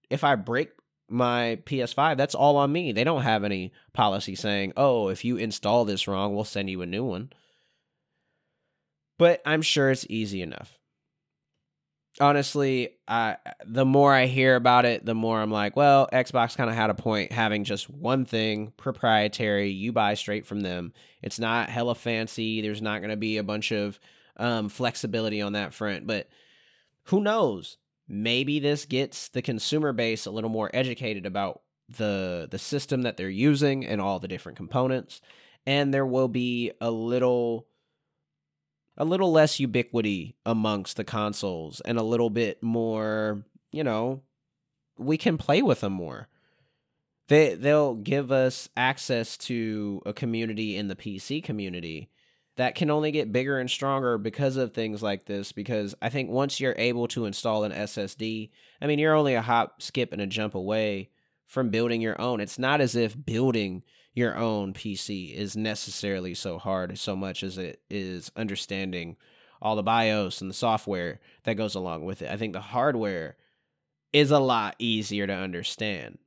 if 0.09 0.25
I 0.25 0.37
break 0.37 0.71
my 1.09 1.59
PS5, 1.67 2.17
that's 2.17 2.35
all 2.35 2.57
on 2.57 2.73
me. 2.73 2.93
They 2.93 3.05
don't 3.05 3.23
have 3.23 3.45
any 3.45 3.73
policy 3.93 4.35
saying, 4.35 4.73
"Oh, 4.77 5.09
if 5.09 5.25
you 5.25 5.37
install 5.37 5.85
this 5.85 6.09
wrong, 6.09 6.35
we'll 6.35 6.45
send 6.45 6.71
you 6.71 6.81
a 6.83 6.87
new 6.87 7.05
one." 7.05 7.33
But 9.19 9.43
I'm 9.45 9.63
sure 9.63 9.91
it's 9.91 10.07
easy 10.09 10.41
enough 10.41 10.80
honestly, 12.21 12.91
I 13.09 13.37
the 13.65 13.85
more 13.85 14.13
I 14.13 14.27
hear 14.27 14.57
about 14.57 14.85
it, 14.85 15.05
the 15.05 15.15
more 15.15 15.41
I'm 15.41 15.51
like, 15.51 15.77
well, 15.77 16.09
Xbox 16.13 16.57
kind 16.57 16.71
of 16.71 16.77
had 16.77 16.91
a 16.91 16.95
point 16.95 17.33
having 17.33 17.65
just 17.65 17.89
one 17.91 18.25
thing 18.25 18.73
proprietary. 18.77 19.71
You 19.71 19.93
buy 19.93 20.15
straight 20.15 20.47
from 20.47 20.61
them. 20.61 20.93
It's 21.23 21.39
not 21.39 21.71
hella 21.71 21.95
fancy. 21.95 22.61
There's 22.61 22.83
not 22.83 23.01
going 23.01 23.11
to 23.11 23.17
be 23.17 23.39
a 23.39 23.43
bunch 23.43 23.73
of 23.73 23.99
um, 24.37 24.69
flexibility 24.69 25.41
on 25.41 25.55
that 25.55 25.75
front. 25.75 26.07
But 26.07 26.29
who 27.05 27.21
knows? 27.21 27.77
Maybe 28.09 28.59
this 28.59 28.87
gets 28.87 29.29
the 29.29 29.43
consumer 29.43 29.93
base 29.93 30.27
a 30.27 30.31
little 30.31 30.51
more 30.51 30.71
educated 30.75 31.27
about 31.27 31.63
the 31.89 32.49
the 32.51 32.59
system 32.59 33.03
that 33.03 33.17
they're 33.17 33.29
using 33.29 33.85
and 33.87 34.01
all 34.01 34.19
the 34.19 34.29
different 34.29 34.57
components, 34.57 35.21
and 35.67 35.93
there 35.93 36.07
will 36.07 36.29
be 36.29 36.73
a 36.81 36.91
little 36.91 37.67
a 39.01 39.05
little 39.05 39.33
less 39.33 39.59
ubiquity 39.59 40.37
amongst 40.45 40.99
the 40.99 41.05
consoles 41.05 41.81
and 41.87 41.99
a 41.99 42.03
little 42.03 42.29
bit 42.29 42.63
more, 42.63 43.43
you 43.73 43.83
know, 43.83 44.21
we 44.99 45.17
can 45.17 45.39
play 45.39 45.63
with 45.63 45.81
them 45.81 45.95
more. 45.95 46.29
They 47.29 47.55
they'll 47.55 47.95
give 47.95 48.31
us 48.31 48.69
access 48.77 49.39
to 49.39 50.03
a 50.05 50.13
community 50.13 50.77
in 50.77 50.89
the 50.89 50.97
PC 50.97 51.43
community 51.43 52.11
that 52.57 52.75
can 52.75 52.91
only 52.91 53.11
get 53.11 53.33
bigger 53.33 53.59
and 53.59 53.71
stronger 53.71 54.19
because 54.19 54.59
of 54.59 54.75
things 54.75 55.03
like 55.03 55.25
this 55.25 55.51
because 55.51 55.95
I 56.03 56.11
think 56.11 56.29
once 56.29 56.61
you're 56.61 56.75
able 56.77 57.09
to 57.09 57.25
install 57.25 57.65
an 57.65 57.73
SSD, 57.73 58.51
I 58.83 58.87
mean 58.87 58.99
you're 58.99 59.15
only 59.15 59.33
a 59.33 59.41
hop, 59.41 59.81
skip 59.81 60.13
and 60.13 60.21
a 60.21 60.27
jump 60.27 60.55
away 60.55 61.09
from 61.47 61.71
building 61.71 62.03
your 62.03 62.21
own. 62.21 62.39
It's 62.39 62.59
not 62.59 62.83
as 62.83 62.95
if 62.95 63.17
building 63.25 63.83
your 64.15 64.37
own 64.37 64.73
PC 64.73 65.35
is 65.35 65.57
necessarily 65.57 66.35
so 66.35 66.59
hard 66.59 66.99
so 66.99 67.15
much 67.15 67.43
as 67.43 67.59
it 67.59 67.81
is 67.89 68.31
understanding 68.37 69.17
all 69.63 69.77
the 69.77 69.83
BIOS 69.83 70.41
and 70.41 70.51
the 70.51 70.55
software 70.55 71.21
that 71.45 71.55
goes 71.55 71.75
along 71.75 72.05
with 72.05 72.23
it. 72.23 72.31
I 72.31 72.37
think 72.37 72.53
the 72.53 72.61
hardware 72.61 73.37
is 74.13 74.31
a 74.31 74.39
lot 74.39 74.75
easier 74.79 75.27
to 75.27 75.33
understand. 75.33 76.19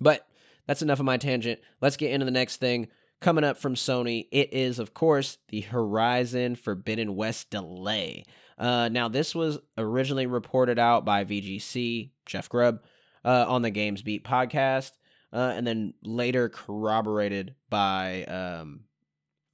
But 0.00 0.26
that's 0.66 0.82
enough 0.82 0.98
of 0.98 1.06
my 1.06 1.16
tangent. 1.16 1.60
Let's 1.80 1.96
get 1.96 2.10
into 2.10 2.24
the 2.24 2.30
next 2.30 2.56
thing. 2.58 2.88
Coming 3.20 3.44
up 3.44 3.56
from 3.56 3.74
Sony, 3.74 4.26
it 4.32 4.52
is, 4.52 4.80
of 4.80 4.94
course, 4.94 5.38
the 5.48 5.60
Horizon 5.60 6.56
Forbidden 6.56 7.14
West 7.14 7.50
delay. 7.50 8.24
Uh, 8.58 8.88
now, 8.88 9.08
this 9.08 9.34
was 9.34 9.58
originally 9.78 10.26
reported 10.26 10.78
out 10.78 11.04
by 11.04 11.24
VGC, 11.24 12.10
Jeff 12.26 12.48
Grubb, 12.48 12.80
uh, 13.24 13.44
on 13.48 13.62
the 13.62 13.70
GamesBeat 13.70 14.24
podcast 14.24 14.92
uh, 15.32 15.52
and 15.54 15.66
then 15.66 15.94
later 16.02 16.48
corroborated 16.48 17.54
by 17.70 18.24
um, 18.24 18.80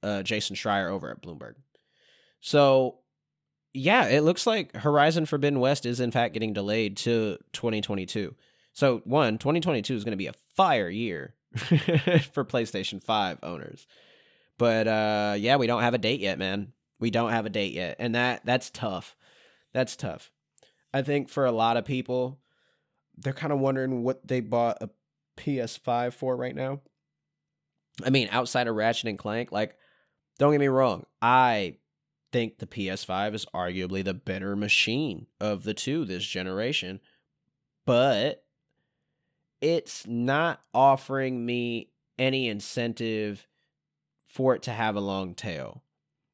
uh, 0.03 0.23
Jason 0.23 0.55
Schreier 0.55 0.89
over 0.89 1.09
at 1.09 1.21
Bloomberg. 1.21 1.55
So, 2.41 2.99
yeah, 3.73 4.07
it 4.07 4.21
looks 4.21 4.47
like 4.47 4.75
Horizon 4.75 5.25
Forbidden 5.25 5.59
West 5.59 5.85
is 5.85 5.99
in 5.99 6.11
fact 6.11 6.33
getting 6.33 6.53
delayed 6.53 6.97
to 6.97 7.37
2022. 7.53 8.35
So, 8.73 9.01
one, 9.05 9.37
2022 9.37 9.95
is 9.95 10.03
going 10.03 10.11
to 10.11 10.17
be 10.17 10.27
a 10.27 10.33
fire 10.55 10.89
year 10.89 11.35
for 11.55 12.45
PlayStation 12.45 13.03
5 13.03 13.39
owners. 13.43 13.87
But 14.59 14.87
uh, 14.87 15.35
yeah, 15.37 15.55
we 15.55 15.67
don't 15.67 15.81
have 15.81 15.93
a 15.95 15.97
date 15.97 16.19
yet, 16.19 16.37
man. 16.37 16.73
We 16.99 17.09
don't 17.09 17.31
have 17.31 17.45
a 17.45 17.49
date 17.49 17.71
yet, 17.71 17.95
and 17.97 18.13
that 18.13 18.41
that's 18.45 18.69
tough. 18.69 19.15
That's 19.73 19.95
tough. 19.95 20.31
I 20.93 21.01
think 21.01 21.29
for 21.29 21.45
a 21.45 21.51
lot 21.51 21.77
of 21.77 21.85
people, 21.85 22.41
they're 23.17 23.31
kind 23.31 23.53
of 23.53 23.59
wondering 23.59 24.03
what 24.03 24.27
they 24.27 24.41
bought 24.41 24.81
a 24.81 24.89
PS5 25.39 26.13
for 26.13 26.35
right 26.35 26.55
now. 26.55 26.81
I 28.03 28.09
mean, 28.09 28.29
outside 28.31 28.67
of 28.67 28.75
Ratchet 28.75 29.09
and 29.09 29.17
Clank, 29.17 29.51
like, 29.51 29.75
don't 30.37 30.51
get 30.51 30.59
me 30.59 30.67
wrong, 30.67 31.05
I 31.21 31.77
think 32.31 32.59
the 32.59 32.67
PS5 32.67 33.33
is 33.33 33.45
arguably 33.53 34.03
the 34.03 34.13
better 34.13 34.55
machine 34.55 35.27
of 35.39 35.63
the 35.63 35.73
two 35.73 36.05
this 36.05 36.25
generation, 36.25 36.99
but 37.85 38.43
it's 39.61 40.07
not 40.07 40.61
offering 40.73 41.45
me 41.45 41.89
any 42.17 42.47
incentive 42.47 43.47
for 44.25 44.55
it 44.55 44.61
to 44.63 44.71
have 44.71 44.95
a 44.95 45.01
long 45.01 45.33
tail. 45.33 45.83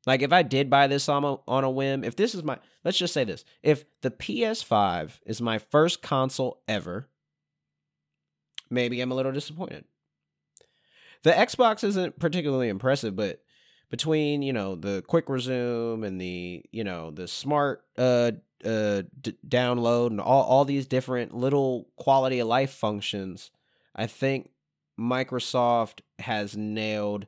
Like 0.05 0.21
if 0.21 0.31
I 0.31 0.43
did 0.43 0.69
buy 0.69 0.87
this 0.87 1.09
on 1.09 1.23
a, 1.23 1.37
on 1.47 1.63
a 1.63 1.69
whim, 1.69 2.03
if 2.03 2.15
this 2.15 2.35
is 2.35 2.43
my 2.43 2.59
let's 2.83 2.97
just 2.97 3.13
say 3.13 3.23
this, 3.23 3.43
if 3.63 3.85
the 4.01 4.11
PS5 4.11 5.19
is 5.25 5.41
my 5.41 5.57
first 5.57 6.01
console 6.01 6.61
ever 6.67 7.07
maybe 8.75 9.01
I'm 9.01 9.11
a 9.11 9.15
little 9.15 9.31
disappointed. 9.31 9.85
The 11.23 11.31
Xbox 11.31 11.83
isn't 11.83 12.19
particularly 12.19 12.69
impressive, 12.69 13.15
but 13.15 13.41
between 13.89 14.43
you 14.43 14.53
know 14.53 14.75
the 14.75 15.03
quick 15.07 15.27
resume 15.29 16.03
and 16.03 16.21
the 16.21 16.63
you 16.71 16.83
know 16.83 17.09
the 17.11 17.27
smart 17.27 17.83
uh 17.97 18.31
uh 18.63 19.03
d- 19.21 19.37
download 19.47 20.07
and 20.07 20.21
all 20.21 20.43
all 20.43 20.65
these 20.65 20.85
different 20.85 21.33
little 21.33 21.87
quality 21.95 22.39
of 22.39 22.47
life 22.47 22.71
functions, 22.71 23.49
I 23.95 24.05
think 24.05 24.51
Microsoft 24.99 26.01
has 26.19 26.55
nailed 26.55 27.25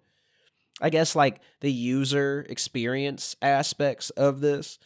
I 0.79 0.89
guess 0.89 1.15
like 1.15 1.41
the 1.61 1.71
user 1.71 2.45
experience 2.49 3.35
aspects 3.41 4.11
of 4.11 4.41
this, 4.41 4.77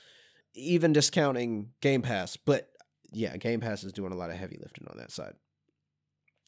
even 0.53 0.93
discounting 0.93 1.71
Game 1.81 2.01
Pass. 2.01 2.37
But 2.37 2.69
yeah, 3.11 3.35
Game 3.35 3.59
Pass 3.59 3.83
is 3.83 3.91
doing 3.91 4.13
a 4.13 4.15
lot 4.15 4.29
of 4.29 4.37
heavy 4.37 4.57
lifting 4.61 4.87
on 4.87 4.97
that 4.97 5.11
side. 5.11 5.33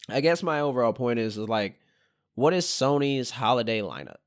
I 0.10 0.22
guess 0.22 0.44
my 0.44 0.60
overall 0.60 0.94
point 0.94 1.20
is, 1.20 1.38
is 1.38 1.50
like, 1.50 1.80
what 2.36 2.54
is 2.54 2.66
Sony's 2.66 3.32
holiday 3.32 3.82
lineup? 3.82 4.18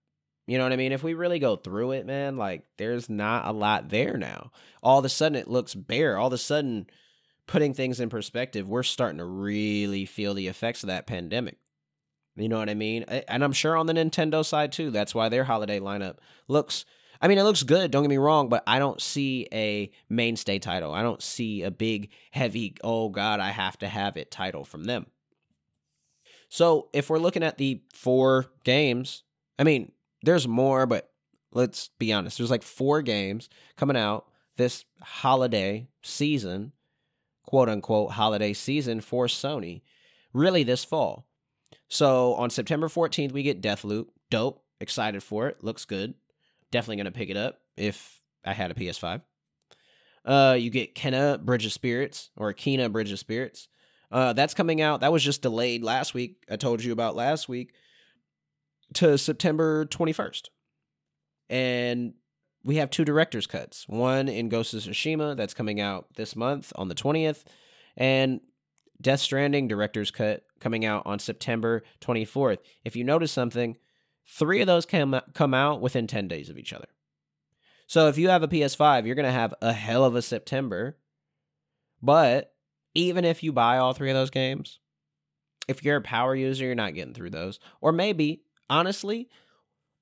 You 0.47 0.59
know 0.59 0.65
what 0.65 0.73
I 0.73 0.77
mean? 0.77 0.93
If 0.93 1.03
we 1.03 1.15
really 1.15 1.39
go 1.39 1.57
through 1.57 1.93
it, 1.93 2.07
man, 2.07 2.37
like 2.37 2.65
there's 2.79 3.11
not 3.11 3.47
a 3.47 3.53
lot 3.53 3.89
there 3.89 4.17
now. 4.17 4.53
All 4.83 4.99
of 4.99 5.05
a 5.05 5.09
sudden 5.09 5.37
it 5.37 5.49
looks 5.49 5.75
bare. 5.75 6.17
All 6.17 6.29
of 6.29 6.33
a 6.33 6.39
sudden, 6.39 6.87
putting 7.49 7.75
things 7.75 7.99
in 7.99 8.09
perspective, 8.09 8.69
we're 8.69 8.85
starting 8.85 9.19
to 9.19 9.25
really 9.25 10.05
feel 10.05 10.35
the 10.35 10.47
effects 10.47 10.83
of 10.85 10.87
that 10.87 11.07
pandemic. 11.07 11.59
You 12.37 12.49
know 12.49 12.59
what 12.59 12.71
I 12.71 12.75
mean? 12.75 13.03
And 13.03 13.43
I'm 13.43 13.53
sure 13.53 13.77
on 13.77 13.87
the 13.87 13.95
Nintendo 13.95 14.45
side 14.45 14.71
too. 14.71 14.91
That's 14.91 15.15
why 15.15 15.29
their 15.29 15.45
holiday 15.45 15.81
lineup 15.81 16.19
looks 16.49 16.85
I 17.21 17.29
mean, 17.29 17.39
it 17.39 17.45
looks 17.45 17.63
good, 17.63 17.91
don't 17.91 18.03
get 18.03 18.11
me 18.11 18.19
wrong, 18.19 18.49
but 18.49 18.63
I 18.67 18.79
don't 18.79 19.01
see 19.01 19.49
a 19.53 19.91
mainstay 20.09 20.59
title. 20.59 20.93
I 20.93 21.03
don't 21.03 21.23
see 21.23 21.63
a 21.63 21.71
big, 21.71 22.11
heavy, 22.31 22.77
oh 22.85 23.09
God, 23.09 23.41
I 23.41 23.51
have 23.51 23.79
to 23.79 23.89
have 23.89 24.17
it 24.17 24.31
title 24.31 24.65
from 24.65 24.85
them. 24.85 25.07
So 26.49 26.89
if 26.93 27.11
we're 27.11 27.19
looking 27.19 27.43
at 27.43 27.59
the 27.59 27.83
four 27.93 28.47
games, 28.65 29.25
I 29.59 29.65
mean, 29.65 29.93
there's 30.23 30.47
more, 30.47 30.87
but 30.87 31.11
let's 31.53 31.89
be 31.99 32.13
honest. 32.13 32.39
There's 32.39 32.51
like 32.51 32.63
four 32.63 33.03
games 33.03 33.49
coming 33.77 33.97
out 33.97 34.27
this 34.57 34.85
holiday 35.03 35.89
season, 36.03 36.73
quote 37.45 37.69
unquote 37.69 38.13
holiday 38.13 38.53
season 38.53 39.01
for 39.01 39.27
Sony, 39.27 39.83
really 40.33 40.63
this 40.63 40.85
fall. 40.85 41.27
So 41.89 42.35
on 42.35 42.51
September 42.51 42.89
14th, 42.89 43.33
we 43.33 43.43
get 43.43 43.63
Deathloop. 43.63 44.07
Dope. 44.31 44.63
Excited 44.81 45.23
for 45.23 45.49
it. 45.49 45.63
Looks 45.63 45.85
good. 45.85 46.15
Definitely 46.71 46.97
going 46.97 47.07
to 47.07 47.13
pick 47.13 47.31
it 47.31 47.37
up 47.37 47.61
if 47.77 48.21
I 48.45 48.53
had 48.53 48.71
a 48.71 48.75
PS5. 48.75 49.23
Uh, 50.25 50.57
you 50.59 50.71
get 50.71 50.95
Kena 50.95 51.41
Bridge 51.41 51.65
of 51.65 51.73
Spirits 51.73 52.31
or 52.37 52.53
Kena 52.53 52.91
Bridge 52.91 53.13
of 53.13 53.19
Spirits. 53.19 53.69
Uh, 54.11 54.33
that's 54.33 54.55
coming 54.55 54.81
out. 54.81 55.01
That 55.01 55.13
was 55.13 55.23
just 55.23 55.43
delayed 55.43 55.83
last 55.83 56.15
week. 56.15 56.45
I 56.51 56.57
told 56.57 56.83
you 56.83 56.93
about 56.93 57.17
last 57.17 57.49
week 57.49 57.75
to 58.95 59.19
September 59.19 59.85
21st. 59.87 60.49
And 61.49 62.15
we 62.65 62.77
have 62.77 62.91
two 62.91 63.05
director's 63.05 63.47
cuts. 63.47 63.89
One 63.89 64.29
in 64.29 64.49
Ghost 64.49 64.75
of 64.75 64.81
Tsushima 64.81 65.37
that's 65.37 65.55
coming 65.55 65.81
out 65.81 66.07
this 66.17 66.35
month 66.35 66.73
on 66.77 66.89
the 66.89 66.95
20th, 66.95 67.45
and 67.97 68.41
Death 69.01 69.21
Stranding 69.21 69.69
director's 69.69 70.11
cut 70.11 70.45
coming 70.59 70.85
out 70.85 71.03
on 71.07 71.19
September 71.19 71.83
24th. 72.01 72.59
If 72.85 72.97
you 72.97 73.05
notice 73.05 73.31
something, 73.31 73.77
three 74.27 74.61
of 74.61 74.67
those 74.67 74.87
come 74.87 75.21
come 75.35 75.55
out 75.55 75.81
within 75.81 76.07
10 76.07 76.29
days 76.29 76.49
of 76.49 76.59
each 76.59 76.73
other. 76.73 76.89
So 77.87 78.09
if 78.09 78.19
you 78.19 78.31
have 78.31 78.43
a 78.43 78.49
PS5, 78.49 79.07
you're 79.07 79.15
going 79.15 79.27
to 79.27 79.33
have 79.33 79.55
a 79.63 79.73
hell 79.73 80.05
of 80.05 80.17
a 80.17 80.23
September. 80.23 80.99
But 82.03 82.53
even 82.97 83.25
if 83.25 83.43
you 83.43 83.53
buy 83.53 83.79
all 83.79 83.93
three 83.93 84.11
of 84.11 84.17
those 84.17 84.31
games, 84.31 84.79
if 85.69 85.85
you're 85.85 85.97
a 85.97 86.03
power 86.03 86.35
user, 86.35 86.65
you're 86.65 86.75
not 86.75 86.95
getting 86.95 87.15
through 87.15 87.31
those. 87.31 87.61
Or 87.81 87.93
maybe, 87.93 88.43
honestly, 88.71 89.29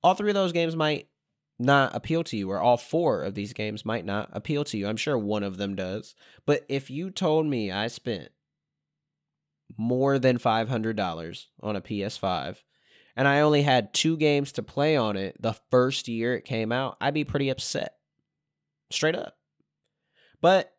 all 0.01 0.13
three 0.13 0.29
of 0.29 0.35
those 0.35 0.53
games 0.53 0.75
might 0.75 1.09
not 1.59 1.93
appeal 1.93 2.23
to 2.23 2.37
you, 2.37 2.49
or 2.49 2.59
all 2.59 2.77
four 2.77 3.23
of 3.23 3.35
these 3.35 3.53
games 3.53 3.85
might 3.85 4.05
not 4.05 4.29
appeal 4.31 4.63
to 4.65 4.77
you. 4.77 4.87
I'm 4.87 4.97
sure 4.97 5.17
one 5.17 5.43
of 5.43 5.57
them 5.57 5.75
does. 5.75 6.15
But 6.45 6.65
if 6.69 6.89
you 6.89 7.11
told 7.11 7.45
me 7.45 7.71
I 7.71 7.87
spent 7.87 8.29
more 9.77 10.17
than 10.17 10.37
$500 10.37 11.45
on 11.61 11.75
a 11.75 11.81
PS5 11.81 12.57
and 13.17 13.27
I 13.27 13.41
only 13.41 13.63
had 13.63 13.93
two 13.93 14.15
games 14.15 14.51
to 14.53 14.63
play 14.63 14.95
on 14.95 15.17
it 15.17 15.41
the 15.41 15.55
first 15.71 16.07
year 16.07 16.35
it 16.35 16.45
came 16.45 16.71
out, 16.71 16.97
I'd 17.01 17.13
be 17.13 17.23
pretty 17.23 17.49
upset. 17.49 17.95
Straight 18.91 19.15
up. 19.15 19.35
But 20.41 20.71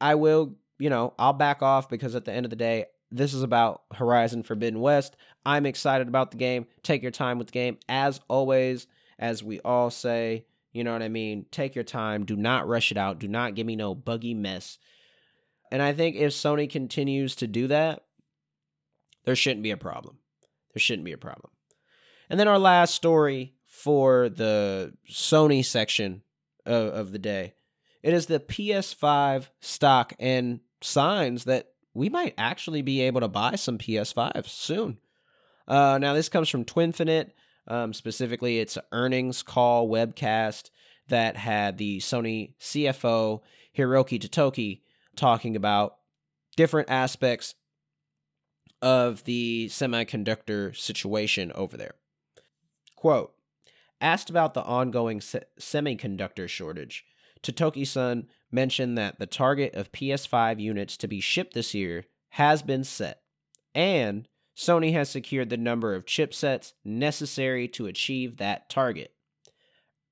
I 0.00 0.14
will, 0.14 0.56
you 0.82 0.90
know, 0.90 1.14
I'll 1.16 1.32
back 1.32 1.62
off 1.62 1.88
because 1.88 2.16
at 2.16 2.24
the 2.24 2.32
end 2.32 2.44
of 2.44 2.50
the 2.50 2.56
day, 2.56 2.86
this 3.12 3.34
is 3.34 3.44
about 3.44 3.82
Horizon 3.94 4.42
Forbidden 4.42 4.80
West. 4.80 5.14
I'm 5.46 5.64
excited 5.64 6.08
about 6.08 6.32
the 6.32 6.38
game. 6.38 6.66
Take 6.82 7.02
your 7.02 7.12
time 7.12 7.38
with 7.38 7.46
the 7.46 7.52
game. 7.52 7.78
As 7.88 8.20
always, 8.26 8.88
as 9.16 9.44
we 9.44 9.60
all 9.60 9.90
say, 9.90 10.44
you 10.72 10.82
know 10.82 10.92
what 10.92 11.04
I 11.04 11.08
mean? 11.08 11.46
Take 11.52 11.76
your 11.76 11.84
time. 11.84 12.24
Do 12.24 12.34
not 12.34 12.66
rush 12.66 12.90
it 12.90 12.96
out. 12.96 13.20
Do 13.20 13.28
not 13.28 13.54
give 13.54 13.64
me 13.64 13.76
no 13.76 13.94
buggy 13.94 14.34
mess. 14.34 14.78
And 15.70 15.80
I 15.80 15.92
think 15.92 16.16
if 16.16 16.32
Sony 16.32 16.68
continues 16.68 17.36
to 17.36 17.46
do 17.46 17.68
that, 17.68 18.02
there 19.24 19.36
shouldn't 19.36 19.62
be 19.62 19.70
a 19.70 19.76
problem. 19.76 20.18
There 20.74 20.80
shouldn't 20.80 21.04
be 21.04 21.12
a 21.12 21.18
problem. 21.18 21.52
And 22.28 22.40
then 22.40 22.48
our 22.48 22.58
last 22.58 22.96
story 22.96 23.54
for 23.68 24.28
the 24.28 24.94
Sony 25.08 25.64
section 25.64 26.22
of, 26.66 26.88
of 26.88 27.12
the 27.12 27.20
day. 27.20 27.54
It 28.02 28.14
is 28.14 28.26
the 28.26 28.40
PS5 28.40 29.48
stock 29.60 30.12
and 30.18 30.58
signs 30.82 31.44
that 31.44 31.68
we 31.94 32.08
might 32.08 32.34
actually 32.38 32.82
be 32.82 33.00
able 33.02 33.20
to 33.20 33.28
buy 33.28 33.54
some 33.56 33.78
PS5s 33.78 34.48
soon. 34.48 34.98
Uh, 35.68 35.98
now, 35.98 36.14
this 36.14 36.28
comes 36.28 36.48
from 36.48 36.64
Twinfinite. 36.64 37.30
Um, 37.68 37.92
specifically, 37.92 38.58
it's 38.58 38.78
earnings 38.90 39.42
call 39.42 39.88
webcast 39.88 40.70
that 41.08 41.36
had 41.36 41.78
the 41.78 41.98
Sony 41.98 42.54
CFO 42.60 43.40
Hiroki 43.76 44.18
Totoki 44.18 44.80
talking 45.16 45.56
about 45.56 45.96
different 46.56 46.90
aspects 46.90 47.54
of 48.80 49.22
the 49.24 49.68
semiconductor 49.70 50.76
situation 50.76 51.52
over 51.54 51.76
there. 51.76 51.94
Quote 52.96 53.34
Asked 54.00 54.30
about 54.30 54.54
the 54.54 54.64
ongoing 54.64 55.20
se- 55.20 55.44
semiconductor 55.58 56.48
shortage, 56.48 57.04
Totoki 57.42 57.86
san 57.86 58.26
mentioned 58.52 58.96
that 58.98 59.18
the 59.18 59.26
target 59.26 59.74
of 59.74 59.92
PS5 59.92 60.60
units 60.60 60.96
to 60.98 61.08
be 61.08 61.20
shipped 61.20 61.54
this 61.54 61.74
year 61.74 62.04
has 62.30 62.62
been 62.62 62.84
set, 62.84 63.22
and 63.74 64.28
Sony 64.56 64.92
has 64.92 65.08
secured 65.08 65.50
the 65.50 65.56
number 65.56 65.94
of 65.94 66.04
chipsets 66.04 66.72
necessary 66.84 67.66
to 67.68 67.86
achieve 67.86 68.36
that 68.36 68.68
target. 68.68 69.12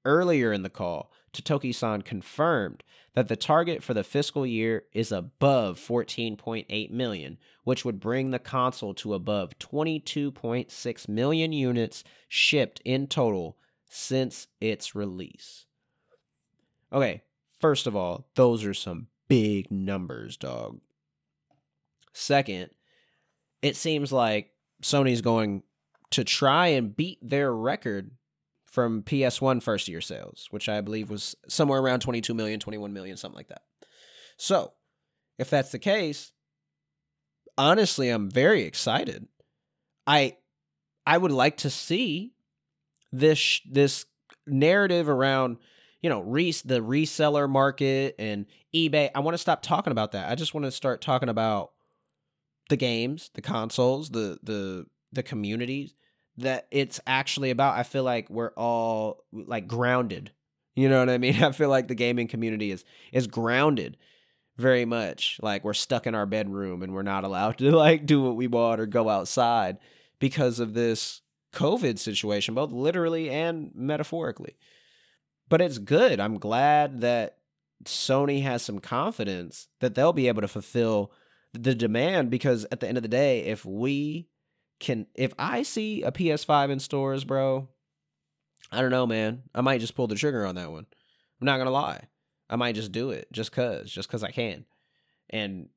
Earlier 0.05 0.53
in 0.53 0.63
the 0.63 0.71
call, 0.71 1.13
Totoki 1.33 1.75
san 1.75 2.03
confirmed 2.03 2.83
that 3.15 3.29
the 3.29 3.37
target 3.37 3.83
for 3.83 3.93
the 3.93 4.05
fiscal 4.05 4.47
year 4.47 4.85
is 4.93 5.13
above 5.13 5.79
14.8 5.79 6.91
million, 6.91 7.39
which 7.65 7.85
would 7.85 8.01
bring 8.01 8.31
the 8.31 8.39
console 8.39 8.95
to 8.95 9.15
above 9.15 9.59
22.6 9.59 11.09
million 11.09 11.53
units 11.53 12.05
shipped 12.29 12.81
in 12.85 13.07
total 13.07 13.57
since 13.89 14.47
its 14.61 14.95
release. 14.95 15.67
Okay, 16.93 17.23
first 17.61 17.87
of 17.87 17.95
all, 17.95 18.27
those 18.35 18.65
are 18.65 18.75
some 18.75 19.09
big 19.29 19.71
numbers, 19.71 20.37
dog. 20.37 20.81
Second, 22.13 22.71
it 23.63 23.77
seems 23.77 24.13
like 24.13 24.51
Sony's 24.83 25.21
going 25.21 25.63
to 26.11 26.25
try 26.25 26.69
and 26.69 26.97
beat 26.97 27.19
their 27.23 27.55
record 27.55 28.11
from 28.65 29.03
PS1 29.03 29.63
first 29.63 29.89
year 29.89 30.01
sales, 30.01 30.49
which 30.51 30.69
I 30.69 30.81
believe 30.81 31.11
was 31.11 31.37
somewhere 31.49 31.81
around 31.81 32.01
22 32.01 32.35
million, 32.35 32.61
21 32.61 32.93
million, 32.93 33.17
something 33.17 33.37
like 33.37 33.49
that. 33.49 33.63
So, 34.37 34.73
if 35.39 35.51
that's 35.51 35.73
the 35.73 35.79
case, 35.79 36.33
honestly, 37.59 38.09
I'm 38.11 38.31
very 38.31 38.63
excited. 38.63 39.27
I 40.07 40.37
I 41.07 41.19
would 41.19 41.33
like 41.33 41.59
to 41.59 41.71
see 41.71 42.33
this 43.13 43.61
this 43.69 44.07
narrative 44.47 45.09
around 45.09 45.59
you 46.01 46.11
know 46.11 46.21
res- 46.21 46.63
the 46.63 46.81
reseller 46.81 47.49
market 47.49 48.15
and 48.19 48.47
eBay. 48.75 49.11
I 49.15 49.21
want 49.21 49.35
to 49.35 49.39
stop 49.39 49.63
talking 49.63 49.93
about 49.93 50.13
that. 50.13 50.31
I 50.31 50.35
just 50.35 50.55
want 50.55 50.65
to 50.65 50.71
start 50.71 51.01
talking 51.01 51.29
about 51.29 51.73
the 52.69 52.77
games, 52.77 53.31
the 53.35 53.43
consoles, 53.43 54.11
the 54.11 54.39
the 54.43 54.87
the 55.13 55.23
communities 55.23 55.95
that 56.39 56.67
it's 56.71 57.01
actually 57.07 57.51
about. 57.51 57.79
I 57.79 57.83
feel 57.83 58.05
like 58.05 58.31
we're 58.31 58.53
all 58.53 59.25
like 59.33 59.67
grounded. 59.67 60.33
You 60.75 60.89
know 60.89 61.01
what 61.01 61.11
I 61.11 61.19
mean? 61.19 61.43
I 61.43 61.53
feel 61.53 61.69
like 61.69 61.89
the 61.89 61.95
gaming 61.95 62.29
community 62.29 62.71
is 62.71 62.85
is 63.13 63.27
grounded 63.27 63.97
very 64.57 64.85
much. 64.85 65.39
Like 65.43 65.65
we're 65.65 65.75
stuck 65.75 66.07
in 66.07 66.15
our 66.15 66.27
bedroom 66.27 66.83
and 66.83 66.95
we're 66.95 67.03
not 67.03 67.25
allowed 67.25 67.59
to 67.59 67.71
like 67.77 68.07
do 68.07 68.23
what 68.23 68.37
we 68.37 68.47
want 68.47 68.81
or 68.81 68.87
go 68.87 69.09
outside 69.09 69.79
because 70.19 70.61
of 70.61 70.75
this 70.75 71.23
COVID 71.53 71.99
situation, 71.99 72.55
both 72.55 72.73
literally 72.73 73.31
and 73.31 73.73
metaphorically. 73.75 74.57
But 75.51 75.61
it's 75.61 75.79
good. 75.79 76.21
I'm 76.21 76.39
glad 76.39 77.01
that 77.03 77.37
Sony 77.85 78.43
has 78.43 78.63
some 78.63 78.79
confidence 78.79 79.69
that 79.81 79.95
they'll 79.95 80.15
be 80.15 80.29
able 80.29 80.41
to 80.41 80.49
fulfill 80.49 81.13
the 81.53 81.75
demand 81.75 82.31
because 82.31 82.65
at 82.71 82.81
the 82.81 82.89
end 82.89 82.97
of 82.97 83.03
the 83.03 83.09
day, 83.09 83.41
if 83.41 83.67
we 83.67 84.29
can 84.79 85.07
if 85.15 85.35
I 85.39 85.63
see 85.63 86.03
a 86.03 86.13
PS5 86.13 86.71
in 86.71 86.79
stores, 86.79 87.25
bro, 87.25 87.69
I 88.71 88.81
don't 88.81 88.91
know, 88.91 89.07
man. 89.07 89.43
I 89.55 89.61
might 89.61 89.81
just 89.81 89.97
pull 89.97 90.07
the 90.07 90.15
trigger 90.15 90.47
on 90.47 90.55
that 90.55 90.71
one. 90.71 90.87
I'm 91.41 91.47
not 91.47 91.59
gonna 91.59 91.71
lie. 91.71 92.05
I 92.49 92.57
might 92.57 92.77
just 92.77 92.93
do 92.93 93.11
it 93.11 93.29
just 93.33 93.53
cause, 93.53 93.91
just 93.91 94.09
cause 94.09 94.23
I 94.23 94.31
can. 94.31 94.65
And 95.29 95.69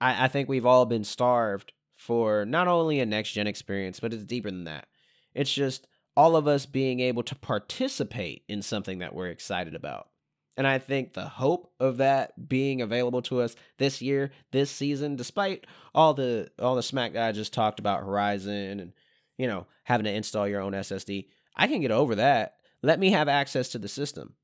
I, 0.00 0.24
I 0.24 0.28
think 0.28 0.48
we've 0.48 0.66
all 0.66 0.86
been 0.86 1.04
starved 1.04 1.72
for 1.96 2.44
not 2.44 2.68
only 2.68 3.00
a 3.00 3.06
next 3.06 3.32
gen 3.32 3.46
experience, 3.46 3.98
but 3.98 4.12
it's 4.12 4.24
deeper 4.24 4.50
than 4.50 4.64
that. 4.64 4.88
It's 5.34 5.52
just 5.52 5.86
all 6.18 6.34
of 6.34 6.48
us 6.48 6.66
being 6.66 6.98
able 6.98 7.22
to 7.22 7.36
participate 7.36 8.42
in 8.48 8.60
something 8.60 8.98
that 8.98 9.14
we're 9.14 9.28
excited 9.28 9.76
about. 9.76 10.08
And 10.56 10.66
I 10.66 10.78
think 10.78 11.12
the 11.12 11.28
hope 11.28 11.72
of 11.78 11.98
that 11.98 12.48
being 12.48 12.82
available 12.82 13.22
to 13.22 13.40
us 13.40 13.54
this 13.78 14.02
year, 14.02 14.32
this 14.50 14.68
season, 14.68 15.14
despite 15.14 15.64
all 15.94 16.14
the 16.14 16.50
all 16.58 16.74
the 16.74 16.82
smack 16.82 17.12
that 17.12 17.28
I 17.28 17.30
just 17.30 17.52
talked 17.52 17.78
about 17.78 18.00
Horizon 18.00 18.80
and 18.80 18.92
you 19.36 19.46
know, 19.46 19.68
having 19.84 20.06
to 20.06 20.12
install 20.12 20.48
your 20.48 20.60
own 20.60 20.72
SSD, 20.72 21.28
I 21.54 21.68
can 21.68 21.80
get 21.80 21.92
over 21.92 22.16
that. 22.16 22.56
Let 22.82 22.98
me 22.98 23.12
have 23.12 23.28
access 23.28 23.68
to 23.68 23.78
the 23.78 23.86
system. 23.86 24.34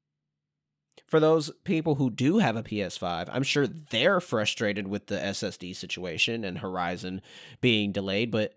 For 1.09 1.19
those 1.19 1.51
people 1.65 1.97
who 1.97 2.09
do 2.09 2.39
have 2.39 2.55
a 2.55 2.63
PS5, 2.63 3.29
I'm 3.33 3.43
sure 3.43 3.67
they're 3.67 4.21
frustrated 4.21 4.87
with 4.87 5.09
the 5.09 5.17
SSD 5.17 5.75
situation 5.75 6.45
and 6.45 6.59
Horizon 6.59 7.21
being 7.61 7.91
delayed, 7.91 8.31
but 8.31 8.55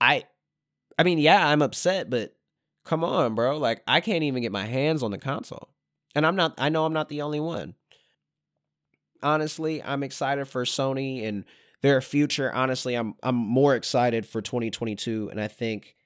I 0.00 0.24
I 0.98 1.04
mean, 1.04 1.18
yeah, 1.18 1.46
I'm 1.46 1.62
upset, 1.62 2.10
but 2.10 2.34
come 2.88 3.04
on, 3.04 3.34
bro. 3.34 3.58
Like 3.58 3.82
I 3.86 4.00
can't 4.00 4.24
even 4.24 4.42
get 4.42 4.50
my 4.50 4.64
hands 4.64 5.02
on 5.02 5.10
the 5.10 5.18
console. 5.18 5.68
And 6.14 6.26
I'm 6.26 6.36
not 6.36 6.54
I 6.56 6.70
know 6.70 6.86
I'm 6.86 6.94
not 6.94 7.10
the 7.10 7.22
only 7.22 7.38
one. 7.38 7.74
Honestly, 9.22 9.82
I'm 9.82 10.02
excited 10.02 10.46
for 10.48 10.64
Sony 10.64 11.26
and 11.28 11.44
their 11.82 12.00
future. 12.00 12.50
Honestly, 12.52 12.94
I'm 12.94 13.14
I'm 13.22 13.36
more 13.36 13.76
excited 13.76 14.26
for 14.26 14.40
2022 14.40 15.28
and 15.30 15.38
I 15.38 15.48
think 15.48 15.96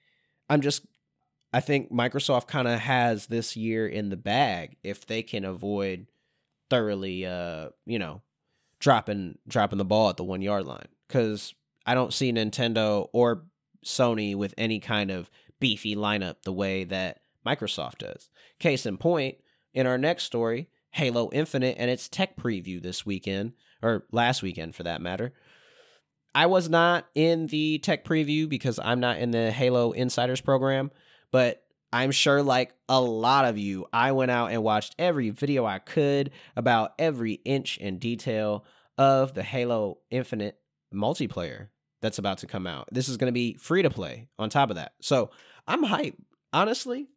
I'm 0.51 0.61
just 0.61 0.85
I 1.53 1.61
think 1.61 1.93
Microsoft 1.93 2.49
kind 2.49 2.67
of 2.67 2.81
has 2.81 3.27
this 3.27 3.57
year 3.57 3.87
in 3.87 4.09
the 4.09 4.17
bag 4.17 4.77
if 4.83 5.07
they 5.07 5.23
can 5.23 5.45
avoid 5.45 6.09
thoroughly 6.69 7.25
uh, 7.25 7.69
you 7.87 8.01
know, 8.01 8.23
dropping 8.81 9.39
dropping 9.47 9.79
the 9.79 9.85
ball 9.85 10.09
at 10.09 10.17
the 10.17 10.25
1 10.25 10.43
yard 10.43 10.67
line 10.67 10.89
cuz 11.09 11.55
I 11.87 11.95
don't 11.95 12.13
see 12.13 12.33
Nintendo 12.33 13.09
or 13.13 13.45
Sony 13.85 14.35
with 14.35 14.53
any 14.59 14.81
kind 14.81 15.13
of 15.13 15.31
beefy 15.63 15.95
lineup 15.95 16.43
the 16.43 16.53
way 16.53 16.83
that 16.83 17.21
Microsoft 17.47 17.99
does. 17.99 18.29
Case 18.59 18.85
in 18.85 18.97
point, 18.97 19.37
in 19.73 19.87
our 19.87 19.97
next 19.97 20.25
story, 20.25 20.69
Halo 20.91 21.31
Infinite 21.33 21.77
and 21.79 21.89
its 21.89 22.09
tech 22.09 22.37
preview 22.37 22.83
this 22.83 23.07
weekend, 23.07 23.53
or 23.81 24.05
last 24.11 24.43
weekend 24.43 24.75
for 24.75 24.83
that 24.83 25.01
matter. 25.01 25.33
I 26.35 26.47
was 26.47 26.69
not 26.69 27.07
in 27.15 27.47
the 27.47 27.79
tech 27.79 28.05
preview 28.05 28.49
because 28.49 28.81
I'm 28.83 28.99
not 28.99 29.19
in 29.19 29.31
the 29.31 29.53
Halo 29.53 29.93
Insiders 29.93 30.41
program, 30.41 30.91
but 31.31 31.63
I'm 31.93 32.11
sure, 32.11 32.43
like 32.43 32.75
a 32.89 33.01
lot 33.01 33.45
of 33.45 33.57
you, 33.57 33.87
I 33.93 34.11
went 34.13 34.33
out 34.33 34.51
and 34.51 34.65
watched 34.65 34.97
every 34.99 35.31
video 35.31 35.65
I 35.65 35.79
could 35.79 36.33
about 36.57 36.95
every 36.99 37.35
inch 37.45 37.79
and 37.81 38.01
detail 38.01 38.65
of 38.99 39.35
the 39.35 39.45
Halo 39.45 39.99
Infinite 40.11 40.59
multiplayer 40.93 41.69
that's 42.01 42.19
about 42.19 42.39
to 42.39 42.49
come 42.49 42.67
out. 42.67 42.89
This 42.91 43.09
is 43.09 43.17
going 43.17 43.29
to 43.29 43.33
be 43.33 43.55
free 43.55 43.83
to 43.83 43.91
play 43.91 44.29
on 44.39 44.51
top 44.51 44.71
of 44.71 44.77
that. 44.77 44.95
So 45.01 45.31
I'm 45.67 45.85
hyped. 45.85 46.17
Honestly, 46.53 47.09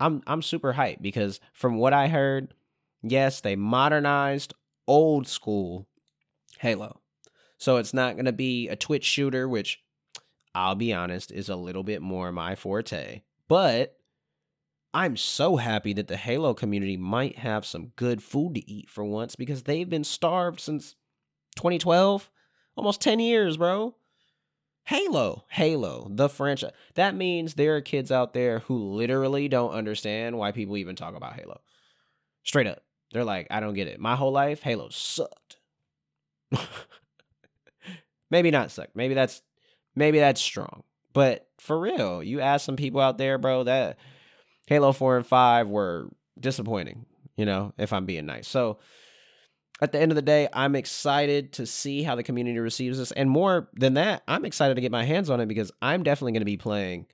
I'm 0.00 0.22
I'm 0.26 0.42
super 0.42 0.74
hyped 0.74 1.02
because 1.02 1.40
from 1.52 1.76
what 1.76 1.92
I 1.92 2.08
heard, 2.08 2.54
yes, 3.02 3.40
they 3.40 3.56
modernized 3.56 4.54
old 4.86 5.26
school 5.26 5.86
Halo. 6.58 7.00
So 7.58 7.76
it's 7.76 7.94
not 7.94 8.14
going 8.14 8.26
to 8.26 8.32
be 8.32 8.68
a 8.68 8.76
Twitch 8.76 9.04
shooter, 9.04 9.48
which 9.48 9.82
I'll 10.54 10.74
be 10.74 10.92
honest 10.92 11.32
is 11.32 11.48
a 11.48 11.56
little 11.56 11.82
bit 11.82 12.02
more 12.02 12.30
my 12.32 12.54
forte. 12.54 13.22
But 13.48 13.96
I'm 14.94 15.16
so 15.16 15.56
happy 15.56 15.92
that 15.94 16.08
the 16.08 16.16
Halo 16.16 16.54
community 16.54 16.96
might 16.96 17.38
have 17.38 17.64
some 17.64 17.92
good 17.96 18.22
food 18.22 18.54
to 18.54 18.70
eat 18.70 18.90
for 18.90 19.04
once 19.04 19.36
because 19.36 19.62
they've 19.62 19.88
been 19.88 20.04
starved 20.04 20.60
since 20.60 20.94
2012. 21.56 22.30
Almost 22.76 23.00
10 23.00 23.20
years, 23.20 23.56
bro. 23.56 23.94
Halo, 24.84 25.44
Halo, 25.48 26.08
the 26.10 26.28
franchise. 26.28 26.72
That 26.94 27.14
means 27.14 27.54
there 27.54 27.76
are 27.76 27.80
kids 27.80 28.10
out 28.10 28.34
there 28.34 28.60
who 28.60 28.76
literally 28.92 29.48
don't 29.48 29.72
understand 29.72 30.36
why 30.36 30.52
people 30.52 30.76
even 30.76 30.96
talk 30.96 31.14
about 31.14 31.34
Halo. 31.34 31.60
Straight 32.42 32.66
up. 32.66 32.82
They're 33.12 33.24
like, 33.24 33.46
I 33.50 33.60
don't 33.60 33.74
get 33.74 33.86
it. 33.88 34.00
My 34.00 34.16
whole 34.16 34.32
life, 34.32 34.62
Halo 34.62 34.88
sucked. 34.88 35.58
maybe 38.30 38.50
not 38.50 38.70
sucked. 38.70 38.96
Maybe 38.96 39.14
that's 39.14 39.42
maybe 39.94 40.18
that's 40.18 40.40
strong. 40.40 40.82
But 41.12 41.46
for 41.58 41.78
real, 41.78 42.22
you 42.22 42.40
ask 42.40 42.64
some 42.64 42.76
people 42.76 43.00
out 43.00 43.18
there, 43.18 43.38
bro, 43.38 43.64
that 43.64 43.98
Halo 44.66 44.92
4 44.92 45.18
and 45.18 45.26
5 45.26 45.68
were 45.68 46.08
disappointing, 46.40 47.04
you 47.36 47.44
know, 47.44 47.72
if 47.78 47.92
I'm 47.92 48.06
being 48.06 48.26
nice. 48.26 48.48
So 48.48 48.78
at 49.82 49.90
the 49.90 50.00
end 50.00 50.12
of 50.12 50.16
the 50.16 50.22
day, 50.22 50.48
I'm 50.52 50.76
excited 50.76 51.52
to 51.54 51.66
see 51.66 52.04
how 52.04 52.14
the 52.14 52.22
community 52.22 52.60
receives 52.60 52.98
this. 52.98 53.10
And 53.10 53.28
more 53.28 53.68
than 53.74 53.94
that, 53.94 54.22
I'm 54.28 54.44
excited 54.44 54.76
to 54.76 54.80
get 54.80 54.92
my 54.92 55.02
hands 55.02 55.28
on 55.28 55.40
it 55.40 55.46
because 55.46 55.72
I'm 55.82 56.04
definitely 56.04 56.32
going 56.32 56.42
to 56.42 56.46
be 56.46 56.56
playing 56.56 57.06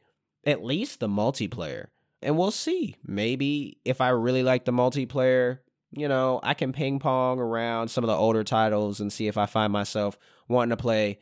at 0.45 0.63
least 0.63 1.01
the 1.01 1.09
multiplayer. 1.09 1.87
And 2.21 2.37
we'll 2.37 2.51
see. 2.51 2.97
Maybe 3.03 3.79
if 3.87 4.03
I 4.03 4.11
really 4.11 4.43
like 4.43 4.67
the 4.67 4.73
multiplayer, 4.73 5.61
you 5.93 6.09
know, 6.09 6.41
I 6.43 6.53
can 6.53 6.73
ping 6.75 6.99
pong 6.99 7.41
around 7.41 7.89
some 7.89 8.05
of 8.05 8.09
the 8.09 8.17
older 8.17 8.45
titles 8.45 9.01
and 9.01 9.11
see 9.11 9.29
if 9.29 9.39
I 9.39 9.47
find 9.47 9.73
myself 9.73 10.19
wanting 10.47 10.77
to 10.77 10.77
play 10.77 11.21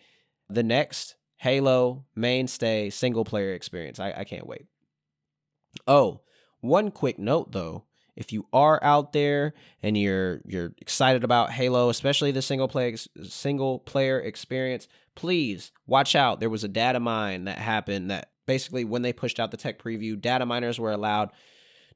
the 0.49 0.64
next 0.64 1.14
Halo 1.36 2.07
mainstay 2.16 2.90
single 2.90 3.24
player 3.24 3.53
experience. 3.53 4.01
I, 4.01 4.12
I 4.16 4.24
can't 4.24 4.49
wait. 4.49 4.66
Oh, 5.86 6.22
one 6.61 6.90
quick 6.90 7.20
note 7.20 7.53
though. 7.53 7.84
If 8.17 8.33
you 8.33 8.47
are 8.53 8.83
out 8.83 9.12
there 9.12 9.53
and 9.83 9.97
you're 9.97 10.41
you're 10.47 10.73
excited 10.79 11.23
about 11.23 11.51
Halo, 11.51 11.91
especially 11.91 12.33
the 12.33 12.43
single 12.43 12.67
play 12.67 12.97
single 12.97 13.79
player 13.81 14.19
experience, 14.19 14.89
please 15.14 15.71
watch 15.87 16.17
out. 16.17 16.41
There 16.41 16.51
was 16.51 16.64
a 16.64 16.69
data 16.69 16.99
mine 16.99 17.45
that 17.45 17.59
happened 17.59 18.11
that 18.11 18.31
basically 18.47 18.85
when 18.85 19.03
they 19.03 19.12
pushed 19.12 19.39
out 19.39 19.51
the 19.51 19.57
tech 19.57 19.81
preview, 19.81 20.21
data 20.21 20.47
miners 20.47 20.81
were 20.81 20.93
allowed 20.93 21.31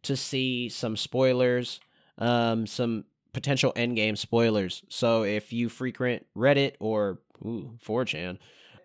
to 0.03 0.17
see 0.17 0.69
some 0.69 0.97
spoilers, 0.97 1.81
um, 2.19 2.67
some 2.67 3.05
potential 3.33 3.73
endgame 3.75 4.19
spoilers. 4.19 4.83
So 4.89 5.23
if 5.25 5.53
you 5.53 5.69
frequent 5.69 6.27
Reddit 6.37 6.75
or 6.81 7.21
ooh, 7.45 7.79
4chan, 7.85 8.39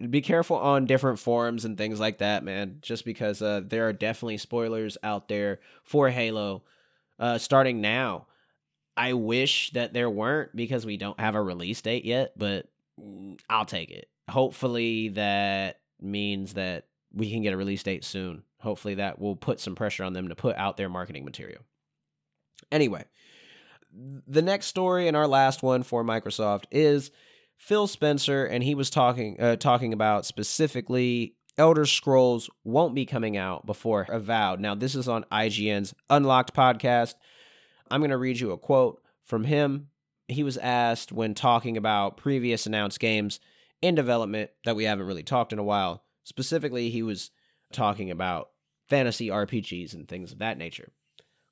be 0.09 0.21
careful 0.21 0.57
on 0.57 0.85
different 0.85 1.19
forums 1.19 1.65
and 1.65 1.77
things 1.77 1.99
like 1.99 2.19
that, 2.19 2.43
man. 2.43 2.77
Just 2.81 3.05
because 3.05 3.41
uh, 3.41 3.61
there 3.65 3.87
are 3.87 3.93
definitely 3.93 4.37
spoilers 4.37 4.97
out 5.03 5.27
there 5.27 5.59
for 5.83 6.09
Halo 6.09 6.63
uh, 7.19 7.37
starting 7.37 7.81
now. 7.81 8.27
I 8.97 9.13
wish 9.13 9.71
that 9.71 9.93
there 9.93 10.09
weren't 10.09 10.55
because 10.55 10.85
we 10.85 10.97
don't 10.97 11.19
have 11.19 11.35
a 11.35 11.41
release 11.41 11.81
date 11.81 12.05
yet, 12.05 12.33
but 12.37 12.67
mm, 12.99 13.39
I'll 13.49 13.65
take 13.65 13.91
it. 13.91 14.07
Hopefully, 14.29 15.09
that 15.09 15.79
means 16.01 16.53
that 16.53 16.85
we 17.13 17.29
can 17.29 17.41
get 17.41 17.53
a 17.53 17.57
release 17.57 17.83
date 17.83 18.03
soon. 18.03 18.43
Hopefully, 18.59 18.95
that 18.95 19.19
will 19.19 19.35
put 19.35 19.59
some 19.59 19.75
pressure 19.75 20.03
on 20.03 20.13
them 20.13 20.29
to 20.29 20.35
put 20.35 20.55
out 20.55 20.77
their 20.77 20.89
marketing 20.89 21.25
material. 21.25 21.61
Anyway, 22.71 23.03
the 24.27 24.41
next 24.41 24.67
story 24.67 25.07
and 25.07 25.15
our 25.15 25.27
last 25.27 25.61
one 25.61 25.83
for 25.83 26.03
Microsoft 26.03 26.63
is 26.71 27.11
Phil 27.57 27.87
Spencer, 27.87 28.45
and 28.45 28.63
he 28.63 28.75
was 28.75 28.89
talking 28.89 29.39
uh, 29.39 29.55
talking 29.55 29.93
about 29.93 30.25
specifically 30.25 31.35
Elder 31.57 31.85
Scrolls 31.85 32.49
won't 32.63 32.95
be 32.95 33.05
coming 33.05 33.37
out 33.37 33.65
before 33.65 34.05
Avowed. 34.09 34.59
Now, 34.59 34.75
this 34.75 34.93
is 34.93 35.07
on 35.07 35.25
IGN's 35.31 35.93
Unlocked 36.09 36.53
podcast. 36.53 37.15
I'm 37.89 38.01
going 38.01 38.11
to 38.11 38.17
read 38.17 38.39
you 38.39 38.51
a 38.51 38.57
quote 38.57 39.01
from 39.23 39.45
him. 39.45 39.87
He 40.27 40.43
was 40.43 40.57
asked 40.57 41.11
when 41.11 41.33
talking 41.33 41.77
about 41.77 42.17
previous 42.17 42.65
announced 42.65 42.99
games 42.99 43.39
in 43.81 43.95
development 43.95 44.51
that 44.65 44.75
we 44.75 44.83
haven't 44.83 45.07
really 45.07 45.23
talked 45.23 45.53
in 45.53 45.59
a 45.59 45.63
while. 45.63 46.03
Specifically, 46.23 46.89
he 46.89 47.03
was 47.03 47.31
talking 47.71 48.11
about 48.11 48.49
fantasy 48.89 49.29
RPGs 49.29 49.93
and 49.93 50.07
things 50.07 50.31
of 50.31 50.39
that 50.39 50.57
nature. 50.57 50.91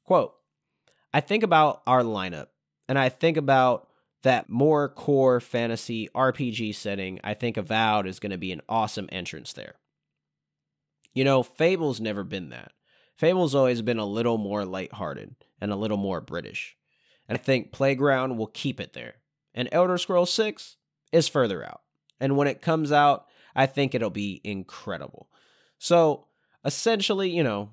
Quote 0.04 0.34
I 1.14 1.22
think 1.22 1.43
about 1.43 1.82
our 1.88 2.01
lineup 2.01 2.47
and 2.89 2.97
I 2.97 3.10
think 3.10 3.38
about 3.38 3.88
that 4.24 4.49
more 4.49 4.89
core 4.89 5.39
fantasy 5.39 6.10
RPG 6.16 6.76
setting, 6.76 7.20
I 7.24 7.34
think 7.34 7.58
Avowed 7.58 8.08
is 8.08 8.20
going 8.20 8.32
to 8.32 8.38
be 8.38 8.51
an 8.51 8.62
awesome 8.68 9.08
entrance 9.12 9.54
there. 9.54 9.76
You 11.14 11.24
know, 11.24 11.43
Fable's 11.43 12.01
never 12.01 12.24
been 12.24 12.49
that. 12.49 12.72
Fable's 13.18 13.55
always 13.55 13.82
been 13.82 13.99
a 13.99 14.05
little 14.05 14.38
more 14.38 14.66
lighthearted 14.66 15.36
and 15.61 15.72
a 15.72 15.76
little 15.76 15.97
more 15.97 16.22
British. 16.22 16.76
And 17.28 17.38
I 17.38 17.41
think 17.41 17.72
Playground 17.72 18.38
will 18.38 18.47
keep 18.47 18.80
it 18.80 18.93
there. 18.93 19.16
And 19.53 19.70
Elder 19.72 19.97
Scrolls 19.97 20.34
6 20.34 20.78
is 21.11 21.28
further 21.28 21.64
out. 21.64 21.82
And 22.20 22.36
when 22.36 22.47
it 22.47 22.61
comes 22.61 22.91
out, 22.91 23.26
I 23.55 23.68
think 23.68 23.93
it'll 23.93 24.09
be 24.09 24.41
incredible. 24.43 25.30
So, 25.78 26.28
essentially, 26.66 27.30
you 27.30 27.43
know, 27.43 27.70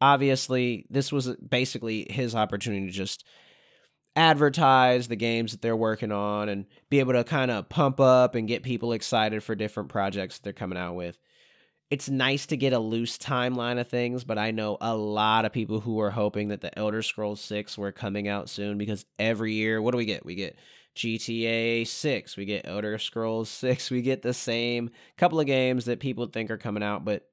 obviously, 0.00 0.86
this 0.90 1.10
was 1.10 1.28
basically 1.36 2.06
his 2.10 2.34
opportunity 2.34 2.86
to 2.86 2.92
just 2.92 3.24
advertise 4.14 5.08
the 5.08 5.16
games 5.16 5.52
that 5.52 5.62
they're 5.62 5.76
working 5.76 6.12
on 6.12 6.48
and 6.48 6.66
be 6.90 7.00
able 7.00 7.14
to 7.14 7.24
kind 7.24 7.50
of 7.50 7.68
pump 7.68 7.98
up 7.98 8.34
and 8.34 8.48
get 8.48 8.62
people 8.62 8.92
excited 8.92 9.42
for 9.42 9.54
different 9.54 9.88
projects 9.88 10.36
that 10.36 10.44
they're 10.44 10.52
coming 10.52 10.78
out 10.78 10.94
with. 10.94 11.16
It's 11.92 12.08
nice 12.08 12.46
to 12.46 12.56
get 12.56 12.72
a 12.72 12.78
loose 12.78 13.18
timeline 13.18 13.78
of 13.78 13.86
things, 13.86 14.24
but 14.24 14.38
I 14.38 14.50
know 14.50 14.78
a 14.80 14.96
lot 14.96 15.44
of 15.44 15.52
people 15.52 15.78
who 15.78 16.00
are 16.00 16.10
hoping 16.10 16.48
that 16.48 16.62
the 16.62 16.76
Elder 16.78 17.02
Scrolls 17.02 17.42
6 17.42 17.76
were 17.76 17.92
coming 17.92 18.28
out 18.28 18.48
soon 18.48 18.78
because 18.78 19.04
every 19.18 19.52
year, 19.52 19.82
what 19.82 19.90
do 19.90 19.98
we 19.98 20.06
get? 20.06 20.24
We 20.24 20.34
get 20.34 20.56
GTA 20.96 21.86
6, 21.86 22.36
we 22.38 22.46
get 22.46 22.66
Elder 22.66 22.96
Scrolls 22.96 23.50
6, 23.50 23.90
we 23.90 24.00
get 24.00 24.22
the 24.22 24.32
same 24.32 24.88
couple 25.18 25.38
of 25.38 25.44
games 25.44 25.84
that 25.84 26.00
people 26.00 26.24
think 26.24 26.50
are 26.50 26.56
coming 26.56 26.82
out 26.82 27.04
but 27.04 27.28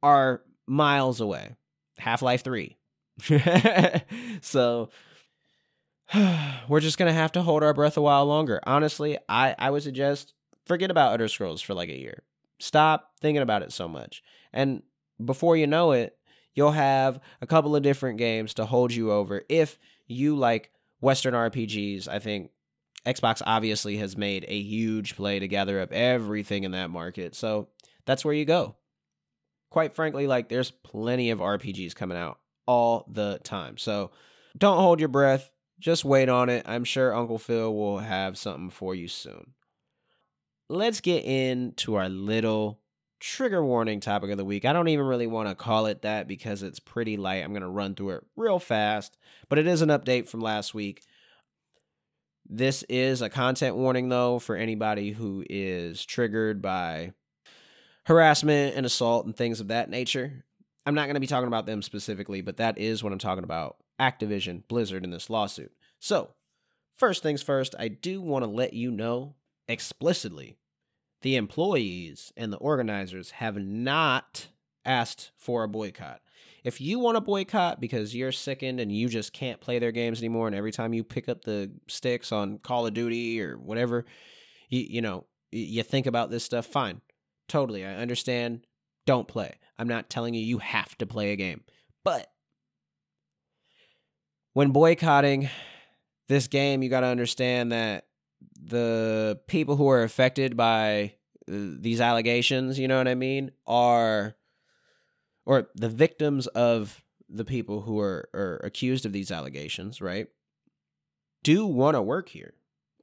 are 0.00 0.42
miles 0.68 1.20
away. 1.20 1.56
Half-Life 1.98 2.44
3. 2.44 2.76
so 4.42 4.90
we're 6.68 6.78
just 6.78 6.98
gonna 6.98 7.12
have 7.12 7.32
to 7.32 7.42
hold 7.42 7.64
our 7.64 7.74
breath 7.74 7.96
a 7.96 8.00
while 8.00 8.26
longer. 8.26 8.60
Honestly, 8.64 9.18
I 9.28 9.56
I 9.58 9.70
would 9.72 9.82
suggest 9.82 10.34
forget 10.66 10.92
about 10.92 11.10
Elder 11.10 11.26
Scrolls 11.26 11.62
for 11.62 11.74
like 11.74 11.88
a 11.88 11.98
year. 11.98 12.22
Stop 12.58 13.12
thinking 13.20 13.42
about 13.42 13.62
it 13.62 13.72
so 13.72 13.88
much, 13.88 14.22
and 14.52 14.82
before 15.22 15.56
you 15.56 15.66
know 15.66 15.92
it, 15.92 16.16
you'll 16.54 16.72
have 16.72 17.20
a 17.40 17.46
couple 17.46 17.76
of 17.76 17.82
different 17.82 18.18
games 18.18 18.54
to 18.54 18.66
hold 18.66 18.92
you 18.92 19.12
over. 19.12 19.42
If 19.48 19.78
you 20.06 20.36
like 20.36 20.70
Western 21.00 21.34
RPGs, 21.34 22.08
I 22.08 22.18
think 22.18 22.50
Xbox 23.04 23.42
obviously 23.44 23.98
has 23.98 24.16
made 24.16 24.44
a 24.48 24.60
huge 24.60 25.16
play 25.16 25.38
to 25.38 25.48
gather 25.48 25.80
up 25.80 25.92
everything 25.92 26.64
in 26.64 26.72
that 26.72 26.90
market. 26.90 27.34
So 27.34 27.68
that's 28.04 28.24
where 28.24 28.34
you 28.34 28.44
go. 28.44 28.76
Quite 29.70 29.94
frankly, 29.94 30.26
like 30.26 30.48
there's 30.48 30.70
plenty 30.70 31.30
of 31.30 31.40
RPGs 31.40 31.94
coming 31.94 32.16
out 32.16 32.38
all 32.66 33.06
the 33.08 33.38
time. 33.44 33.76
So 33.78 34.10
don't 34.56 34.78
hold 34.78 35.00
your 35.00 35.08
breath 35.08 35.50
just 35.78 36.04
wait 36.04 36.28
on 36.28 36.48
it. 36.48 36.64
I'm 36.66 36.84
sure 36.84 37.14
Uncle 37.14 37.38
Phil 37.38 37.74
will 37.74 37.98
have 37.98 38.38
something 38.38 38.70
for 38.70 38.94
you 38.94 39.08
soon. 39.08 39.52
Let's 40.68 41.00
get 41.00 41.24
into 41.24 41.94
our 41.94 42.08
little 42.08 42.80
trigger 43.20 43.64
warning 43.64 44.00
topic 44.00 44.30
of 44.30 44.36
the 44.36 44.44
week. 44.44 44.64
I 44.64 44.72
don't 44.72 44.88
even 44.88 45.06
really 45.06 45.28
want 45.28 45.48
to 45.48 45.54
call 45.54 45.86
it 45.86 46.02
that 46.02 46.26
because 46.26 46.62
it's 46.64 46.80
pretty 46.80 47.16
light. 47.16 47.44
I'm 47.44 47.52
going 47.52 47.62
to 47.62 47.68
run 47.68 47.94
through 47.94 48.10
it 48.10 48.24
real 48.34 48.58
fast, 48.58 49.16
but 49.48 49.58
it 49.58 49.66
is 49.68 49.80
an 49.82 49.90
update 49.90 50.28
from 50.28 50.40
last 50.40 50.74
week. 50.74 51.02
This 52.48 52.82
is 52.88 53.22
a 53.22 53.30
content 53.30 53.76
warning, 53.76 54.08
though, 54.08 54.40
for 54.40 54.56
anybody 54.56 55.12
who 55.12 55.44
is 55.48 56.04
triggered 56.04 56.60
by 56.60 57.12
harassment 58.04 58.76
and 58.76 58.84
assault 58.84 59.24
and 59.24 59.36
things 59.36 59.60
of 59.60 59.68
that 59.68 59.88
nature. 59.88 60.44
I'm 60.84 60.94
not 60.94 61.06
going 61.06 61.14
to 61.14 61.20
be 61.20 61.26
talking 61.28 61.48
about 61.48 61.66
them 61.66 61.82
specifically, 61.82 62.40
but 62.40 62.56
that 62.56 62.76
is 62.78 63.04
what 63.04 63.12
I'm 63.12 63.18
talking 63.18 63.44
about 63.44 63.76
Activision 64.00 64.66
Blizzard 64.66 65.04
in 65.04 65.10
this 65.10 65.30
lawsuit. 65.30 65.72
So, 66.00 66.30
first 66.96 67.22
things 67.22 67.42
first, 67.42 67.76
I 67.78 67.86
do 67.86 68.20
want 68.20 68.44
to 68.44 68.50
let 68.50 68.72
you 68.72 68.90
know 68.90 69.35
explicitly 69.68 70.56
the 71.22 71.36
employees 71.36 72.32
and 72.36 72.52
the 72.52 72.58
organizers 72.58 73.32
have 73.32 73.56
not 73.56 74.48
asked 74.84 75.32
for 75.36 75.64
a 75.64 75.68
boycott. 75.68 76.20
If 76.62 76.80
you 76.80 76.98
want 76.98 77.16
a 77.16 77.20
boycott 77.20 77.80
because 77.80 78.14
you're 78.14 78.32
sickened 78.32 78.80
and 78.80 78.90
you 78.90 79.08
just 79.08 79.32
can't 79.32 79.60
play 79.60 79.78
their 79.78 79.92
games 79.92 80.18
anymore, 80.20 80.46
and 80.46 80.56
every 80.56 80.72
time 80.72 80.92
you 80.92 81.04
pick 81.04 81.28
up 81.28 81.44
the 81.44 81.70
sticks 81.88 82.32
on 82.32 82.58
Call 82.58 82.86
of 82.86 82.94
Duty 82.94 83.40
or 83.40 83.56
whatever, 83.56 84.04
you, 84.68 84.80
you 84.80 85.00
know, 85.00 85.26
you 85.52 85.82
think 85.82 86.06
about 86.06 86.30
this 86.30 86.44
stuff, 86.44 86.66
fine. 86.66 87.00
Totally. 87.48 87.84
I 87.84 87.94
understand. 87.94 88.66
Don't 89.06 89.28
play. 89.28 89.54
I'm 89.78 89.88
not 89.88 90.10
telling 90.10 90.34
you 90.34 90.40
you 90.40 90.58
have 90.58 90.96
to 90.98 91.06
play 91.06 91.32
a 91.32 91.36
game. 91.36 91.62
But 92.04 92.28
when 94.52 94.70
boycotting 94.70 95.48
this 96.28 96.48
game, 96.48 96.82
you 96.82 96.88
got 96.88 97.00
to 97.00 97.06
understand 97.06 97.72
that 97.72 98.06
the 98.68 99.40
people 99.46 99.76
who 99.76 99.88
are 99.88 100.02
affected 100.02 100.56
by 100.56 101.14
uh, 101.48 101.54
these 101.78 102.00
allegations, 102.00 102.78
you 102.78 102.88
know 102.88 102.98
what 102.98 103.08
I 103.08 103.14
mean, 103.14 103.52
are 103.66 104.36
or 105.44 105.68
the 105.74 105.88
victims 105.88 106.48
of 106.48 107.04
the 107.28 107.44
people 107.44 107.82
who 107.82 108.00
are, 108.00 108.28
are 108.34 108.60
accused 108.64 109.06
of 109.06 109.12
these 109.12 109.30
allegations, 109.30 110.00
right? 110.00 110.26
Do 111.44 111.64
want 111.66 111.94
to 111.94 112.02
work 112.02 112.28
here. 112.30 112.54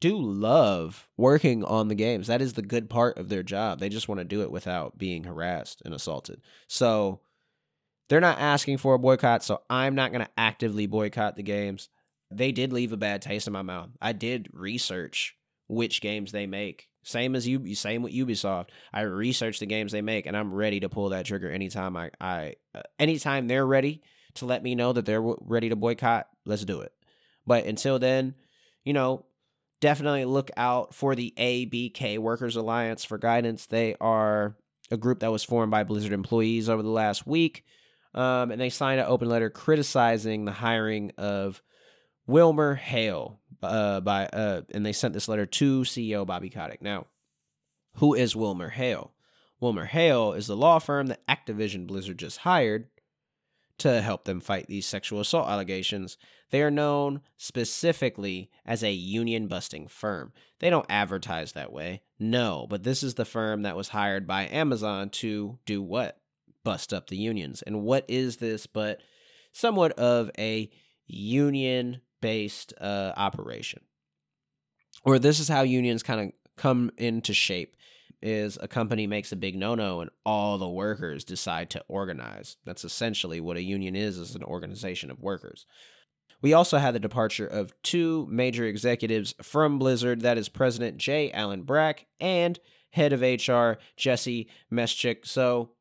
do 0.03 0.17
love 0.17 1.07
working 1.15 1.63
on 1.63 1.87
the 1.87 1.95
games. 1.95 2.27
That 2.27 2.41
is 2.41 2.53
the 2.53 2.61
good 2.61 2.89
part 2.89 3.17
of 3.17 3.29
their 3.29 3.41
job. 3.41 3.79
They 3.79 3.87
just 3.87 4.09
want 4.09 4.19
to 4.19 4.25
do 4.25 4.41
it 4.41 4.51
without 4.51 4.97
being 4.97 5.23
harassed 5.23 5.81
and 5.85 5.93
assaulted. 5.93 6.41
So 6.67 7.21
they're 8.09 8.19
not 8.19 8.37
asking 8.37 8.79
for 8.79 8.95
a 8.95 8.99
boycott, 8.99 9.45
so 9.45 9.61
I'm 9.69 9.95
not 9.95 10.11
going 10.11 10.25
to 10.25 10.31
actively 10.37 10.87
boycott 10.87 11.37
the 11.37 11.43
games. 11.43 11.87
They 12.29 12.51
did 12.51 12.73
leave 12.73 12.91
a 12.91 12.97
bad 12.97 13.21
taste 13.21 13.47
in 13.47 13.53
my 13.53 13.61
mouth. 13.61 13.91
I 14.01 14.11
did 14.11 14.49
research 14.51 15.37
which 15.67 16.01
games 16.01 16.31
they 16.31 16.45
make. 16.45 16.87
Same 17.03 17.35
as 17.35 17.47
you, 17.47 17.75
same 17.75 18.01
with 18.01 18.13
Ubisoft. 18.13 18.69
I 18.93 19.01
research 19.01 19.59
the 19.59 19.65
games 19.65 19.91
they 19.91 20.01
make, 20.01 20.25
and 20.25 20.37
I'm 20.37 20.53
ready 20.53 20.79
to 20.81 20.89
pull 20.89 21.09
that 21.09 21.25
trigger 21.25 21.51
anytime 21.51 21.97
I, 21.97 22.11
I, 22.19 22.55
uh, 22.73 22.81
anytime 22.97 23.47
they're 23.47 23.65
ready 23.65 24.01
to 24.35 24.45
let 24.45 24.63
me 24.63 24.75
know 24.75 24.93
that 24.93 25.05
they're 25.05 25.21
ready 25.21 25.69
to 25.69 25.75
boycott. 25.75 26.27
Let's 26.45 26.65
do 26.65 26.81
it. 26.81 26.93
But 27.45 27.65
until 27.65 27.99
then, 27.99 28.35
you 28.85 28.93
know, 28.93 29.25
definitely 29.81 30.25
look 30.25 30.49
out 30.55 30.95
for 30.95 31.13
the 31.13 31.33
ABK 31.37 32.17
Workers 32.19 32.55
Alliance 32.55 33.03
for 33.03 33.17
guidance. 33.17 33.65
They 33.65 33.95
are 33.99 34.55
a 34.89 34.97
group 34.97 35.19
that 35.19 35.31
was 35.31 35.43
formed 35.43 35.71
by 35.71 35.83
Blizzard 35.83 36.13
employees 36.13 36.69
over 36.69 36.81
the 36.81 36.89
last 36.89 37.27
week, 37.27 37.65
um, 38.13 38.51
and 38.51 38.61
they 38.61 38.69
signed 38.69 39.01
an 39.01 39.07
open 39.07 39.27
letter 39.27 39.49
criticizing 39.49 40.45
the 40.45 40.51
hiring 40.51 41.11
of 41.17 41.61
Wilmer 42.27 42.75
Hale 42.75 43.41
uh, 43.63 44.01
by 44.01 44.25
uh, 44.27 44.61
and 44.73 44.85
they 44.85 44.93
sent 44.93 45.13
this 45.13 45.27
letter 45.27 45.45
to 45.45 45.81
CEO 45.81 46.25
Bobby 46.25 46.49
Kotick. 46.49 46.81
Now, 46.81 47.07
who 47.95 48.13
is 48.13 48.35
Wilmer 48.35 48.69
Hale? 48.69 49.13
Wilmer 49.59 49.85
Hale 49.85 50.33
is 50.33 50.47
the 50.47 50.57
law 50.57 50.79
firm 50.79 51.07
that 51.07 51.25
Activision 51.27 51.87
Blizzard 51.87 52.19
just 52.19 52.39
hired 52.39 52.87
to 53.79 54.01
help 54.01 54.25
them 54.25 54.39
fight 54.39 54.67
these 54.67 54.85
sexual 54.85 55.19
assault 55.19 55.49
allegations. 55.49 56.17
They 56.51 56.61
are 56.61 56.71
known 56.71 57.21
specifically 57.37 58.51
as 58.65 58.83
a 58.83 58.91
union 58.91 59.47
busting 59.47 59.87
firm. 59.87 60.31
They 60.59 60.69
don't 60.69 60.85
advertise 60.89 61.53
that 61.53 61.71
way. 61.71 62.01
No, 62.19 62.67
but 62.69 62.83
this 62.83 63.03
is 63.03 63.15
the 63.15 63.25
firm 63.25 63.63
that 63.63 63.75
was 63.75 63.89
hired 63.89 64.27
by 64.27 64.47
Amazon 64.47 65.09
to 65.11 65.57
do 65.65 65.81
what? 65.81 66.19
Bust 66.63 66.93
up 66.93 67.07
the 67.07 67.17
unions. 67.17 67.61
And 67.61 67.81
what 67.81 68.05
is 68.07 68.37
this 68.37 68.67
but 68.67 69.01
somewhat 69.51 69.93
of 69.93 70.29
a 70.37 70.69
union 71.07 72.01
based 72.23 72.73
uh, 72.79 73.11
operation. 73.17 73.81
Or 75.03 75.19
this 75.19 75.41
is 75.41 75.49
how 75.49 75.63
unions 75.63 76.01
kind 76.01 76.21
of 76.21 76.31
come 76.55 76.89
into 76.97 77.33
shape 77.33 77.75
is 78.21 78.57
a 78.61 78.67
company 78.69 79.05
makes 79.05 79.33
a 79.33 79.35
big 79.35 79.57
no-no 79.57 79.99
and 79.99 80.09
all 80.25 80.57
the 80.57 80.69
workers 80.69 81.25
decide 81.25 81.69
to 81.69 81.83
organize. 81.89 82.55
That's 82.65 82.85
essentially 82.85 83.41
what 83.41 83.57
a 83.57 83.61
union 83.61 83.97
is 83.97 84.17
is 84.17 84.35
an 84.35 84.43
organization 84.43 85.11
of 85.11 85.19
workers. 85.19 85.65
We 86.41 86.53
also 86.53 86.77
had 86.77 86.95
the 86.95 87.01
departure 87.01 87.45
of 87.45 87.73
two 87.83 88.25
major 88.31 88.63
executives 88.63 89.35
from 89.41 89.77
Blizzard, 89.77 90.21
that 90.21 90.37
is 90.37 90.47
President 90.47 90.97
J. 90.97 91.31
Allen 91.31 91.63
Brack 91.63 92.05
and 92.21 92.57
head 92.91 93.11
of 93.11 93.21
HR 93.21 93.81
Jesse 93.97 94.47
Meschuk. 94.71 95.25
So 95.27 95.71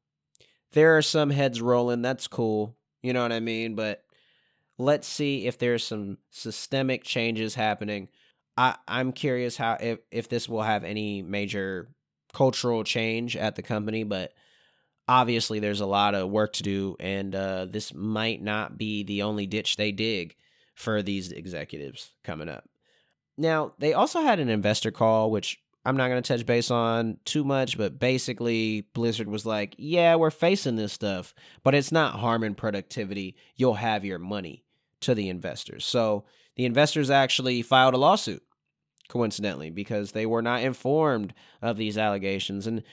there 0.72 0.96
are 0.96 1.02
some 1.02 1.30
heads 1.30 1.62
rolling, 1.62 2.02
that's 2.02 2.26
cool. 2.26 2.76
You 3.02 3.12
know 3.12 3.22
what 3.22 3.32
I 3.32 3.40
mean? 3.40 3.76
But 3.76 4.02
let's 4.78 5.06
see 5.06 5.46
if 5.46 5.58
there's 5.58 5.84
some 5.84 6.18
systemic 6.30 7.04
changes 7.04 7.54
happening. 7.54 8.08
I, 8.56 8.76
I'm 8.86 9.12
curious 9.12 9.56
how 9.56 9.78
if, 9.80 10.00
if 10.10 10.28
this 10.28 10.48
will 10.48 10.62
have 10.62 10.84
any 10.84 11.22
major 11.22 11.88
cultural 12.32 12.84
change 12.84 13.36
at 13.36 13.56
the 13.56 13.62
company, 13.62 14.04
but 14.04 14.32
obviously 15.08 15.58
there's 15.58 15.80
a 15.80 15.86
lot 15.86 16.14
of 16.14 16.30
work 16.30 16.54
to 16.54 16.62
do, 16.62 16.96
and 17.00 17.34
uh, 17.34 17.66
this 17.66 17.94
might 17.94 18.42
not 18.42 18.78
be 18.78 19.04
the 19.04 19.22
only 19.22 19.46
ditch 19.46 19.76
they 19.76 19.92
dig 19.92 20.36
for 20.74 21.02
these 21.02 21.32
executives 21.32 22.12
coming 22.24 22.48
up. 22.48 22.64
Now, 23.38 23.72
they 23.78 23.94
also 23.94 24.22
had 24.22 24.40
an 24.40 24.48
investor 24.48 24.90
call, 24.90 25.30
which 25.30 25.58
I'm 25.84 25.96
not 25.96 26.08
going 26.08 26.22
to 26.22 26.36
touch 26.36 26.46
base 26.46 26.70
on 26.70 27.18
too 27.24 27.42
much, 27.42 27.76
but 27.76 27.98
basically, 27.98 28.82
Blizzard 28.94 29.28
was 29.28 29.44
like, 29.44 29.74
yeah, 29.78 30.14
we're 30.14 30.30
facing 30.30 30.76
this 30.76 30.92
stuff, 30.92 31.34
but 31.64 31.74
it's 31.74 31.90
not 31.90 32.20
harming 32.20 32.54
productivity. 32.54 33.34
You'll 33.56 33.74
have 33.74 34.04
your 34.04 34.20
money 34.20 34.64
to 35.00 35.14
the 35.14 35.28
investors. 35.28 35.84
So 35.84 36.24
the 36.54 36.66
investors 36.66 37.10
actually 37.10 37.62
filed 37.62 37.94
a 37.94 37.98
lawsuit, 37.98 38.44
coincidentally, 39.08 39.70
because 39.70 40.12
they 40.12 40.24
were 40.24 40.42
not 40.42 40.62
informed 40.62 41.34
of 41.60 41.76
these 41.76 41.98
allegations. 41.98 42.68
And, 42.68 42.84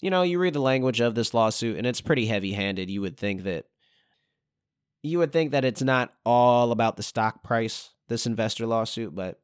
you 0.00 0.08
know, 0.08 0.22
you 0.22 0.38
read 0.38 0.54
the 0.54 0.60
language 0.60 1.00
of 1.00 1.14
this 1.14 1.34
lawsuit, 1.34 1.76
and 1.76 1.86
it's 1.86 2.00
pretty 2.00 2.26
heavy 2.26 2.52
handed. 2.52 2.88
You 2.88 3.02
would 3.02 3.18
think 3.18 3.42
that. 3.42 3.66
You 5.00 5.20
would 5.20 5.32
think 5.32 5.52
that 5.52 5.64
it's 5.64 5.82
not 5.82 6.12
all 6.26 6.72
about 6.72 6.96
the 6.96 7.04
stock 7.04 7.44
price, 7.44 7.90
this 8.08 8.26
investor 8.26 8.66
lawsuit, 8.66 9.14
but 9.14 9.38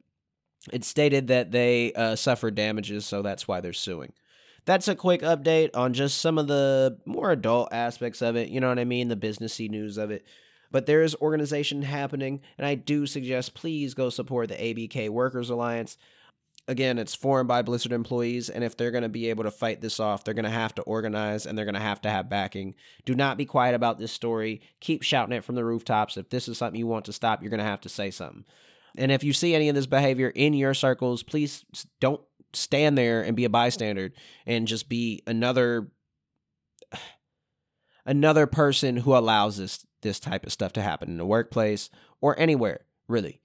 it 0.73 0.83
stated 0.83 1.27
that 1.27 1.51
they 1.51 1.93
uh, 1.93 2.15
suffered 2.15 2.55
damages, 2.55 3.05
so 3.05 3.21
that's 3.21 3.47
why 3.47 3.61
they're 3.61 3.73
suing. 3.73 4.13
That's 4.65 4.87
a 4.87 4.95
quick 4.95 5.21
update 5.21 5.69
on 5.75 5.93
just 5.93 6.19
some 6.19 6.39
of 6.39 6.47
the 6.47 6.97
more 7.05 7.31
adult 7.31 7.69
aspects 7.71 8.21
of 8.21 8.35
it. 8.35 8.49
You 8.49 8.59
know 8.59 8.69
what 8.69 8.79
I 8.79 8.85
mean? 8.85 9.09
The 9.09 9.15
businessy 9.15 9.69
news 9.69 9.97
of 9.97 10.09
it. 10.09 10.25
But 10.71 10.87
there 10.87 11.03
is 11.03 11.15
organization 11.21 11.83
happening, 11.83 12.41
and 12.57 12.65
I 12.65 12.75
do 12.75 13.05
suggest 13.05 13.53
please 13.53 13.93
go 13.93 14.09
support 14.09 14.49
the 14.49 14.55
ABK 14.55 15.09
Workers 15.09 15.49
Alliance. 15.49 15.97
Again, 16.67 16.97
it's 16.97 17.13
formed 17.13 17.47
by 17.47 17.61
Blizzard 17.61 17.91
employees, 17.91 18.49
and 18.49 18.63
if 18.63 18.75
they're 18.75 18.89
going 18.89 19.03
to 19.03 19.09
be 19.09 19.29
able 19.29 19.43
to 19.43 19.51
fight 19.51 19.81
this 19.81 19.99
off, 19.99 20.23
they're 20.23 20.33
going 20.33 20.45
to 20.45 20.49
have 20.49 20.73
to 20.75 20.81
organize 20.81 21.45
and 21.45 21.55
they're 21.55 21.65
going 21.65 21.75
to 21.75 21.79
have 21.79 22.01
to 22.01 22.09
have 22.09 22.27
backing. 22.27 22.73
Do 23.05 23.13
not 23.13 23.37
be 23.37 23.45
quiet 23.45 23.75
about 23.75 23.99
this 23.99 24.11
story. 24.11 24.61
Keep 24.79 25.03
shouting 25.03 25.37
it 25.37 25.43
from 25.43 25.53
the 25.53 25.63
rooftops. 25.63 26.17
If 26.17 26.29
this 26.29 26.47
is 26.47 26.57
something 26.57 26.79
you 26.79 26.87
want 26.87 27.05
to 27.05 27.13
stop, 27.13 27.43
you're 27.43 27.51
going 27.51 27.59
to 27.59 27.63
have 27.63 27.81
to 27.81 27.89
say 27.89 28.09
something. 28.09 28.45
And 28.97 29.11
if 29.11 29.23
you 29.23 29.33
see 29.33 29.55
any 29.55 29.69
of 29.69 29.75
this 29.75 29.85
behavior 29.85 30.29
in 30.29 30.53
your 30.53 30.73
circles, 30.73 31.23
please 31.23 31.65
don't 31.99 32.21
stand 32.53 32.97
there 32.97 33.21
and 33.21 33.35
be 33.35 33.45
a 33.45 33.49
bystander 33.49 34.11
and 34.45 34.67
just 34.67 34.87
be 34.89 35.21
another 35.27 35.87
another 38.05 38.47
person 38.47 38.97
who 38.97 39.15
allows 39.15 39.57
this 39.57 39.85
this 40.01 40.19
type 40.19 40.45
of 40.45 40.51
stuff 40.51 40.73
to 40.73 40.81
happen 40.81 41.09
in 41.09 41.17
the 41.17 41.25
workplace 41.25 41.89
or 42.21 42.39
anywhere, 42.39 42.81
really. 43.07 43.41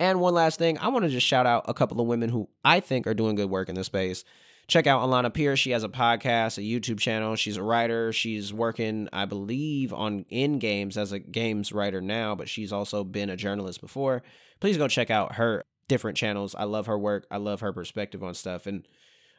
And 0.00 0.20
one 0.20 0.34
last 0.34 0.58
thing, 0.58 0.78
I 0.78 0.88
want 0.88 1.04
to 1.04 1.10
just 1.10 1.26
shout 1.26 1.46
out 1.46 1.66
a 1.68 1.74
couple 1.74 2.00
of 2.00 2.06
women 2.06 2.30
who 2.30 2.48
I 2.64 2.80
think 2.80 3.06
are 3.06 3.14
doing 3.14 3.36
good 3.36 3.50
work 3.50 3.68
in 3.68 3.74
this 3.74 3.86
space. 3.86 4.24
Check 4.70 4.86
out 4.86 5.02
Alana 5.02 5.34
Pierce. 5.34 5.58
She 5.58 5.72
has 5.72 5.82
a 5.82 5.88
podcast, 5.88 6.56
a 6.56 6.60
YouTube 6.60 7.00
channel. 7.00 7.34
She's 7.34 7.56
a 7.56 7.62
writer. 7.62 8.12
She's 8.12 8.54
working, 8.54 9.08
I 9.12 9.24
believe, 9.24 9.92
on 9.92 10.24
in 10.28 10.60
games 10.60 10.96
as 10.96 11.10
a 11.10 11.18
games 11.18 11.72
writer 11.72 12.00
now, 12.00 12.36
but 12.36 12.48
she's 12.48 12.72
also 12.72 13.02
been 13.02 13.30
a 13.30 13.36
journalist 13.36 13.80
before. 13.80 14.22
Please 14.60 14.76
go 14.76 14.86
check 14.86 15.10
out 15.10 15.34
her 15.34 15.64
different 15.88 16.16
channels. 16.16 16.54
I 16.54 16.64
love 16.64 16.86
her 16.86 16.96
work. 16.96 17.26
I 17.32 17.38
love 17.38 17.62
her 17.62 17.72
perspective 17.72 18.22
on 18.22 18.32
stuff. 18.34 18.68
And 18.68 18.86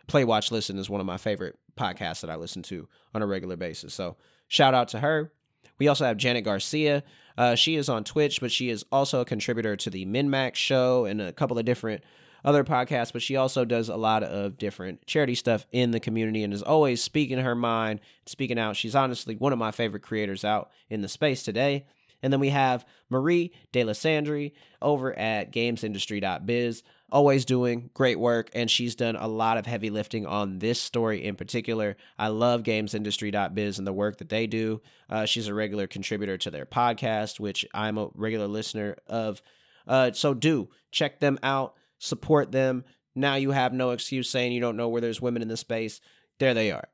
Play 0.05 0.25
Watch 0.25 0.51
Listen 0.51 0.77
is 0.77 0.89
one 0.89 0.99
of 0.99 1.07
my 1.07 1.15
favorite 1.15 1.57
podcasts 1.79 2.19
that 2.19 2.29
I 2.29 2.36
listen 2.36 2.61
to 2.63 2.89
on 3.15 3.21
a 3.21 3.25
regular 3.25 3.55
basis. 3.55 3.93
So 3.93 4.17
shout 4.49 4.73
out 4.73 4.89
to 4.89 4.99
her. 4.99 5.32
We 5.79 5.88
also 5.88 6.03
have 6.03 6.17
Janet 6.17 6.43
Garcia. 6.43 7.03
Uh, 7.38 7.55
she 7.55 7.77
is 7.77 7.88
on 7.88 8.03
Twitch, 8.03 8.41
but 8.41 8.51
she 8.51 8.69
is 8.69 8.84
also 8.91 9.21
a 9.21 9.25
contributor 9.25 9.77
to 9.77 9.89
the 9.89 10.05
MinMax 10.05 10.55
show 10.55 11.05
and 11.05 11.21
a 11.21 11.32
couple 11.32 11.57
of 11.57 11.63
different 11.63 12.03
other 12.43 12.63
podcasts, 12.63 13.13
but 13.13 13.21
she 13.21 13.35
also 13.35 13.65
does 13.65 13.89
a 13.89 13.95
lot 13.95 14.23
of 14.23 14.57
different 14.57 15.05
charity 15.05 15.35
stuff 15.35 15.65
in 15.71 15.91
the 15.91 15.99
community 15.99 16.43
and 16.43 16.53
is 16.53 16.63
always 16.63 17.01
speaking 17.01 17.37
her 17.39 17.55
mind, 17.55 17.99
speaking 18.25 18.59
out. 18.59 18.75
She's 18.75 18.95
honestly 18.95 19.35
one 19.35 19.53
of 19.53 19.59
my 19.59 19.71
favorite 19.71 20.03
creators 20.03 20.43
out 20.43 20.71
in 20.89 21.01
the 21.01 21.07
space 21.07 21.43
today. 21.43 21.85
And 22.23 22.31
then 22.31 22.39
we 22.39 22.49
have 22.49 22.85
Marie 23.09 23.51
Dealessandri 23.73 24.51
over 24.81 25.17
at 25.17 25.51
gamesindustry.biz, 25.51 26.83
always 27.11 27.45
doing 27.45 27.89
great 27.93 28.19
work. 28.19 28.49
And 28.53 28.69
she's 28.69 28.95
done 28.95 29.15
a 29.15 29.27
lot 29.27 29.57
of 29.57 29.65
heavy 29.65 29.89
lifting 29.89 30.25
on 30.25 30.59
this 30.59 30.79
story 30.79 31.23
in 31.23 31.35
particular. 31.35 31.97
I 32.19 32.27
love 32.27 32.63
gamesindustry.biz 32.63 33.79
and 33.79 33.87
the 33.87 33.93
work 33.93 34.17
that 34.19 34.29
they 34.29 34.47
do. 34.47 34.81
Uh, 35.09 35.25
she's 35.25 35.47
a 35.47 35.53
regular 35.53 35.87
contributor 35.87 36.37
to 36.37 36.51
their 36.51 36.65
podcast, 36.65 37.39
which 37.39 37.65
I'm 37.73 37.97
a 37.97 38.09
regular 38.13 38.47
listener 38.47 38.97
of. 39.07 39.41
Uh, 39.87 40.11
so 40.11 40.35
do 40.35 40.69
check 40.91 41.19
them 41.19 41.39
out 41.41 41.75
support 42.02 42.52
them. 42.52 42.84
Now 43.16 43.36
you 43.36 43.52
have 43.52 43.74
no 43.74 43.91
excuse 43.91 44.30
saying 44.30 44.52
you 44.52 44.60
don't 44.60 44.76
know 44.76 44.89
where 44.89 45.02
there's 45.02 45.22
women 45.22 45.41
in 45.41 45.47
the 45.47 45.58
space. 45.58 46.02
There 46.39 46.54
they 46.54 46.72
are. 46.72 46.89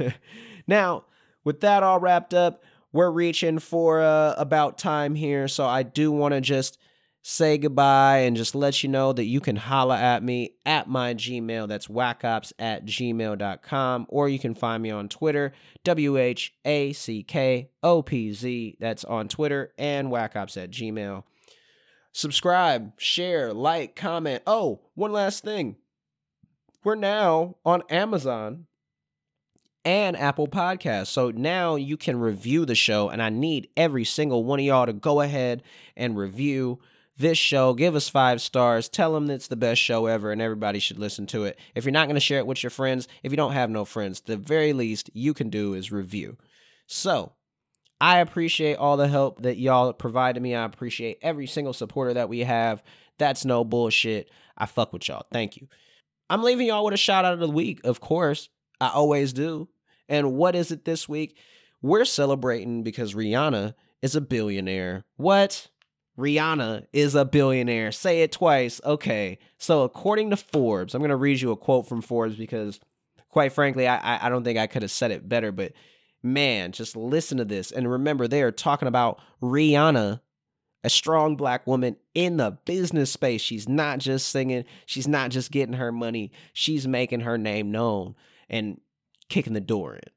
now, 0.66 1.04
with 1.44 1.60
that 1.60 1.82
all 1.82 2.00
wrapped 2.00 2.34
up, 2.34 2.64
we're 2.92 3.10
reaching 3.10 3.60
for 3.60 4.00
uh, 4.00 4.34
about 4.36 4.76
time 4.76 5.14
here. 5.14 5.46
So 5.46 5.64
I 5.66 5.84
do 5.84 6.10
want 6.10 6.34
to 6.34 6.40
just 6.40 6.78
say 7.22 7.58
goodbye 7.58 8.20
and 8.20 8.36
just 8.36 8.54
let 8.54 8.82
you 8.82 8.88
know 8.88 9.12
that 9.12 9.26
you 9.26 9.40
can 9.40 9.54
holla 9.54 9.96
at 9.96 10.24
me 10.24 10.54
at 10.66 10.88
my 10.88 11.14
Gmail. 11.14 11.68
That's 11.68 11.86
whackops 11.86 12.52
at 12.58 12.84
gmail.com. 12.86 14.06
Or 14.08 14.28
you 14.28 14.40
can 14.40 14.56
find 14.56 14.82
me 14.82 14.90
on 14.90 15.08
Twitter, 15.08 15.52
W 15.84 16.16
H 16.16 16.54
A 16.64 16.92
C 16.92 17.22
K 17.22 17.70
O 17.84 18.02
P 18.02 18.32
Z. 18.32 18.78
That's 18.80 19.04
on 19.04 19.28
Twitter 19.28 19.72
and 19.78 20.08
whackops 20.08 20.60
at 20.60 20.72
gmail 20.72 21.22
subscribe, 22.12 22.92
share, 22.98 23.52
like, 23.52 23.96
comment. 23.96 24.42
Oh, 24.46 24.80
one 24.94 25.12
last 25.12 25.42
thing. 25.42 25.76
We're 26.82 26.94
now 26.94 27.56
on 27.64 27.82
Amazon 27.90 28.66
and 29.84 30.16
Apple 30.16 30.48
Podcasts. 30.48 31.08
So 31.08 31.30
now 31.30 31.76
you 31.76 31.96
can 31.96 32.18
review 32.18 32.64
the 32.64 32.74
show, 32.74 33.08
and 33.08 33.22
I 33.22 33.28
need 33.28 33.68
every 33.76 34.04
single 34.04 34.44
one 34.44 34.60
of 34.60 34.64
y'all 34.64 34.86
to 34.86 34.92
go 34.92 35.20
ahead 35.20 35.62
and 35.96 36.16
review 36.16 36.78
this 37.20 37.38
show. 37.38 37.74
Give 37.74 37.94
us 37.94 38.08
five 38.08 38.40
stars. 38.40 38.88
Tell 38.88 39.12
them 39.12 39.30
it's 39.30 39.48
the 39.48 39.56
best 39.56 39.80
show 39.80 40.06
ever 40.06 40.32
and 40.32 40.40
everybody 40.40 40.78
should 40.78 40.98
listen 40.98 41.26
to 41.28 41.44
it. 41.44 41.58
If 41.74 41.84
you're 41.84 41.92
not 41.92 42.06
going 42.06 42.14
to 42.14 42.20
share 42.20 42.38
it 42.38 42.46
with 42.46 42.62
your 42.62 42.70
friends, 42.70 43.06
if 43.22 43.30
you 43.30 43.36
don't 43.36 43.52
have 43.52 43.70
no 43.70 43.84
friends, 43.84 44.22
the 44.22 44.36
very 44.36 44.72
least 44.72 45.10
you 45.12 45.34
can 45.34 45.50
do 45.50 45.74
is 45.74 45.92
review. 45.92 46.38
So, 46.86 47.32
I 48.00 48.18
appreciate 48.20 48.76
all 48.76 48.96
the 48.96 49.08
help 49.08 49.42
that 49.42 49.58
y'all 49.58 49.92
provided 49.92 50.42
me. 50.42 50.54
I 50.54 50.64
appreciate 50.64 51.18
every 51.20 51.46
single 51.46 51.72
supporter 51.72 52.14
that 52.14 52.28
we 52.28 52.40
have. 52.40 52.82
That's 53.18 53.44
no 53.44 53.64
bullshit. 53.64 54.30
I 54.56 54.66
fuck 54.66 54.92
with 54.92 55.08
y'all. 55.08 55.26
Thank 55.30 55.56
you. 55.56 55.68
I'm 56.30 56.42
leaving 56.42 56.68
y'all 56.68 56.84
with 56.84 56.94
a 56.94 56.98
shout 56.98 57.24
out 57.24 57.34
of 57.34 57.40
the 57.40 57.50
week, 57.50 57.80
of 57.84 58.00
course. 58.00 58.48
I 58.80 58.88
always 58.88 59.32
do. 59.32 59.68
And 60.08 60.32
what 60.32 60.54
is 60.54 60.70
it 60.70 60.84
this 60.84 61.08
week? 61.08 61.36
We're 61.82 62.04
celebrating 62.04 62.82
because 62.82 63.14
Rihanna 63.14 63.74
is 64.00 64.16
a 64.16 64.20
billionaire. 64.20 65.04
What? 65.16 65.68
Rihanna 66.18 66.86
is 66.92 67.14
a 67.14 67.24
billionaire. 67.24 67.92
Say 67.92 68.22
it 68.22 68.32
twice. 68.32 68.80
Okay. 68.84 69.38
So, 69.58 69.82
according 69.82 70.30
to 70.30 70.36
Forbes, 70.36 70.94
I'm 70.94 71.00
going 71.00 71.10
to 71.10 71.16
read 71.16 71.40
you 71.40 71.50
a 71.50 71.56
quote 71.56 71.88
from 71.88 72.02
Forbes 72.02 72.36
because, 72.36 72.80
quite 73.28 73.52
frankly, 73.52 73.86
I, 73.88 74.26
I 74.26 74.28
don't 74.28 74.44
think 74.44 74.58
I 74.58 74.66
could 74.66 74.82
have 74.82 74.90
said 74.90 75.10
it 75.10 75.28
better. 75.28 75.52
But 75.52 75.72
man, 76.22 76.72
just 76.72 76.96
listen 76.96 77.38
to 77.38 77.44
this. 77.44 77.70
And 77.70 77.90
remember, 77.90 78.28
they 78.28 78.42
are 78.42 78.52
talking 78.52 78.88
about 78.88 79.20
Rihanna, 79.42 80.20
a 80.82 80.90
strong 80.90 81.36
black 81.36 81.66
woman 81.66 81.96
in 82.14 82.36
the 82.36 82.52
business 82.64 83.12
space. 83.12 83.40
She's 83.40 83.68
not 83.68 83.98
just 83.98 84.28
singing, 84.28 84.64
she's 84.86 85.08
not 85.08 85.30
just 85.30 85.50
getting 85.50 85.74
her 85.74 85.92
money, 85.92 86.32
she's 86.52 86.86
making 86.86 87.20
her 87.20 87.38
name 87.38 87.70
known 87.70 88.14
and 88.48 88.80
kicking 89.28 89.52
the 89.52 89.60
door 89.60 89.94
in. 89.94 90.10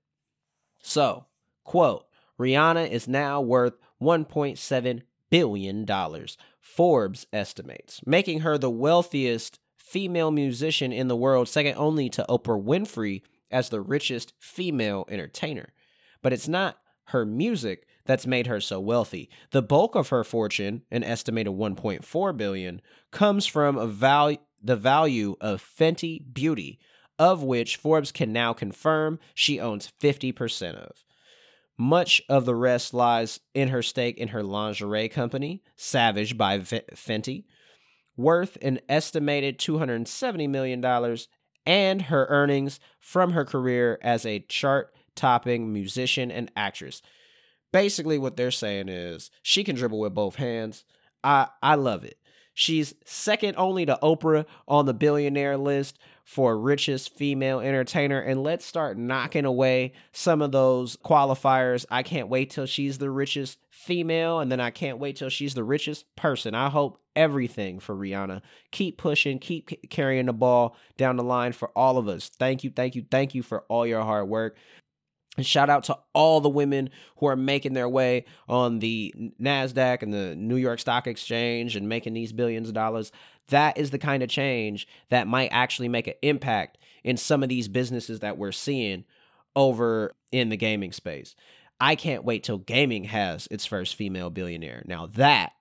So, 0.81 1.25
quote, 1.63 2.05
Rihanna 2.39 2.89
is 2.89 3.07
now 3.07 3.41
worth 3.41 3.73
1.7 4.01 5.01
billion 5.29 5.85
dollars, 5.85 6.37
Forbes 6.59 7.25
estimates, 7.33 8.01
making 8.05 8.41
her 8.41 8.57
the 8.57 8.69
wealthiest 8.69 9.59
female 9.77 10.31
musician 10.31 10.91
in 10.91 11.07
the 11.07 11.15
world, 11.15 11.47
second 11.47 11.75
only 11.75 12.09
to 12.09 12.25
Oprah 12.29 12.61
Winfrey 12.61 13.21
as 13.51 13.69
the 13.69 13.81
richest 13.81 14.33
female 14.39 15.05
entertainer. 15.09 15.73
But 16.23 16.33
it's 16.33 16.47
not 16.47 16.79
her 17.07 17.25
music 17.25 17.85
that's 18.05 18.25
made 18.25 18.47
her 18.47 18.59
so 18.59 18.79
wealthy. 18.79 19.29
The 19.51 19.61
bulk 19.61 19.93
of 19.93 20.09
her 20.09 20.23
fortune, 20.23 20.81
an 20.89 21.03
estimated 21.03 21.53
1.4 21.53 22.37
billion, 22.37 22.81
comes 23.11 23.45
from 23.45 23.77
a 23.77 23.85
value 23.85 24.39
the 24.65 24.75
value 24.77 25.35
of 25.41 25.61
Fenty 25.61 26.21
Beauty, 26.33 26.79
of 27.19 27.43
which 27.43 27.75
Forbes 27.75 28.13
can 28.13 28.31
now 28.31 28.53
confirm 28.53 29.19
she 29.33 29.59
owns 29.59 29.91
50% 30.01 30.75
of. 30.75 31.03
Much 31.77 32.21
of 32.29 32.45
the 32.45 32.55
rest 32.55 32.93
lies 32.93 33.41
in 33.53 33.67
her 33.67 33.83
stake 33.83 34.17
in 34.17 34.29
her 34.29 34.41
lingerie 34.41 35.09
company, 35.09 35.61
Savage 35.75 36.37
by 36.37 36.59
Fenty, 36.59 37.43
worth 38.15 38.57
an 38.61 38.79
estimated 38.87 39.59
$270 39.59 40.49
million, 40.49 41.17
and 41.65 42.01
her 42.03 42.25
earnings 42.29 42.79
from 42.99 43.31
her 43.31 43.43
career 43.43 43.99
as 44.01 44.25
a 44.25 44.39
chart 44.39 44.93
topping 45.15 45.71
musician 45.71 46.31
and 46.31 46.51
actress. 46.55 47.01
Basically, 47.71 48.17
what 48.17 48.37
they're 48.37 48.51
saying 48.51 48.89
is 48.89 49.31
she 49.41 49.63
can 49.63 49.75
dribble 49.75 49.99
with 49.99 50.13
both 50.13 50.35
hands. 50.35 50.85
I, 51.23 51.47
I 51.61 51.75
love 51.75 52.03
it. 52.03 52.17
She's 52.53 52.93
second 53.03 53.55
only 53.57 53.85
to 53.87 53.97
Oprah 54.03 54.45
on 54.67 54.85
the 54.85 54.93
billionaire 54.93 55.57
list 55.57 55.97
for 56.23 56.57
richest 56.57 57.15
female 57.17 57.59
entertainer. 57.59 58.19
And 58.19 58.43
let's 58.43 58.63
start 58.63 58.97
knocking 58.97 59.45
away 59.45 59.93
some 60.11 60.41
of 60.41 60.51
those 60.51 60.95
qualifiers. 60.97 61.85
I 61.89 62.03
can't 62.03 62.29
wait 62.29 62.51
till 62.51 62.67
she's 62.67 62.99
the 62.99 63.09
richest 63.09 63.57
female, 63.71 64.39
and 64.39 64.51
then 64.51 64.59
I 64.59 64.69
can't 64.69 64.99
wait 64.99 65.15
till 65.15 65.29
she's 65.29 65.55
the 65.55 65.63
richest 65.63 66.15
person. 66.15 66.53
I 66.53 66.69
hope 66.69 66.99
everything 67.15 67.79
for 67.79 67.95
Rihanna. 67.95 68.41
Keep 68.71 68.97
pushing, 68.97 69.39
keep 69.39 69.89
carrying 69.89 70.27
the 70.27 70.33
ball 70.33 70.77
down 70.95 71.17
the 71.17 71.23
line 71.23 71.51
for 71.51 71.69
all 71.75 71.97
of 71.97 72.07
us. 72.07 72.29
Thank 72.29 72.63
you, 72.63 72.69
thank 72.69 72.95
you, 72.95 73.03
thank 73.09 73.35
you 73.35 73.43
for 73.43 73.61
all 73.67 73.85
your 73.85 74.03
hard 74.03 74.29
work. 74.29 74.57
And 75.35 75.45
shout 75.45 75.69
out 75.69 75.83
to 75.85 75.97
all 76.13 76.41
the 76.41 76.49
women 76.49 76.91
who 77.17 77.25
are 77.25 77.35
making 77.35 77.73
their 77.73 77.89
way 77.89 78.25
on 78.47 78.79
the 78.79 79.13
NASDAQ 79.41 80.03
and 80.03 80.13
the 80.13 80.35
New 80.35 80.57
York 80.57 80.79
Stock 80.79 81.07
Exchange 81.07 81.75
and 81.75 81.89
making 81.89 82.13
these 82.13 82.31
billions 82.31 82.67
of 82.67 82.75
dollars. 82.75 83.11
That 83.47 83.77
is 83.77 83.89
the 83.89 83.97
kind 83.97 84.21
of 84.21 84.29
change 84.29 84.87
that 85.09 85.27
might 85.27 85.49
actually 85.51 85.89
make 85.89 86.07
an 86.07 86.13
impact 86.21 86.77
in 87.03 87.17
some 87.17 87.41
of 87.41 87.49
these 87.49 87.67
businesses 87.67 88.19
that 88.19 88.37
we're 88.37 88.51
seeing 88.51 89.05
over 89.55 90.13
in 90.31 90.49
the 90.49 90.57
gaming 90.57 90.91
space. 90.91 91.35
I 91.79 91.95
can't 91.95 92.23
wait 92.23 92.43
till 92.43 92.59
gaming 92.59 93.05
has 93.05 93.47
its 93.51 93.65
first 93.65 93.95
female 93.95 94.29
billionaire. 94.29 94.83
Now, 94.85 95.07
that 95.07 95.53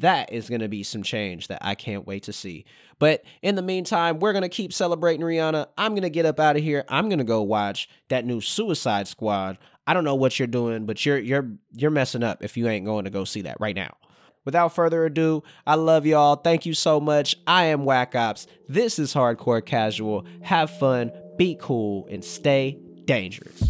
that 0.00 0.32
is 0.32 0.48
going 0.48 0.60
to 0.60 0.68
be 0.68 0.82
some 0.82 1.02
change 1.02 1.48
that 1.48 1.58
I 1.62 1.74
can't 1.74 2.06
wait 2.06 2.24
to 2.24 2.32
see. 2.32 2.64
But 2.98 3.24
in 3.42 3.54
the 3.54 3.62
meantime, 3.62 4.20
we're 4.20 4.32
going 4.32 4.42
to 4.42 4.48
keep 4.48 4.72
celebrating 4.72 5.24
Rihanna. 5.24 5.66
I'm 5.76 5.92
going 5.92 6.02
to 6.02 6.10
get 6.10 6.26
up 6.26 6.40
out 6.40 6.56
of 6.56 6.62
here. 6.62 6.84
I'm 6.88 7.08
going 7.08 7.18
to 7.18 7.24
go 7.24 7.42
watch 7.42 7.88
that 8.08 8.24
new 8.24 8.40
Suicide 8.40 9.08
Squad. 9.08 9.58
I 9.86 9.94
don't 9.94 10.04
know 10.04 10.14
what 10.14 10.38
you're 10.38 10.48
doing, 10.48 10.86
but 10.86 11.04
you're 11.04 11.18
you're 11.18 11.48
you're 11.72 11.90
messing 11.90 12.22
up 12.22 12.42
if 12.42 12.56
you 12.56 12.68
ain't 12.68 12.86
going 12.86 13.04
to 13.04 13.10
go 13.10 13.24
see 13.24 13.42
that 13.42 13.58
right 13.60 13.76
now. 13.76 13.96
Without 14.44 14.74
further 14.74 15.04
ado, 15.04 15.42
I 15.66 15.74
love 15.74 16.06
y'all. 16.06 16.36
Thank 16.36 16.66
you 16.66 16.74
so 16.74 17.00
much. 17.00 17.36
I 17.46 17.64
am 17.64 17.84
Whack 17.84 18.14
Ops. 18.14 18.46
This 18.68 18.98
is 18.98 19.12
Hardcore 19.12 19.64
Casual. 19.64 20.24
Have 20.42 20.70
fun, 20.70 21.10
be 21.36 21.58
cool, 21.60 22.06
and 22.08 22.24
stay 22.24 22.78
dangerous. 23.04 23.60